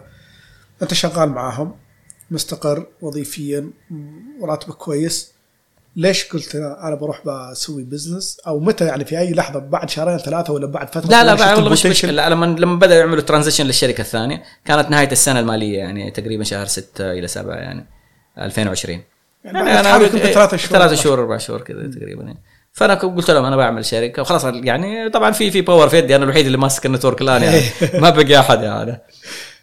[0.82, 1.76] أنت شغال معاهم؟
[2.32, 3.69] مستقر وظيفيا
[4.39, 5.36] وراتبك كويس.
[5.95, 10.17] ليش قلت أنا أنا بروح بسوي business أو متى يعني في أي لحظة بعد شهرين
[10.17, 12.30] ثلاثة ولا بعد فترة؟ لا لا والله مش مشكلة.
[12.30, 17.11] لما لما بداوا يعملوا transition للشركة الثانية كانت نهاية السنة المالية يعني تقريبا شهر 6
[17.11, 17.86] إلى 7 يعني
[18.38, 19.01] 2020
[19.45, 20.80] يعني بعد تحرك انت ثلاثة شهور.
[20.80, 22.39] ثلاث شهور أربع شهور كذا تقريبا يعني.
[22.73, 26.23] فأنا قلت لهم أنا بعمل شركة وخلاص يعني طبعا في في power في يدي أنا
[26.23, 27.61] الوحيد اللي ماسك ال network الآن يعني.
[28.01, 29.01] ما بقي أحد يعني.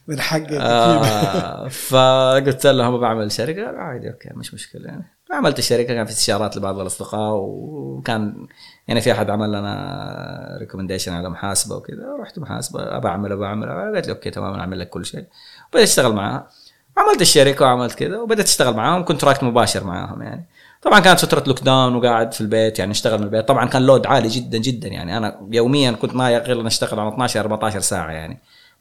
[0.08, 0.52] من حقك.
[0.52, 4.86] آه فقلت لهم بعمل شركة؟ عادي okay مش مشكلة.
[4.86, 8.46] يعني عملت الشركة كان في استشارات لبعض الأصدقاء وكان
[8.88, 12.16] يعني في أحد عمل لنا recommendation على محاسبة وكذا.
[12.20, 13.68] رحت محاسبة أبى أعمل أبى أعمل.
[13.68, 15.24] قالت لي okay تمام أعمل لك كل شيء.
[15.72, 16.48] بدأت أشتغل معاها.
[16.96, 20.48] عملت الشركة وعملت كذا وبدأت أشتغل معاهم contract مباشر معاهم يعني.
[20.82, 23.48] طبعا كانت فترة lockdown وقاعد في البيت يعني اشتغل من البيت.
[23.48, 25.16] طبعا كان load عالي جدا جدا يعني.
[25.16, 28.38] أنا يوميا كنت ما يقل إن أشتغل على 12 14 ساعة يعني.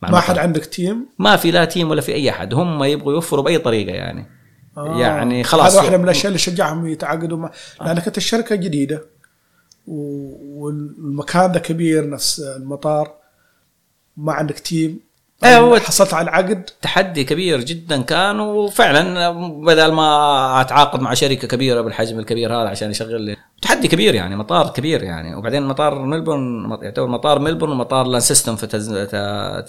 [0.09, 0.19] ما.
[0.19, 2.53] حد عندك team ما في لا team ولا في أي أحد.
[2.53, 4.25] هم يبغوا يوفروا بأي طريقة يعني.
[4.77, 4.99] آه.
[4.99, 5.71] يعني خلاص.
[5.71, 9.05] هذا واحدة من الأشياء اللي شجعهم يتعاقدوا مع لأنك أنت الشركة جديدة.
[9.87, 13.13] و- والمكان ده كبير نفس المطار.
[14.17, 14.99] ما عندك team
[15.45, 19.29] هو- حصلت على العقد تحدي كبير جدا كان وفعلا
[19.65, 23.37] بدل ما أتعاقد مع شركة كبيرة بالحجم الكبير هذا عشان يشغل لي.
[23.61, 25.35] تحدي كبير يعني مطار كبير يعني.
[25.35, 28.89] وبعدين مطار ملبورن يعتبر مطار ملبورن ومطار لانسيستون في تز...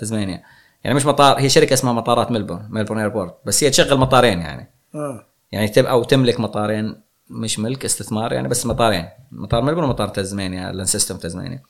[0.01, 0.43] تزمانيا.
[0.85, 4.71] يعني مش مطار هي شركة اسمها مطارات ملبورن ملبورن airport بس هي تشغل مطارين يعني.
[4.95, 5.27] آه.
[5.53, 9.09] يعني تب أو تملك مطارين مش ملك استثمار يعني بس مطارين.
[9.33, 11.63] مطار ملبورن ومطار تزمانيا لانسيستون تزمانيا.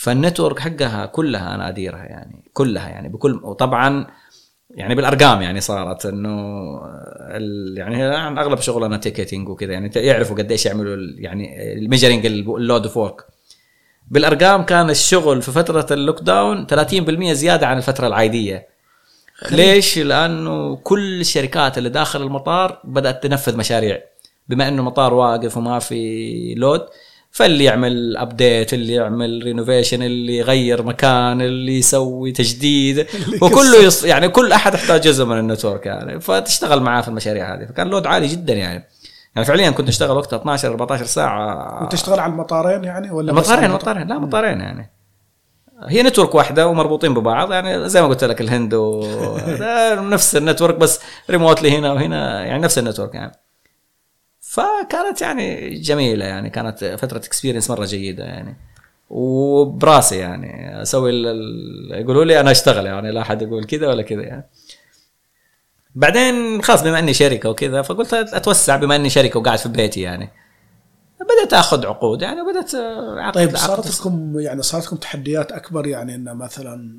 [0.00, 4.06] فال network حقها كلها أنا أديرها يعني كلها يعني بكل وطبعا
[4.70, 6.30] يعني بالأرقام يعني صارت إنه
[7.20, 8.04] ال- يعني
[8.40, 13.24] أغلب شغلنا ticketing وكذا يعني يعرفوا قديش يعملوا يعني ال measuring ال load of work
[14.10, 18.66] بالأرقام كان الشغل في فترة ال lockdown 30% زيادة عن الفترة العادية.
[19.52, 24.00] ليش؟ لأنه كل الشركات اللي داخل المطار بدأت تنفذ مشاريع.
[24.48, 26.86] بما إنه المطار واقف وما في load
[27.30, 33.06] فاللي يعمل update اللي يعمل renovation اللي يغير مكان اللي يسوي تجديد.
[33.42, 34.04] وكله يص...
[34.04, 36.20] يعني كل أحد يحتاج جزء من ال network يعني.
[36.20, 37.66] فتشتغل معاه في المشاريع هذه.
[37.66, 38.88] فكان load عالي جدا يعني.
[39.36, 41.84] يعني فعليا كنت أشتغل وقتها 12 14 ساعة.
[41.84, 44.90] وتشتغل على المطارين يعني ولا مطارين؟ مطارين لا مطارين يعني.
[45.88, 47.88] هي network واحدة ومربوطين ببعض يعني.
[47.88, 49.04] زي ما قلت لك الهند و
[50.14, 51.00] نفس ال network بس
[51.30, 53.32] remotely هنا وهنا يعني نفس ال network يعني.
[54.50, 58.56] فكانت يعني جميلة يعني كانت فترة experience مرة جيدة يعني.
[59.10, 61.10] وبراسي يعني أسوي
[61.90, 64.46] يقولوا لي أنا أشتغل يعني لا أحد يقول كذا ولا كذا يعني.
[65.94, 70.28] بعدين خلاص بما إني شركة وكذا فقلت أتوسع بما إني شركة وقاعد في بيتي يعني.
[71.20, 76.14] بدأت آخذ عقود يعني بدات أعقد- طيب صارت لكم يعني صارت لكم تحديات أكبر يعني
[76.14, 76.98] إنه مثلا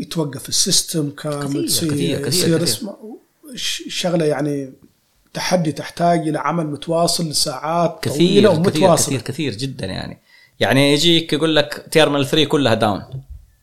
[0.00, 2.88] يتوقف ال system كامل كثير- كثير- كثير- كثير.
[3.88, 4.72] شغلة يعني
[5.36, 9.18] تحدي تحتاج إلى عمل متواصل لساعات طويلة كثير كثير ومتواصلة.
[9.18, 10.22] كثير كثير جدا يعني.
[10.60, 13.02] يعني يجيك يقول لك terminal 3 كلها down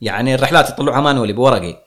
[0.01, 1.78] يعني الرحلات يطلعوها manually بورقي.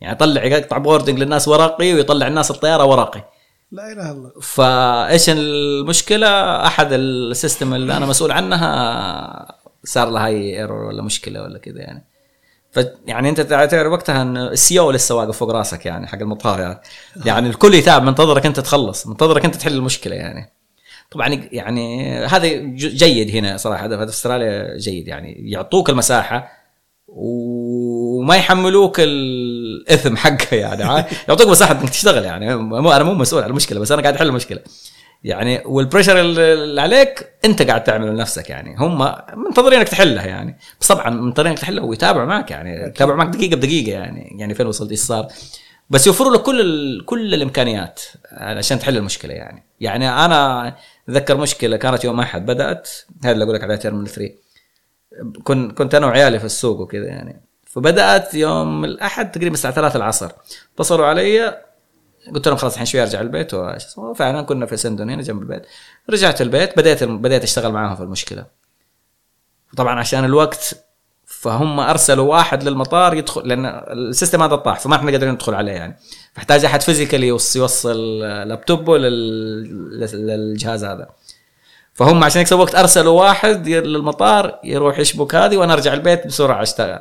[0.00, 3.24] يعني يطلع يقطع boarding للناس ورقي ويطلع الناس الطيارة ورقي.
[3.72, 4.30] لا إله إلا الله.
[4.40, 6.28] فإيش المشكلة؟
[6.66, 11.80] أحد ال system اللي أنا مسؤول عنها صار لها high error ولا مشكلة ولا كذا
[11.80, 12.04] يعني.
[12.74, 16.60] ف يعني انت تعرف وقتها إن ال CEO لسه واقف فوق راسك يعني حق المطار
[16.60, 16.80] يعني.
[17.26, 20.52] يعني الكل يتابع منتظرك أنت تخلص منتظرك أنت تحل المشكلة يعني.
[21.10, 26.48] طبعا يعني هذا جيد هنا صراحة في أستراليا جيد يعني يعطوك المساحة
[27.08, 32.54] وما يحملوك الإثم حقه يعني يعطوك مساحة إنك تشتغل يعني.
[32.54, 34.60] أنا مو مسؤول عن المشكلة بس أنا قاعد أحل المشكلة.
[35.24, 38.76] يعني وال pressure اللي عليك انت قاعد تعمله لنفسك يعني.
[38.78, 40.58] هم منتظرينك تحلها يعني.
[40.80, 42.86] بس طبعا منتظرينك تحلها ويتابعوا معك يعني.
[42.86, 44.36] يتابعوا معك دقيقة بدقيقة يعني.
[44.38, 45.26] يعني فين وصلت؟ إيش صار؟
[45.90, 47.04] بس يوفروا لك كل ال...
[47.04, 48.00] كل الإمكانيات
[48.32, 49.64] عشان تحل المشكلة يعني.
[49.80, 50.74] يعني أنا
[51.08, 52.90] أتذكر مشكلة كانت يوم أحد بدأت.
[53.24, 54.34] هذا اللي أقول لك عليها تيرمينال 3
[55.42, 57.42] كنت كنت أنا وعيالي في السوق وكذا يعني.
[57.64, 60.30] فبدأت يوم الأحد تقريبا الساعة 3 العصر.
[60.74, 61.56] اتصلوا علي
[62.34, 65.42] قلت لهم خلاص الحين شوي أرجع البيت وش اسمه فعلا كنا في سندون هنا جنب
[65.42, 65.66] البيت.
[66.10, 68.46] رجعت البيت بديت بديت أشتغل معاهم في المشكلة.
[69.76, 70.74] طبعا عشان الوقت
[71.26, 75.72] فهم أرسلوا واحد للمطار يدخل لأن ال system هذا طاح فما إحنا قادرين ندخل عليه
[75.72, 75.98] يعني.
[76.34, 81.08] فاحتاج أحد physically يوصل لابتوبه لل- للجهاز هذا.
[81.94, 87.00] فهم عشان يكسبوا وقت أرسلوا واحد للمطار يروح يشبك هذه وأنا أرجع البيت بسرعة أشتغل.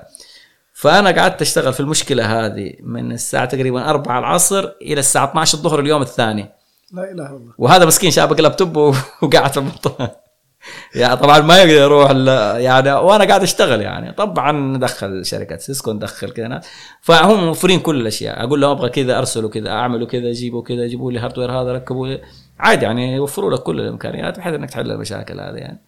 [0.74, 5.80] فأنا قعدت أشتغل في المشكلة هذه من الساعة تقريبا 4 العصر إلى الساعة 12 الظهر
[5.80, 6.50] اليوم الثاني.
[6.94, 7.54] لا إله إلا الله.
[7.58, 8.78] وهذا مسكين شابك لابتوب
[9.22, 10.10] وقاعد في المطار
[10.96, 12.12] يعني طبعا ما يقدر يروح
[12.58, 14.12] يعني وأنا قاعد أشتغل يعني.
[14.12, 16.62] طبعا ندخل شركة Cisco ندخل كذا
[17.02, 18.44] فهم موفرين كل الأشياء.
[18.44, 22.08] أقول لهم أبغى كذا أرسلوا كذا أعملوا كذا جيبوا كذا جيبوا لي hardware هذا ركبوا
[22.08, 22.22] لي.
[22.60, 25.82] عادي يعني يوفروا لك كل الإمكانيات بحيث إنك تحل المشاكل هذه يعني.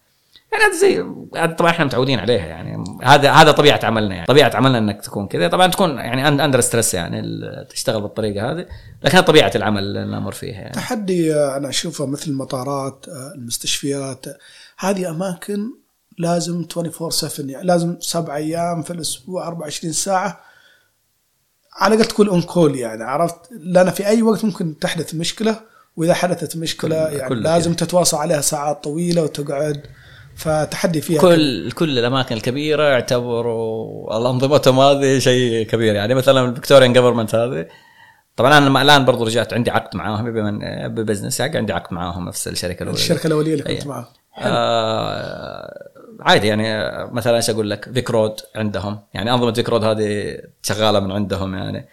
[0.52, 1.04] يعني هذا زي
[1.36, 2.84] هذا طبعا إحنا متعودين عليها يعني.
[3.02, 4.26] هذا هذا طبيعة عملنا يعني.
[4.26, 5.48] طبيعة عملنا إنك تكون كذا.
[5.48, 7.22] طبعا تكون يعني under stress يعني
[7.70, 8.66] تشتغل بالطريقة هذه.
[9.02, 10.72] لكن طبيعة العمل اللي نمر فيها يعني.
[10.74, 14.26] تحدي أنا أشوفه مثل المطارات المستشفيات
[14.78, 15.60] هذه أماكن
[16.18, 20.40] لازم 24 7 يعني لازم سبع أيام في الأسبوع 24 ساعة.
[21.76, 25.60] على الأقل تكون on call يعني عرفت؟ لأن في أي وقت ممكن تحدث مشكلة
[25.96, 29.82] وإذا حدثت مشكلة كل- يعني لازم تتواصل عليها ساعات طويلة وتقعد.
[30.36, 35.94] فتحدي فيها كل كل الأماكن الكبيرة يعتبروا الأنظمتهم هذه شيء كبير.
[35.94, 37.66] يعني مثلا ال Victorian government هذه
[38.36, 40.58] طبعا أنا الآن برضو رجعت عندي عقد معاهم بمن
[40.88, 42.98] ب business حق عندي عقد معاهم نفس الشركة الأولى.
[42.98, 43.88] الشركة الأولية اللي كنت أيه.
[43.88, 44.08] معها
[44.38, 45.88] آه
[46.20, 46.64] عادي يعني
[47.12, 48.98] مثلا إيش أقول لك؟ VicRoads عندهم.
[49.14, 51.88] يعني أنظمة VicRoads هذه شغالة من عندهم يعني.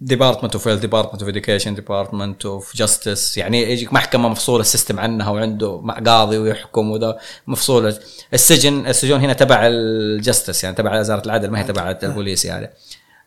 [0.00, 5.00] Department of Health Department of Education Department of Justice يعني يجيك محكمة مفصولة ال system
[5.00, 7.98] عنها وعنده قاضي ويحكم وذا مفصولة.
[8.34, 12.70] السجن السجون هنا تبع ال justice يعني تبع وزارة العدل ما هي تبع البوليس يعني.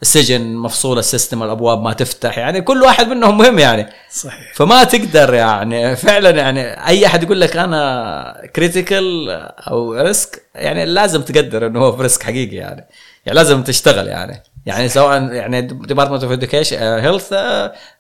[0.01, 3.87] السجن مفصول ال system الأبواب ما تفتح يعني كل واحد منهم مهم يعني.
[4.11, 4.53] صحيح.
[4.55, 11.21] فما تقدر يعني فعلا يعني أي أحد يقول لك أنا critical أو risk يعني لازم
[11.21, 12.87] تقدر إنه هو في risk حقيقي يعني.
[13.25, 14.43] يعني لازم تشتغل يعني.
[14.65, 17.33] يعني سواء يعني Department of Education Health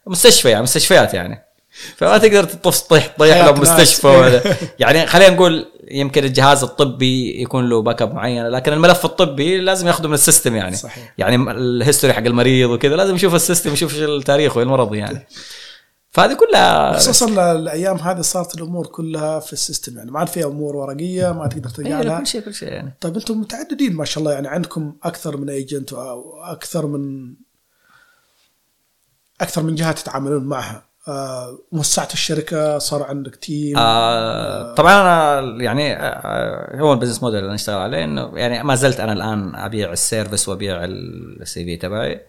[0.07, 1.51] مستشفى يعني مستشفيات يعني
[1.95, 3.61] فما تقدر تطف طيح طيح حياة له.
[3.61, 4.41] مستشفى ولا
[4.79, 10.07] يعني خلينا نقول يمكن الجهاز الطبي يكون له backup معين لكن الملف الطبي لازم ياخذه
[10.07, 11.13] من ال system يعني صحيح.
[11.17, 15.27] يعني ال history حق المريض وكذا لازم يشوف ال system يشوف التاريخ والمرض يعني
[16.11, 20.27] فهذه كلها خصوصا ال- الأيام هذه صارت الأمور كلها في ال system يعني ما عاد
[20.27, 22.19] فيها أمور ورقية ما تقدر تلقى أيوة، لها.
[22.19, 22.93] كل شيء كل شيء يعني.
[23.01, 27.33] طيب أنتم متعددين ما شاء الله يعني عندكم أكثر من agent وأكثر من
[29.41, 30.91] أكثر من جهة تتعاملون معها.
[31.07, 37.37] آه وسعت الشركة صار عندك team آه طبعا أنا يعني آه هو ال business model
[37.39, 41.65] اللي أنا أشتغل عليه إنه يعني ما زلت أنا الآن أبيع ال service وأبيع ال
[41.65, 42.13] CV تبعي.
[42.13, 42.21] آه،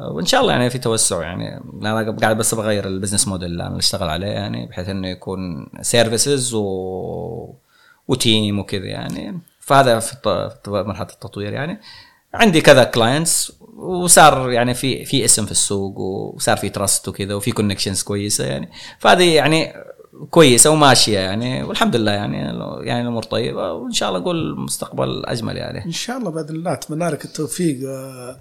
[0.00, 1.60] وإن شاء الله يعني في توسع يعني.
[1.82, 5.66] أنا قاعد بس بغير ال business model اللي أنا أشتغل عليه يعني بحيث إنه يكون
[5.80, 7.54] services و
[8.08, 9.40] و team وكذا يعني.
[9.60, 11.80] فهذا في مرحلة التطوير يعني.
[12.34, 17.50] عندي كذا clients وصار يعني في في اسم في السوق وصار في trust وكذا وفي
[17.50, 18.68] connections كويسة يعني.
[18.98, 19.72] فهذه يعني
[20.30, 22.36] كويسة وماشية يعني والحمد لله يعني
[22.86, 23.72] يعني الأمور طيبة.
[23.72, 25.84] وإن شاء الله أقول المستقبل أجمل يعني.
[25.84, 27.88] إن شاء الله بإذن الله أتمنى لك التوفيق.
[27.88, 28.38] آه،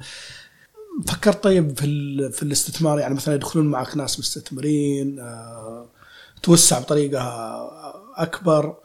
[1.07, 1.85] فكرت طيب في
[2.31, 5.85] في الاستثمار يعني مثلا يدخلون معك ناس مستثمرين آه،
[6.43, 7.21] توسع بطريقة
[8.17, 8.75] أكبر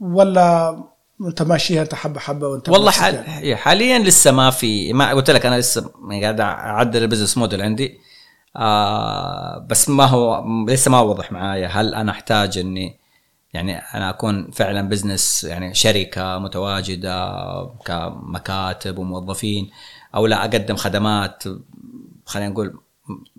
[0.00, 0.78] ولا
[1.26, 5.30] أنت ماشيها أنت حبة حبة وأنت والله حال يعني؟ حاليا لسه ما في ما قلت
[5.30, 5.90] لك أنا لسه
[6.22, 7.98] قاعد أعدل البزنس موديل عندي
[8.56, 12.98] آه بس ما هو لسه ما وضح معايا هل أنا أحتاج اني
[13.52, 17.34] يعني أنا أكون فعلا business يعني شركة متواجدة
[17.84, 19.70] كمكاتب وموظفين
[20.14, 21.42] أو لا أقدم خدمات
[22.24, 22.80] خلينا نقول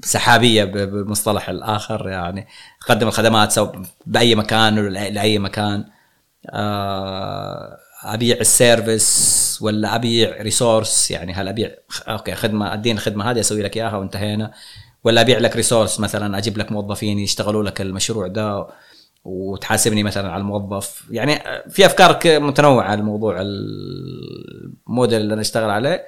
[0.03, 2.47] سحابية بالمصطلح الآخر يعني.
[2.86, 5.86] أقدم الخدمات سواء بأي مكان ولا لأي مكان.
[6.49, 11.34] آه، أبيع ال service ولا أبيع resource يعني.
[11.34, 11.72] هل أبيع
[12.07, 14.51] okay خدمة اديني الخدمة هذه أسوي لك إياها وانتهينا.
[15.03, 18.67] ولا أبيع لك resource مثلا أجيب لك موظفين يشتغلوا لك المشروع ده
[19.24, 21.03] وتحاسبني مثلا على الموظف.
[21.11, 21.39] يعني
[21.70, 26.05] في أفكار متنوعة الموضوع الموديل اللي أنا أشتغل عليه.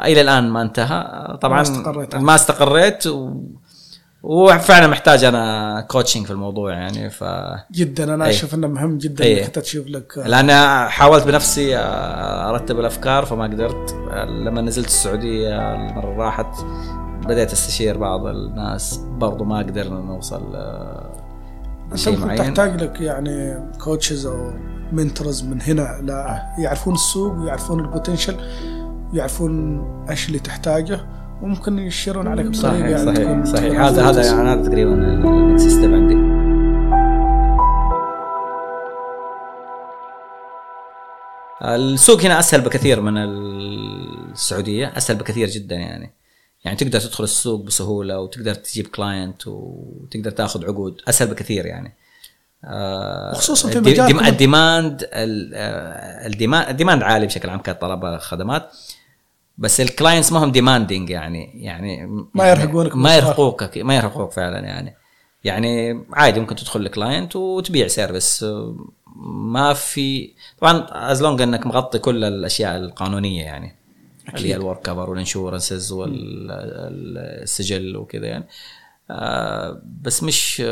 [0.00, 2.16] إلى الآن ما انتهى طبعا ما استقريت.
[2.16, 3.30] ما استقريت و...
[4.22, 7.24] وفعلا محتاج أنا coaching في الموضوع يعني ف
[7.72, 8.30] جدا أنا أي.
[8.30, 9.38] أشوف إنه مهم جدا أي.
[9.38, 10.50] إنك أنت تشوف لك آه، لأن
[10.88, 13.94] حاولت بنفسي أرتب الأفكار فما قدرت
[14.28, 16.64] لما نزلت السعودية المرة اللي راحت
[17.26, 21.10] بديت أستشير بعض الناس برضو ما قدرنا نوصل آه،
[21.94, 24.52] شيء معين تحتاج لك يعني coaches أو
[24.92, 28.36] mentors من هنا لا يعرفون السوق ويعرفون ال potential
[29.12, 29.80] يعرفون
[30.10, 31.00] إيش اللي تحتاجه
[31.42, 33.56] وممكن يشيرون عليك بطريقة صحيح يعني صحيح.
[33.56, 34.24] صحيح هذا هذا.
[34.26, 36.30] يعني هذا تقريبا ال next step عندي.
[41.62, 43.16] السوق هنا أسهل بكثير من
[44.32, 46.12] السعودية أسهل بكثير جدا يعني.
[46.64, 51.94] يعني تقدر تدخل السوق بسهولة وتقدر تجيب client وتقدر تاخذ عقود أسهل بكثير يعني.
[52.64, 53.78] آه، وخصوصاً في.
[53.78, 56.26] ال dema- ال demand ال- آه،
[56.70, 58.70] ال demand عالي بشكل عام كطلب الخدمات
[59.60, 63.16] بس ال clients ما هم demanding يعني يعني ما يرهقونك ما.
[63.16, 64.96] يرهقوك ما يرهقوك فعلا يعني.
[65.44, 68.44] يعني عادي ممكن تدخل ل client وتبيع service
[69.26, 73.76] ما في طبعا as long إنك مغطي كل الأشياء القانونية يعني
[74.34, 78.44] اللي هي ال WorkCover وال insurances والسجل وكذا يعني.
[79.10, 80.62] آه بس مش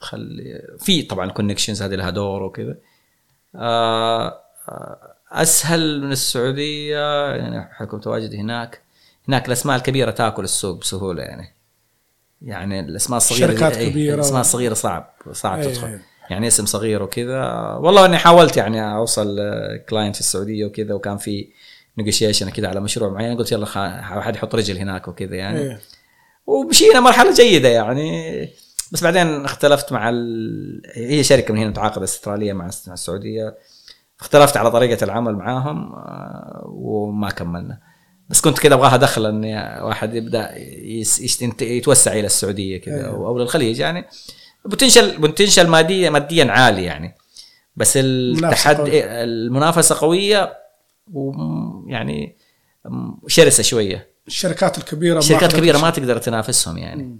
[0.00, 2.76] خلي في طبعا connections هذه لها دور وكذا.
[3.54, 8.80] آه آه، أسهل من السعودية يعني حكم تواجد هناك.
[9.28, 11.54] هناك الأسماء الكبيرة تأكل السوق بسهولة يعني.
[12.42, 14.14] يعني الأسماء الصغيرة شركات إيه، كبيرة.
[14.14, 15.98] الأسماء الصغيرة صعب صعب إيه، تدخل.
[16.30, 17.42] يعني اسم صغير وكذا.
[17.80, 19.38] والله إني حاولت يعني أوصل
[19.88, 21.48] client في السعودية وكذا وكان في
[21.98, 23.38] نيجوشيشن كذا على مشروع معين.
[23.38, 23.66] قلت يلا
[24.16, 25.60] واحد يحط رجل هناك وكذا يعني.
[25.60, 25.80] إيه.
[26.46, 28.48] ومشينا مرحلة جيدة يعني.
[28.92, 30.82] بس بعدين اختلفت مع ال...
[30.94, 33.54] هي شركة من هنا متعاقدة أسترالية مع السعودية.
[34.20, 37.78] اختلفت على طريقة العمل معاهم آه، وما كملنا.
[38.28, 40.54] بس كنت كذا أبغاها دخله اني واحد يبدأ
[41.60, 43.28] يتوسع إلى السعودية كذا أيوه.
[43.28, 44.04] أو للخليج يعني.
[44.64, 47.14] بوتنشل بوتنشل ماديا ماديا عالي يعني.
[47.76, 49.04] بس التحدي قوية.
[49.24, 50.58] المنافسة قوية
[51.12, 52.36] ويعني
[53.26, 54.08] شرسة شوية.
[54.26, 55.90] الشركات الكبيرة الشركات الكبيرة ما.
[55.90, 57.18] تقدر تنافسهم يعني.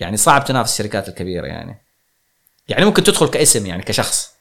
[0.00, 1.82] يعني صعب تنافس الشركات الكبيرة يعني.
[2.68, 4.32] يعني ممكن تدخل كاسم يعني كشخص.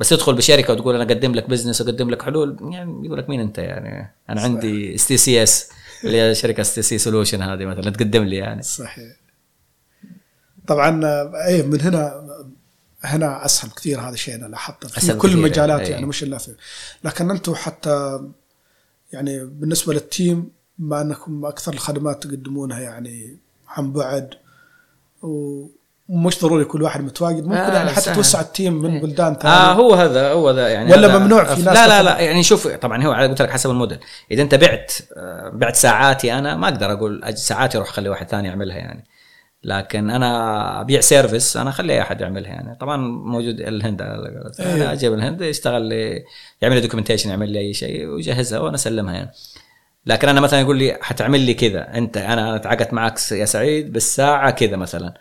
[0.00, 3.40] بس تدخل بشركة وتقول أنا أقدم لك business وأقدم لك حلول يعني يقول لك مين
[3.40, 5.70] أنت يعني؟ أنا عندي STCS
[6.04, 8.62] اللي هي شركة STC Solution هذه مثلا تقدم لي يعني.
[8.62, 9.16] صحيح.
[10.66, 11.00] طبعا
[11.46, 12.28] اي من هنا
[13.02, 15.90] هنا أسهل كثير هذا الشيء أنا لاحظته في كل المجالات أي.
[15.90, 16.54] يعني مش إلا في.
[17.04, 18.20] لكن أنتم حتى
[19.12, 23.36] يعني بالنسبة لل team بما أنكم أكثر الخدمات تقدمونها يعني
[23.68, 24.34] عن بعد
[25.22, 25.66] و
[26.12, 28.14] مش ضروري كل واحد متواجد ممكن آه، يعني حتى سهل.
[28.14, 29.54] توسع ال team من بلدان ثانية.
[29.54, 32.42] آه هو هذا هو ذا يعني ولا هذا- ممنوع في ناس لا لا لا يعني
[32.42, 33.98] شوف طبعا هو على قلت لك حسب الموديل
[34.30, 38.48] إذا أنت بعت آه، بعت ساعاتي أنا ما أقدر أقول ساعاتي أروح أخلي واحد ثاني
[38.48, 39.04] يعملها يعني.
[39.64, 42.76] لكن أنا أبيع service أنا أخلي أي أحد يعملها يعني.
[42.80, 44.02] طبعا موجود الهند.
[44.02, 44.74] إيه.
[44.74, 46.24] أنا أجيب الهند يشتغل لي
[46.62, 49.30] يعمل لي documentation يعمل لي أي شيء ويجهزها وأنا أسلمها يعني.
[50.06, 51.94] لكن أنا مثلا يقول لي حتعمل لي كذا.
[51.94, 55.14] أنت أنا أنا تعاقدت معك يا سعيد بالساعة كذا مثلا.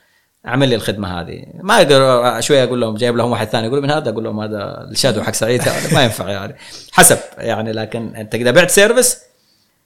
[0.48, 1.46] اعمل لي الخدمة هذه.
[1.54, 4.88] ما أقدر شوية أقول لهم جايب لهم واحد ثاني يقول من هذا؟ أقول لهم هذا
[4.92, 5.62] ال shadow حق سعيد.
[5.62, 6.56] هذا ما ينفع يعني.
[6.92, 9.30] حسب يعني لكن أنت إذا بعت service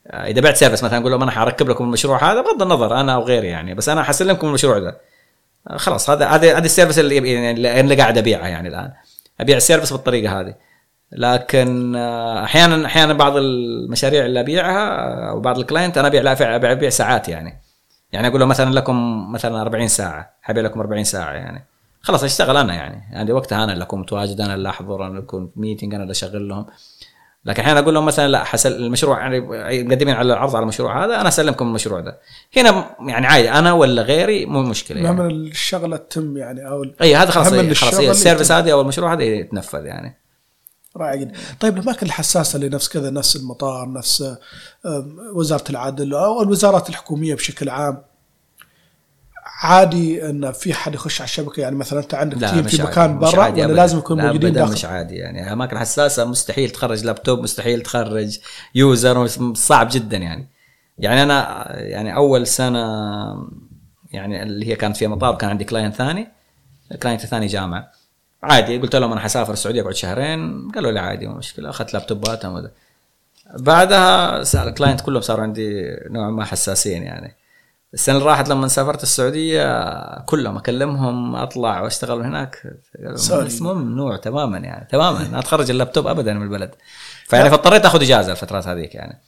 [0.08, 3.14] آه، إذا بعت service مثلا أقول لهم أنا حركب لكم المشروع هذا بغض النظر أنا
[3.14, 4.96] أو غيري يعني بس أنا حسلمكم المشروع ذا
[5.76, 8.92] خلاص هذا هذا هذه ال service اللي يعني اللي قاعد ابيعها يعني الآن.
[9.40, 10.56] أبيع ال service بالطريقة هذه.
[11.12, 16.72] لكن أحيانا أحيانا بعض المشاريع اللي أبيعها آه، أو بعض ال client أنا أبيع لا
[16.72, 17.62] أبيع ساعات يعني.
[18.14, 21.66] يعني أقول له مثلا لكم مثلا 40 ساعة حبيع لكم 40 ساعة يعني.
[22.02, 23.04] خلاص أشتغل أنا يعني.
[23.12, 26.04] يعني وقتها أنا اللي اكون متواجد أنا اللي أحضر أنا اللي اكون في meeting أنا
[26.04, 26.66] اللي أشغل لهم.
[27.46, 29.40] لكن أحيانا أقول لهم مثلا لا حسل المشروع يعني
[29.84, 32.20] مقدمين على العرض على المشروع هذا أنا أسلمكم المشروع ده.
[32.58, 35.28] هنا يعني عادي أنا ولا غيري مو مشكلة يعني.
[35.28, 38.52] الشغلة تتم يعني أو اي هذا خلاص خلاص ال service.
[38.52, 40.23] هذه أو المشروع هذا يتنفذ يعني.
[40.98, 41.34] رائع جدا.
[41.60, 44.36] طيب الأماكن الحساسة اللي نفس كذا نفس المطار نفس
[45.36, 48.02] وزارة العدل أو الوزارات الحكومية بشكل عام
[49.64, 53.20] عادي إن في حد يخش على الشبكة؟ يعني مثلا أنت عندك لا team في مكان
[53.20, 53.68] برا ولا أبداً.
[53.68, 55.16] لازم يكون موجودين داخل؟ مش عادي.
[55.16, 58.40] يعني أماكن حساسة مستحيل تخرج لابتوب مستحيل تخرج
[58.76, 60.50] user صعب جدا يعني.
[60.98, 62.80] يعني أنا يعني أول سنة
[64.12, 66.28] يعني اللي هي كانت فيها مطار كان عندي client ثاني
[66.92, 67.92] ال client الثاني جامعة.
[68.44, 72.54] عادي قلت لهم أنا حسافر السعودية أقعد شهرين قالوا لي عادي ما مشكلة أخذت laptopاتهم
[72.54, 72.72] وذا
[73.60, 77.36] بعدها صار ال client كلهم صاروا عندي نوعا ما حساسين يعني.
[77.94, 82.74] السنة اللي راحت لما سافرت السعودية كلهم أكلمهم أطلع وأشتغل هناك.
[83.62, 85.28] ممنوع تماما يعني تماما.
[85.32, 86.76] ما تخرج اللابتوب ابدا من البلد.
[87.28, 89.22] فيعني فاضطريت آخذ إجازة الفترات هذيك يعني.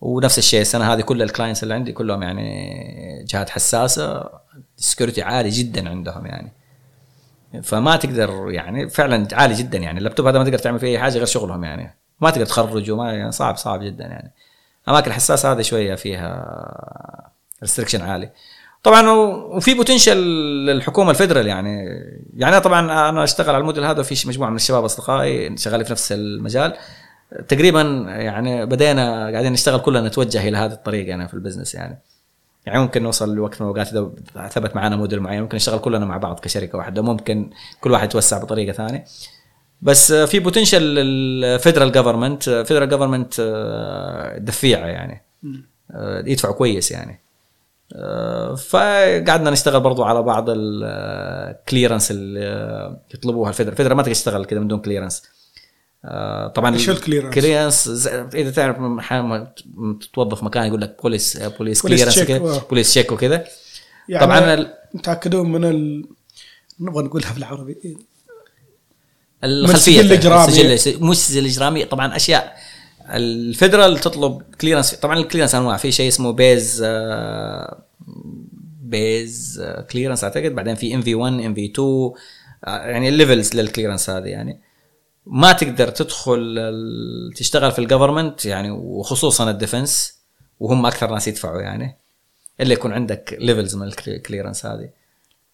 [0.00, 4.30] ونفس الشيء السنة هذه كل ال clients اللي عندي كلهم يعني جهات حساسة
[4.76, 6.52] security عالي جدا عندهم يعني.
[7.62, 9.98] فما تقدر يعني فعلا عالي جدا يعني.
[9.98, 11.94] اللابتوب هذا ما تقدر تعمل فيه أي حاجة غير شغلهم يعني.
[12.20, 14.32] ما تقدر تخرج وما يعني صعب صعب جدا يعني.
[14.88, 17.30] أماكن حساسه هذه شوية فيها
[17.62, 18.30] restriction عالي.
[18.82, 20.16] طبعا وفي potential
[20.66, 21.86] للحكومة ال federal يعني.
[22.36, 26.12] يعني طبعا أنا أشتغل على الموديل هذا وفي مجموعة من الشباب أصدقائي شغالين في نفس
[26.12, 26.76] المجال.
[27.48, 31.98] تقريبا يعني بدينا قاعدين نشتغل كلنا نتوجه إلى هذه الطريقة يعني في ال business يعني.
[32.66, 36.16] يعني ممكن نوصل لوقت من الاوقات اذا ثبت معنا موديل معين ممكن نشتغل كلنا مع
[36.16, 37.50] بعض كشركة واحدة ممكن
[37.80, 39.04] كل واحد يتوسع بطريقة ثانية.
[39.82, 43.40] بس في potential لل federal government federal government
[44.38, 45.24] دفيعة يعني.
[45.90, 47.20] آه، يدفعوا كويس يعني.
[47.96, 53.96] آه، فقعدنا نشتغل برضو على بعض ال clearance اللي آه، يطلبوها ال federal ال federal
[53.96, 55.22] ما تقدر تشتغل كذا من دون clearance
[56.54, 58.76] طبعا إيش ال clearance؟ clearance إذا تعرف
[60.00, 62.62] تتوظف مكان يقول لك police police clearance آه.
[62.70, 63.44] police check وكذا
[64.08, 66.04] يعني طبعا متأكدون من ال...
[66.80, 67.96] نبغى نقولها بالعربي
[69.44, 70.74] الخلفية السجل الإجرامي.
[70.74, 72.56] السجل مش السجل الاجرامي طبعا أشياء
[73.10, 75.76] ال federal تطلب clearance طبعا ال clearance أنواع.
[75.76, 77.84] في شيء اسمه base آه،
[78.82, 80.54] base clearance أعتقد.
[80.54, 82.12] بعدين في NV 1 NV 2
[82.64, 84.60] آه، يعني ال levels لل clearance هذه يعني.
[85.26, 86.58] ما تقدر تدخل
[87.36, 90.18] تشتغل في ال government يعني وخصوصا ال defence
[90.60, 91.96] وهم أكثر ناس يدفعوا يعني
[92.60, 94.88] إلا يكون عندك levels من ال clearance هذه.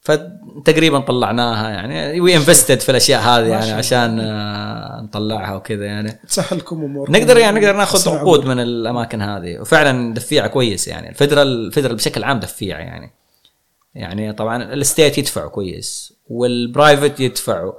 [0.01, 2.21] فتقريبا طلعناها يعني.
[2.21, 6.21] we invested في الأشياء هذه يعني عشان آه، نطلعها وكذا يعني.
[6.29, 7.17] تسهلكم أموركم.
[7.17, 8.47] نقدر يعني نقدر ناخذ عقود.
[8.47, 9.59] من الأماكن هذه.
[9.59, 11.09] وفعلا دفيعه كويس يعني.
[11.09, 13.11] ال federal ال federal بشكل عام دفيعه يعني.
[13.95, 17.73] يعني طبعا ال state يدفع كويس وال private يدفعوا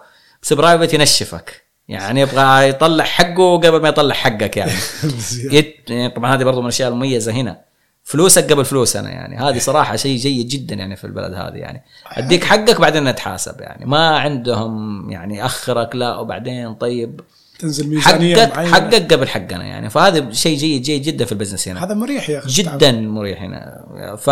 [0.44, 1.61] بس ال private ينشفك.
[1.88, 4.72] يعني يبغى يطلع حقه قبل ما يطلع حقك يعني.
[5.58, 5.76] يت...
[6.16, 7.62] طبعا هذه برضو من الأشياء المميزة هنا.
[8.04, 9.38] فلوسك قبل فلوسنا يعني.
[9.38, 11.84] هذه صراحة شيء جيد جدا يعني في البلد هذه يعني.
[12.08, 13.86] أديك حقك بعدين نتحاسب يعني.
[13.86, 17.22] ما عندهم يعني أخرك لا وبعدين طيب.
[17.60, 18.74] تنزل ميزانية حقك معينة.
[18.74, 19.90] حقك قبل حقنا يعني.
[19.90, 21.84] فهذا شيء جيد جيد جدا في ال business هنا.
[21.84, 22.50] هذا مريح يا أخي.
[22.50, 24.16] جدا مريح هنا.
[24.18, 24.30] ف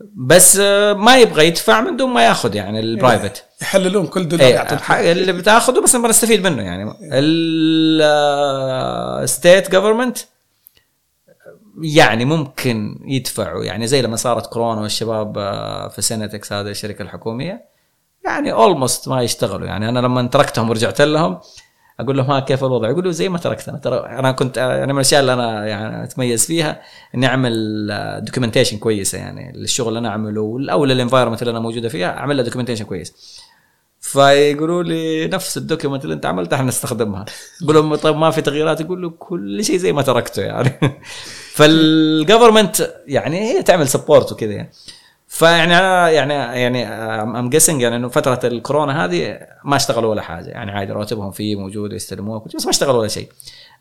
[0.00, 4.46] بس آه، ما يبغى يدفع من دون ما ياخذ يعني ال private يحللون كل دولار
[4.90, 6.94] إيه اللي بتاخذه بس نبغى نستفيد منه يعني.
[9.22, 10.18] ال state government
[11.82, 13.64] يعني ممكن يدفعوا.
[13.64, 17.64] يعني زي لما صارت كورونا والشباب آه، في سينتكس هذه الشركة الحكومية
[18.24, 19.66] يعني almost ما يشتغلوا.
[19.66, 21.40] يعني أنا لما تركتهم ورجعت لهم
[22.00, 23.78] أقول لهم ها كيف الوضع؟ يقولوا زي ما تركتنا.
[23.78, 26.82] ترى أنا كنت يعني من الأشياء اللي أنا يعني أتميز فيها
[27.14, 27.86] إني أعمل
[28.24, 32.36] documentation كويسة يعني للشغل اللي أنا أعمله أو لل environment اللي أنا موجودة فيها أعمل
[32.36, 33.42] لها documentation كويس.
[34.00, 37.24] فيقولوا لي نفس ال document اللي أنت عملتها إحنا نستخدمها.
[37.62, 40.70] أقول لهم طيب ما في تغييرات؟ يقول له كل شيء زي ما تركته يعني.
[41.56, 44.70] فال government يعني هي تعمل support وكذا يعني.
[45.34, 46.86] فيعني أنا يعني يعني
[47.38, 50.48] I'm guessing يعني إنه فترة الكورونا هذه ما اشتغلوا ولا حاجة.
[50.48, 53.28] يعني عادي رواتبهم فيه موجود يستلموه بس ما اشتغلوا ولا شيء.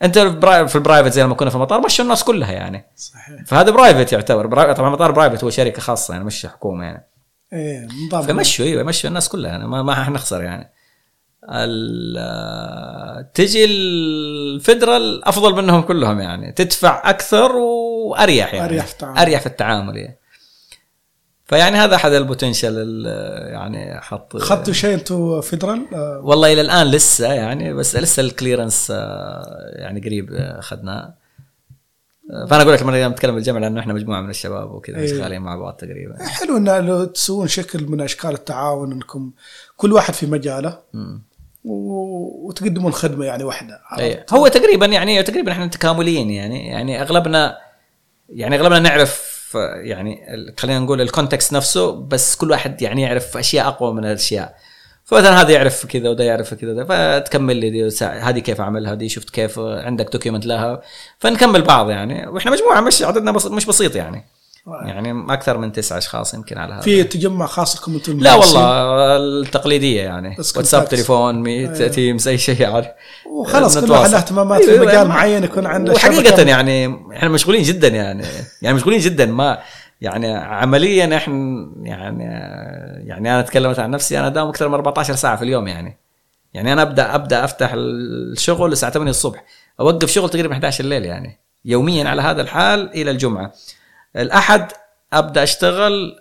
[0.04, 2.86] أنت في ال private زي لما كنا في المطار مشوا الناس كلها يعني.
[2.96, 3.44] صحيح.
[3.46, 4.74] فهذا private يعتبر.
[4.74, 7.08] طبعا المطار private هو شركة خاصة يعني مش حكومة يعني.
[7.54, 10.74] إيه فمشوا أيوه مشوا الناس كلها يعني ما, ما حنخسر يعني.
[13.34, 16.52] تجي ال federal أفضل منهم كلهم يعني.
[16.52, 18.66] تدفع أكثر وأريح يعني.
[18.66, 19.20] أريح في التعامل.
[19.20, 20.20] أريح في التعامل يعني
[21.45, 23.06] فيعني هذا أحد ال potential
[23.52, 25.86] يعني حط اخذتوا شيء أنتم federal؟
[26.22, 28.90] والله إلى الآن لسه يعني بس لسه ال clearance
[29.76, 31.14] يعني قريب أخذناه
[32.30, 35.07] فأنا أقول لك لما نتكلم بالجمع لأنه إحنا مجموعة من الشباب وكذا إيه.
[35.07, 39.32] شغالين مع بعض تقريبا حلو إن لو تسوون شكل من أشكال التعاون إنكم
[39.78, 40.80] كل واحد في مجاله.
[41.65, 44.26] وتقدمون خدمة يعني واحدة أيه.
[44.34, 47.57] هو تقريبا يعني تقريبا إحنا تكامليين يعني يعني أغلبنا
[48.30, 49.33] يعني أغلبنا نعرف
[49.84, 50.26] يعني
[50.60, 54.56] خلينا نقول ال context نفسه بس كل واحد يعني يعرف أشياء أقوى من الأشياء.
[55.06, 59.60] فمثلا هذا يعرف كذا وده يعرف كذا فتكمل لي هذه كيف أعملها دي شفت كيف
[59.60, 60.82] عندك document لها.
[61.20, 62.28] فنكمل بعض يعني.
[62.28, 64.26] وإحنا مجموعة مش عددنا بس مش بسيط يعني.
[64.68, 66.81] يعني أكثر من تسعة أشخاص يمكن على هذا.
[66.81, 70.35] في تجمع خاص لكم أنتم لا والله التقليدية يعني.
[70.38, 71.88] واتساب تليفون meet أيوه.
[71.88, 72.88] Teams أي شيء يعني.
[73.26, 77.64] وخلاص كل واحد له اهتمامات في أيوة، مجال معين يكون عنده وحقيقة يعني إحنا مشغولين
[77.64, 78.23] جدا يعني.
[78.61, 79.60] يعني مشغولين جدا ما
[80.02, 82.23] يعني عمليا إحنا يعني
[83.07, 85.98] يعني أنا اتكلم عن نفسي أنا داوم أكثر من 14 ساعة في اليوم يعني.
[86.53, 89.44] يعني أنا أبدأ أبدأ أفتح الشغل الساعة 8 الصبح.
[89.80, 91.40] أوقف شغل تقريبا 11 الليل يعني.
[91.65, 93.53] يوميا على هذا الحال إلى الجمعة.
[94.15, 94.72] الأحد
[95.14, 96.19] أبدأ أشتغل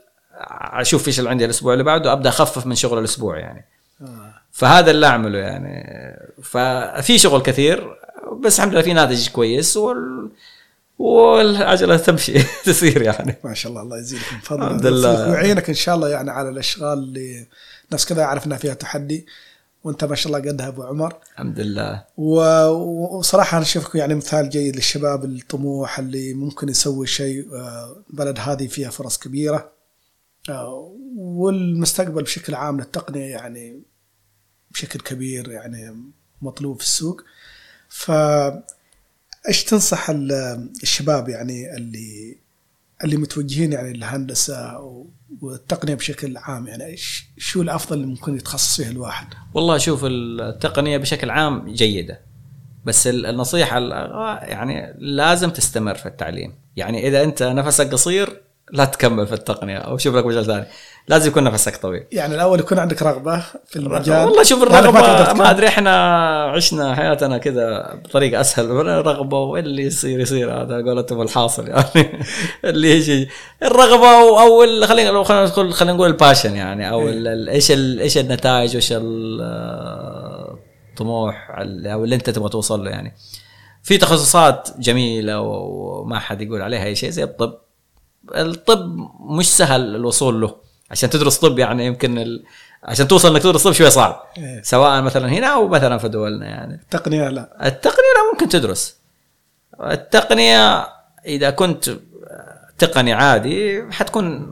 [0.72, 3.64] أشوف إيش اللي عندي الأسبوع اللي بعده أبدأ أخفف من شغل الأسبوع يعني.
[4.00, 4.34] آه.
[4.52, 5.86] فهذا اللي أعمله يعني.
[6.42, 7.96] ففي شغل كثير
[8.40, 10.30] بس الحمد لله في ناتج كويس وال
[10.98, 13.36] والعجله تمشي تصير يعني.
[13.44, 14.38] ما شاء الله الله يزيدكم.
[14.42, 15.30] فضل الحمد لله.
[15.30, 17.46] ويعينك إن شاء الله يعني على الأشغال اللي
[17.90, 19.26] ناس كذا يعرف إنها فيها تحدي.
[19.84, 21.14] وانت ما شاء الله قدها أبو عمر.
[21.32, 22.04] الحمد لله.
[22.16, 27.46] وصراحة أنا أشوفك يعني مثال جيد للشباب الطموح اللي ممكن يسوي شيء
[28.10, 29.72] البلد آه، هذه فيها فرص كبيرة.
[30.48, 33.82] آه، والمستقبل بشكل عام للتقنية يعني
[34.70, 37.22] بشكل كبير يعني مطلوب في السوق.
[37.88, 38.10] ف
[39.48, 42.38] إيش تنصح الشباب يعني اللي
[43.04, 44.80] اللي متوجهين يعني للهندسة
[45.40, 46.96] والتقنية بشكل عام يعني
[47.38, 52.20] شو الأفضل اللي ممكن يتخصص فيه الواحد؟ والله شوف التقنية بشكل عام جيدة
[52.84, 53.78] بس النصيحة
[54.42, 58.42] يعني لازم تستمر في التعليم يعني إذا أنت نفسك قصير
[58.72, 60.66] لا تكمل في التقنية أو شوف لك مجال ثاني
[61.08, 64.26] لازم يكون نفسك طويل يعني الأول يكون عندك رغبة في المجال.
[64.26, 65.00] والله شوف الرغبة
[65.34, 65.94] ما, أدري إحنا
[66.44, 68.70] عشنا حياتنا كذا بطريقة أسهل.
[69.06, 72.22] رغبه واللي يصير يصير هذا قولتهم الحاصل يعني.
[72.64, 73.28] اللي يجي
[73.62, 77.50] الرغبة أو خلينا خلينا نقول خلينا نقول الباشن يعني أو إيه.
[77.50, 78.92] إيش إيش النتائج وايش
[80.92, 83.16] الطموح أو اللي أنت تبغى توصل له يعني.
[83.82, 87.58] في تخصصات جميلة وما حد يقول عليها أي شيء زي الطب.
[88.34, 90.71] الطب مش سهل الوصول له.
[90.92, 92.44] عشان تدرس طب يعني يمكن ال...
[92.84, 94.22] عشان توصل إنك تدرس طب شوي صعب.
[94.38, 94.62] إيه.
[94.62, 96.74] سواء مثلا هنا أو مثلا في دولنا يعني.
[96.74, 97.66] التقنية لا.
[97.66, 98.96] التقنية لا ممكن تدرس.
[99.80, 100.88] التقنية
[101.26, 101.90] إذا كنت
[102.78, 104.46] تقني عادي حتكون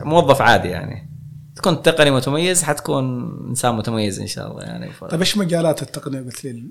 [0.00, 1.08] موظف عادي يعني.
[1.56, 3.04] تكون تقني متميز حتكون
[3.48, 4.90] إنسان متميز إن شاء الله يعني.
[4.90, 5.04] ف...
[5.04, 6.64] طيب إيش مجالات التقنية قلت لي؟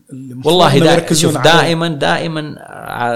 [0.45, 2.39] والله دا شوف دائما دائما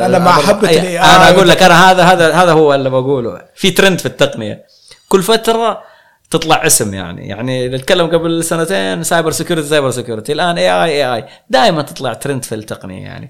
[0.06, 3.42] أنا مع حبه أنا أقول لك أنا هذا هذا هذا هو اللي بقوله.
[3.56, 4.75] في ترند في التقنية.
[5.10, 5.84] كل فترة
[6.30, 7.28] تطلع اسم يعني.
[7.28, 12.56] يعني نتكلم قبل سنتين cyber security cyber security الآن AI AI دائما تطلع ترند في
[12.56, 13.30] التقنية يعني.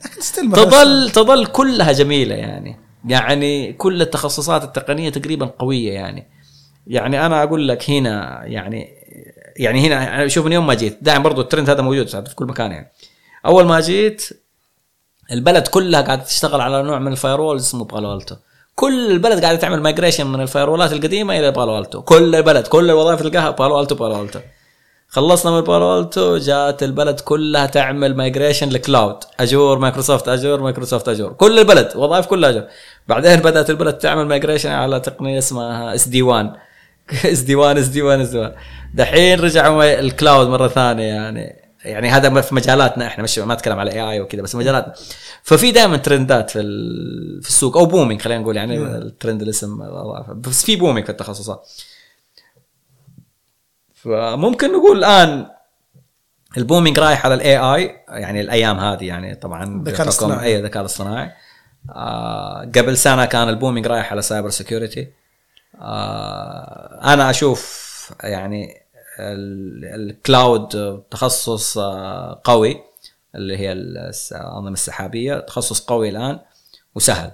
[0.53, 2.79] تظل تظل كلها جميلة يعني.
[3.05, 6.27] يعني كل التخصصات التقنية تقريبا قوية يعني.
[6.87, 8.89] يعني أنا أقول لك هنا يعني
[9.57, 10.97] يعني هنا شوف من يوم ما جيت.
[11.01, 12.91] دائما برضو الترند هذا موجود في كل مكان يعني.
[13.45, 14.29] أول ما جيت
[15.31, 18.35] البلد كلها قاعدة تشتغل على نوع من ال fire اسمه Palo Alto
[18.75, 22.67] كل البلد قاعدة تعمل migration من ال firewall ات القديمة إلى Palo Alto كل البلد
[22.67, 24.39] كل الوظائف تلقاها Palo Alto Palo Alto
[25.09, 31.09] خلصنا من Palo Alto جات البلد كلها تعمل migration ل cloud Azure Microsoft Azure Microsoft
[31.09, 32.63] Azure كل البلد وظائف كلها Azure
[33.07, 36.51] بعدين بدأت البلد تعمل migration على تقنية اسمها اس دي 1
[37.25, 38.55] اس دي 1 اس دي 1 اس دي 1
[38.93, 41.64] دحين رجعوا ال cloud مرة ثانية يعني.
[41.85, 44.93] يعني هذا في مجالاتنا إحنا مش ما اتكلم على AI وكذا بس مجالاتنا
[45.43, 46.61] ففي دائما ترندات في
[47.41, 48.77] في السوق أو booming خلينا نقول يعني.
[48.77, 49.77] الترند الاسم
[50.33, 51.69] بس في booming في التخصصات.
[53.93, 55.47] فممكن نقول الآن
[56.57, 60.47] ال booming رايح على ال AI يعني الأيام هذه يعني طبعا الذكاء الاصطناعي.
[60.47, 61.31] اي الذكاء الاصطناعي.
[61.89, 64.49] آه قبل سنة كان ال booming رايح على سايبر
[65.81, 67.85] آه أنا أشوف
[68.23, 68.84] يعني
[69.19, 70.67] ال cloud
[71.11, 72.81] تخصص آه، قوي
[73.35, 75.39] اللي هي الس- الانظمه السحابية.
[75.39, 76.39] تخصص قوي الآن
[76.95, 77.31] وسهل.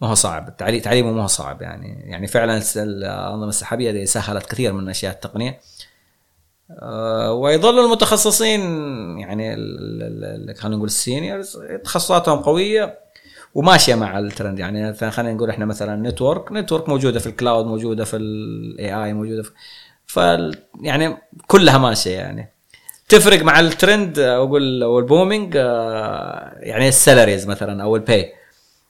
[0.00, 0.56] ما هو صعب.
[0.56, 2.10] تعليمه ما هو صعب يعني.
[2.10, 5.60] يعني فعلا الس- الأنظمة السحابية دي سهلت كثير من أشياء التقنية.
[6.70, 8.60] آه، ويظل المتخصصين
[9.18, 9.54] يعني
[10.54, 12.98] خلينا نقول ال seniors تخصصاتهم قوية
[13.54, 14.58] وماشية مع الترند.
[14.58, 16.52] يعني خلينا نقول إحنا مثلا network.
[16.52, 19.50] network موجودة في ال cloud موجودة في ال AI موجودة في
[20.14, 20.20] ف
[20.82, 21.16] يعني
[21.46, 22.50] كلها ماشيه يعني.
[23.08, 28.32] تفرق مع الترند أقول أو ال booming آه، يعني ال salaries مثلا أو ال pay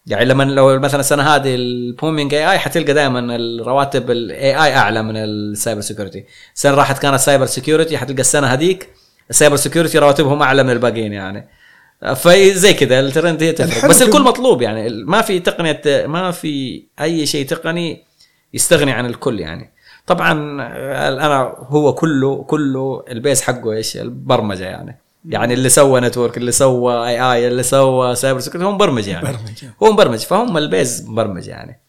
[0.07, 5.03] يعني لما لو مثلا السنة هذه ال booming AI حتلقى دائما الرواتب ال AI أعلى
[5.03, 6.25] من ال cyber security.
[6.55, 8.89] السنة راحت كانت سايبر سيكيورتي حتلقى السنة هذيك
[9.31, 11.49] ال cyber security رواتبهم أعلى من الباقيين يعني.
[12.17, 13.91] فزي كذا الترند هي تفرق.
[13.91, 14.89] بس الكل مطلوب يعني.
[15.05, 18.05] ما في تقنية ما في أي شيء تقني
[18.55, 19.74] يستغني عن الكل يعني.
[20.07, 20.33] طبعا
[21.09, 25.01] أنا هو كله كله ال base حقه إيش؟ البرمجة يعني.
[25.29, 29.25] يعني اللي سوى network اللي سوى AI اللي سوى cyber security هو مبرمج يعني.
[29.25, 29.75] برمجة.
[29.83, 31.81] هو مبرمج فهم ال base مبرمج يعني.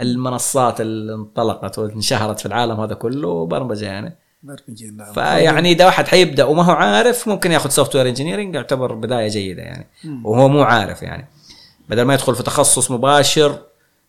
[0.00, 4.16] المنصات اللي انطلقت وانشهرت في العالم هذا كله برمجة يعني.
[4.42, 5.12] برمجين نعم.
[5.12, 9.86] فيعني إذا واحد حيبدأ وما هو عارف ممكن ياخذ software engineering يعتبر بداية جيدة يعني.
[10.24, 11.28] وهو مو عارف يعني.
[11.88, 13.58] بدل ما يدخل في تخصص مباشر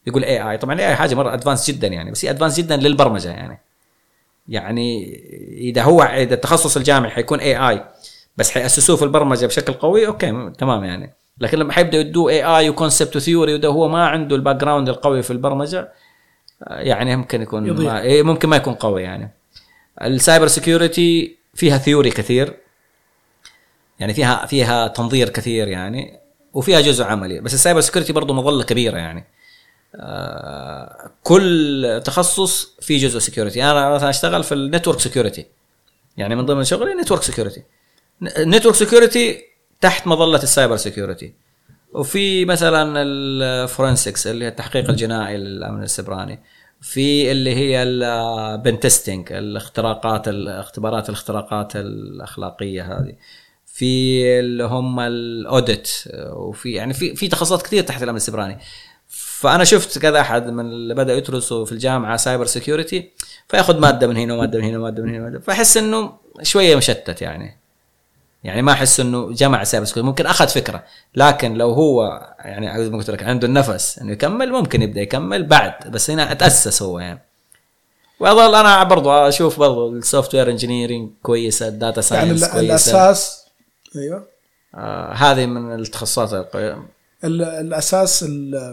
[0.08, 3.30] يقول AI طبعا ال AI حاجة مرة advanced جدا يعني بس هي advanced جدا للبرمجة
[3.30, 3.60] يعني.
[4.48, 5.16] يعني
[5.58, 7.84] إذا هو إذا التخصص الجامعي حيكون AI
[8.38, 11.14] بس حيأسسوه في البرمجة بشكل قوي okay تمام يعني.
[11.38, 14.90] لكن لما حيبدا يدوه AI و concept و theory وده هو ما عنده ال background
[14.90, 15.92] القوي في البرمجة
[16.70, 17.94] يعني ممكن يكون يضيع.
[17.94, 19.32] ما إيه، ممكن ما يكون قوي يعني.
[20.02, 22.54] ال cyber security فيها theory كثير
[24.00, 26.20] يعني فيها فيها تنظير كثير يعني
[26.54, 27.40] وفيها جزء عملي.
[27.40, 29.24] بس ال cyber security برضه مظلة كبيرة يعني.
[31.24, 35.46] كل تخصص فيه جزء security أنا مثلا أشتغل في ال network security
[36.18, 37.64] يعني من ضمن شغلي network security
[38.40, 39.42] network security
[39.82, 41.34] تحت مظلة ال cyber security
[41.96, 46.40] وفي مثلا ال forensics اللي هي التحقيق الجنائي للأمن السبراني.
[46.82, 53.16] في اللي هي ال pen testing الاختراقات الاختبارات الاختراقات الأخلاقية هذه.
[53.66, 55.92] في اللي هم ال audit
[56.34, 58.58] وفي يعني في في تخصصات كثير تحت الأمن السبراني.
[59.10, 63.12] فأنا شفت كذا أحد من اللي بدأ يدرسوا في الجامعة cyber security
[63.50, 65.40] فياخذ مادة من هنا ومادة من هنا ومادة من هنا ومادة.
[65.40, 67.58] فأحس إنه شوية مشتت يعني
[68.44, 70.84] يعني ما أحس إنه جمع cyber security ممكن أخذ فكرة
[71.16, 75.44] لكن لو هو يعني زي ما قلت لك عنده النفس إنه يكمل ممكن يبدأ يكمل
[75.44, 77.22] بعد بس هنا أتأسس هو يعني
[78.20, 82.60] وأظل أنا برضو أشوف برضو ال software engineering كويسة ال data يعني science ال- كويسة
[82.66, 83.46] الأساس
[83.96, 84.28] أيوه
[84.76, 86.84] آه هذه من التخصصات القوية.
[87.24, 88.64] ال-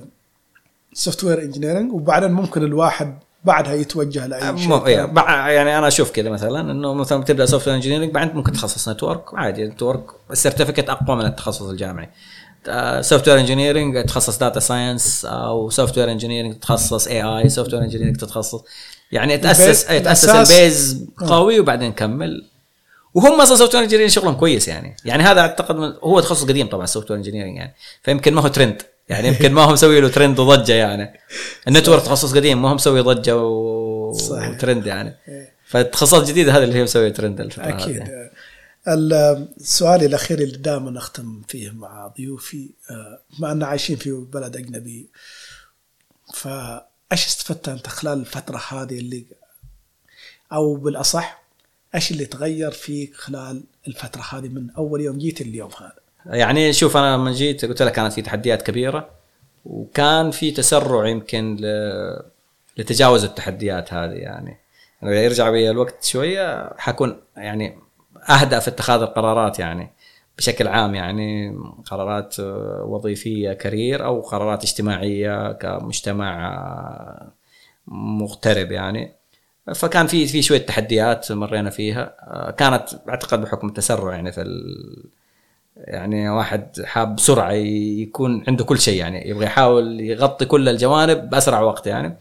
[0.92, 5.12] ال software engineering وبعدين ممكن الواحد بعدها يتوجه لأي شيء إيه،
[5.54, 9.64] يعني أنا أشوف كذا مثلا إنه مثلا تبدا software engineering بعدين ممكن تخصص network عادي
[9.64, 12.08] network ال certificate أقوى من التخصص الجامعي.
[13.00, 18.64] software engineering تخصص data science أو software engineering تخصص AI software engineering تتخصص
[19.12, 22.44] يعني تاسس ال base- تأسس ال base قوي وبعدين كمل.
[23.14, 24.96] وهم أصلا software engineering شغلهم كويس يعني.
[25.04, 27.74] يعني هذا أعتقد هو تخصص قديم طبعا ال software engineering يعني.
[28.02, 31.20] فيمكن ما هو ترند يعني يمكن ما هو مسوي له ترند وضجة يعني.
[31.68, 34.12] ال network تخصص قديم ما هو مسوي ضجة و...
[34.12, 34.48] صحيح.
[34.48, 35.16] وترند يعني.
[35.66, 38.08] فالتخصصات الجديده هذه اللي هي مسويه ترند الفترة أكيد.
[38.88, 44.56] ال- السؤال الأخير اللي دائما أختم فيه مع ضيوفي آه، بما أن عايشين في بلد
[44.56, 45.08] أجنبي
[46.34, 49.26] فأيش استفدت أنت خلال الفترة هذه اللي
[50.52, 51.42] أو بالأصح
[51.94, 56.96] إيش اللي تغير فيك خلال الفترة هذه من أول يوم جيت اليوم هذا؟ يعني شوف
[56.96, 59.10] أنا لما جيت قلت لك كانت في تحديات كبيرة
[59.64, 61.56] وكان في تسرع يمكن.
[62.76, 64.56] لتجاوز التحديات هذه يعني
[65.02, 67.78] لو يرجع بي الوقت شوية حكون يعني
[68.30, 69.90] اهدى في اتخاذ القرارات يعني
[70.38, 72.36] بشكل عام يعني قرارات
[72.80, 77.32] وظيفية كارير أو قرارات اجتماعية كمجتمع
[77.86, 79.12] مغترب يعني
[79.74, 82.16] فكان في في شوية تحديات مرينا فيها
[82.58, 84.42] كانت أعتقد بحكم التسرع يعني في.
[85.76, 91.60] يعني واحد حاب بسرعة يكون عنده كل شيء يعني يبغى يحاول يغطي كل الجوانب بأسرع
[91.60, 92.18] وقت يعني.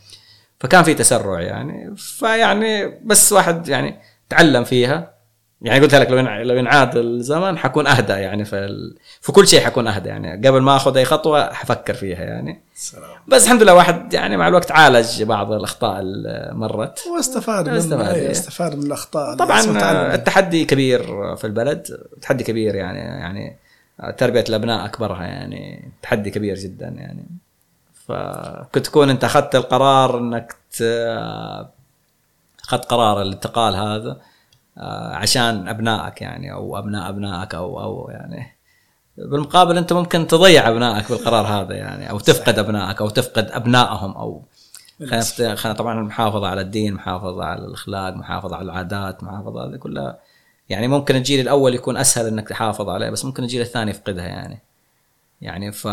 [0.59, 3.99] فكان في تسرع يعني فيعني بس واحد يعني
[4.29, 5.20] تعلم فيها.
[5.61, 8.97] يعني قلت لك لو لو ينعاد الزمن حكون أهدى يعني في ال...
[9.21, 10.47] في كل شيء حكون أهدى يعني.
[10.47, 12.61] قبل ما آخذ أي خطوة حفكر فيها يعني.
[12.75, 13.09] سلام.
[13.27, 16.99] بس الحمد لله واحد يعني مع الوقت عالج بعض الأخطاء اللي مرت.
[17.17, 18.31] واستفاد من استفاد، استفاد, إيه.
[18.31, 19.61] استفاد من الأخطاء طبعا
[20.15, 23.57] التحدي كبير في البلد تحدي كبير يعني يعني
[24.17, 27.23] تربية الأبناء أكبرها يعني تحدي كبير جدا يعني.
[28.07, 31.67] فكنت تكون أنت أخذت القرار إنك ت-
[32.63, 34.17] أخذت قرار الانتقال هذا.
[35.13, 38.57] عشان أبنائك يعني أو أبناء أبنائك أو أو يعني
[39.17, 44.43] بالمقابل أنت ممكن تضيع أبنائك بالقرار هذا يعني أو تفقد أبنائك أو تفقد أبنائهم أو
[45.09, 50.19] خلينا طبعا المحافظه على الدين محافظه على الأخلاق محافظه على العادات محافظه هذه كلها
[50.69, 54.59] يعني ممكن الجيل الأول يكون أسهل إنك تحافظ عليه بس ممكن الجيل الثاني يفقدها يعني.
[55.41, 55.87] يعني ف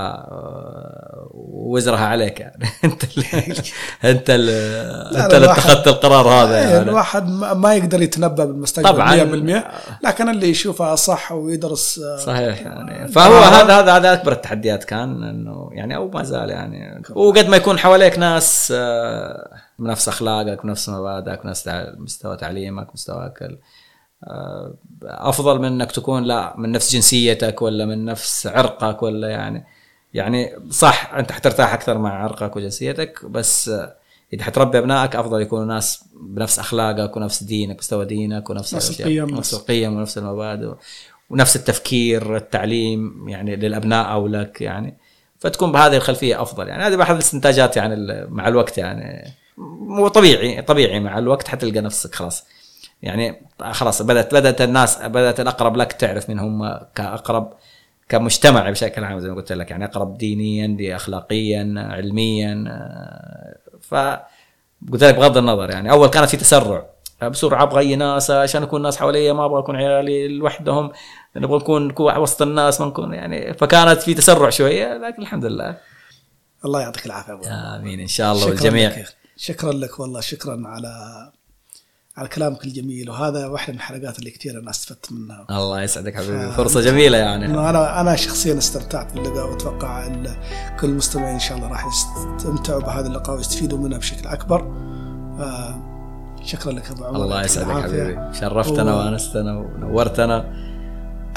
[1.35, 2.69] وزرها عليك يعني.
[2.85, 3.27] انت اللي
[4.05, 4.31] انت انت
[5.35, 6.83] اللي اتخذت القرار هذا إيه، يعني.
[6.91, 9.65] الواحد ما يقدر يتنبأ بالمستقبل طبعاً.
[10.01, 13.09] 100% لكن اللي يشوفها صح ويدرس آه، صحيح يعني.
[13.09, 17.03] فهو هذا هذا هذا أكبر التحديات كان إنه يعني أو ما زال يعني.
[17.11, 23.59] وقد ما يكون حواليك ناس آه، بنفس أخلاقك بنفس مبادئك بنفس مستوى تعليمك مستواك آه،
[25.03, 29.65] أفضل من إنك تكون لا من نفس جنسيتك ولا من نفس عرقك ولا يعني
[30.15, 33.95] يعني صح أنت حترتاح أكثر مع عرقك وجنسيتك بس آه،
[34.33, 39.01] إذا حتربي أبنائك أفضل يكونوا ناس بنفس أخلاقك ونفس دينك مستوى دينك ونفس نفس.
[39.01, 40.73] القيم، نفس القيم ونفس المبادئ
[41.31, 44.97] ونفس التفكير التعليم يعني للأبناء أو لك يعني.
[45.39, 46.83] فتكون بهذه الخلفية أفضل يعني.
[46.83, 49.33] هذه احد الاستنتاجات يعني مع الوقت يعني
[49.79, 52.45] مو طبيعي طبيعي مع الوقت حتلقى نفسك خلاص.
[53.03, 57.53] يعني خلاص بدات بدأت الناس بدأت الأقرب لك تعرف من هم كأقرب
[58.09, 63.95] كمجتمع بشكل عام زي ما قلت لك يعني أقرب دينيا اخلاقيا علميا آه، ف
[64.93, 65.91] قلت لك بغض النظر يعني.
[65.91, 66.87] أول كانت في تسرع
[67.23, 70.93] بسرعة أبغى أي ناس عشان اكون ناس حواليا ما أبغى أكون عيالي لوحدهم
[71.37, 73.55] نبغى نكون نكون وسط الناس ما نكون يعني.
[73.55, 75.77] فكانت في تسرع شوية لكن الحمد لله.
[76.65, 77.45] الله يعطيك العافية أبو.
[77.45, 78.93] آمين إن شاء الله والجميع.
[79.37, 80.93] شكرا لك والله شكرا على
[82.19, 85.47] على كلامك الجميل وهذا واحدة من الحلقات اللي كثير أنا أستفدت منها.
[85.51, 86.51] الله يسعدك حبيبي.
[86.53, 87.47] فرصة جميلة يعني.
[87.47, 90.37] أنا أنا شخصيا استمتعت باللقاء وأتوقع إن
[90.81, 94.61] كل المستمعين إن شاء الله راح يستمتعوا بهذا اللقاء ويستفيدوا منه بشكل أكبر.
[95.41, 95.79] آه
[96.45, 97.17] شكرا لك أبو عمر.
[97.25, 97.83] الله يسعدك.
[97.85, 98.19] حبيبي.
[98.41, 100.45] شرفتنا و- وأنستنا ونورتنا.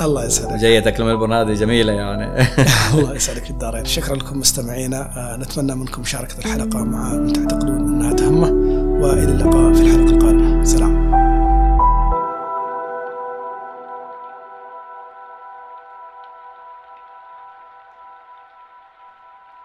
[0.02, 0.52] الله يسعدك.
[0.52, 2.46] وجيتك لملبورن هذه جميلة يعني.
[2.94, 3.86] الله يسعدك الدارين.
[3.86, 5.02] شكرا لكم مستمعينا.
[5.34, 8.71] آه نتمنى منكم مشاركة الحلقة مع من تعتقدون إنها تهمه.
[9.02, 10.64] وإلى اللقاء في الحلقة القادمة.
[10.64, 11.01] سلام.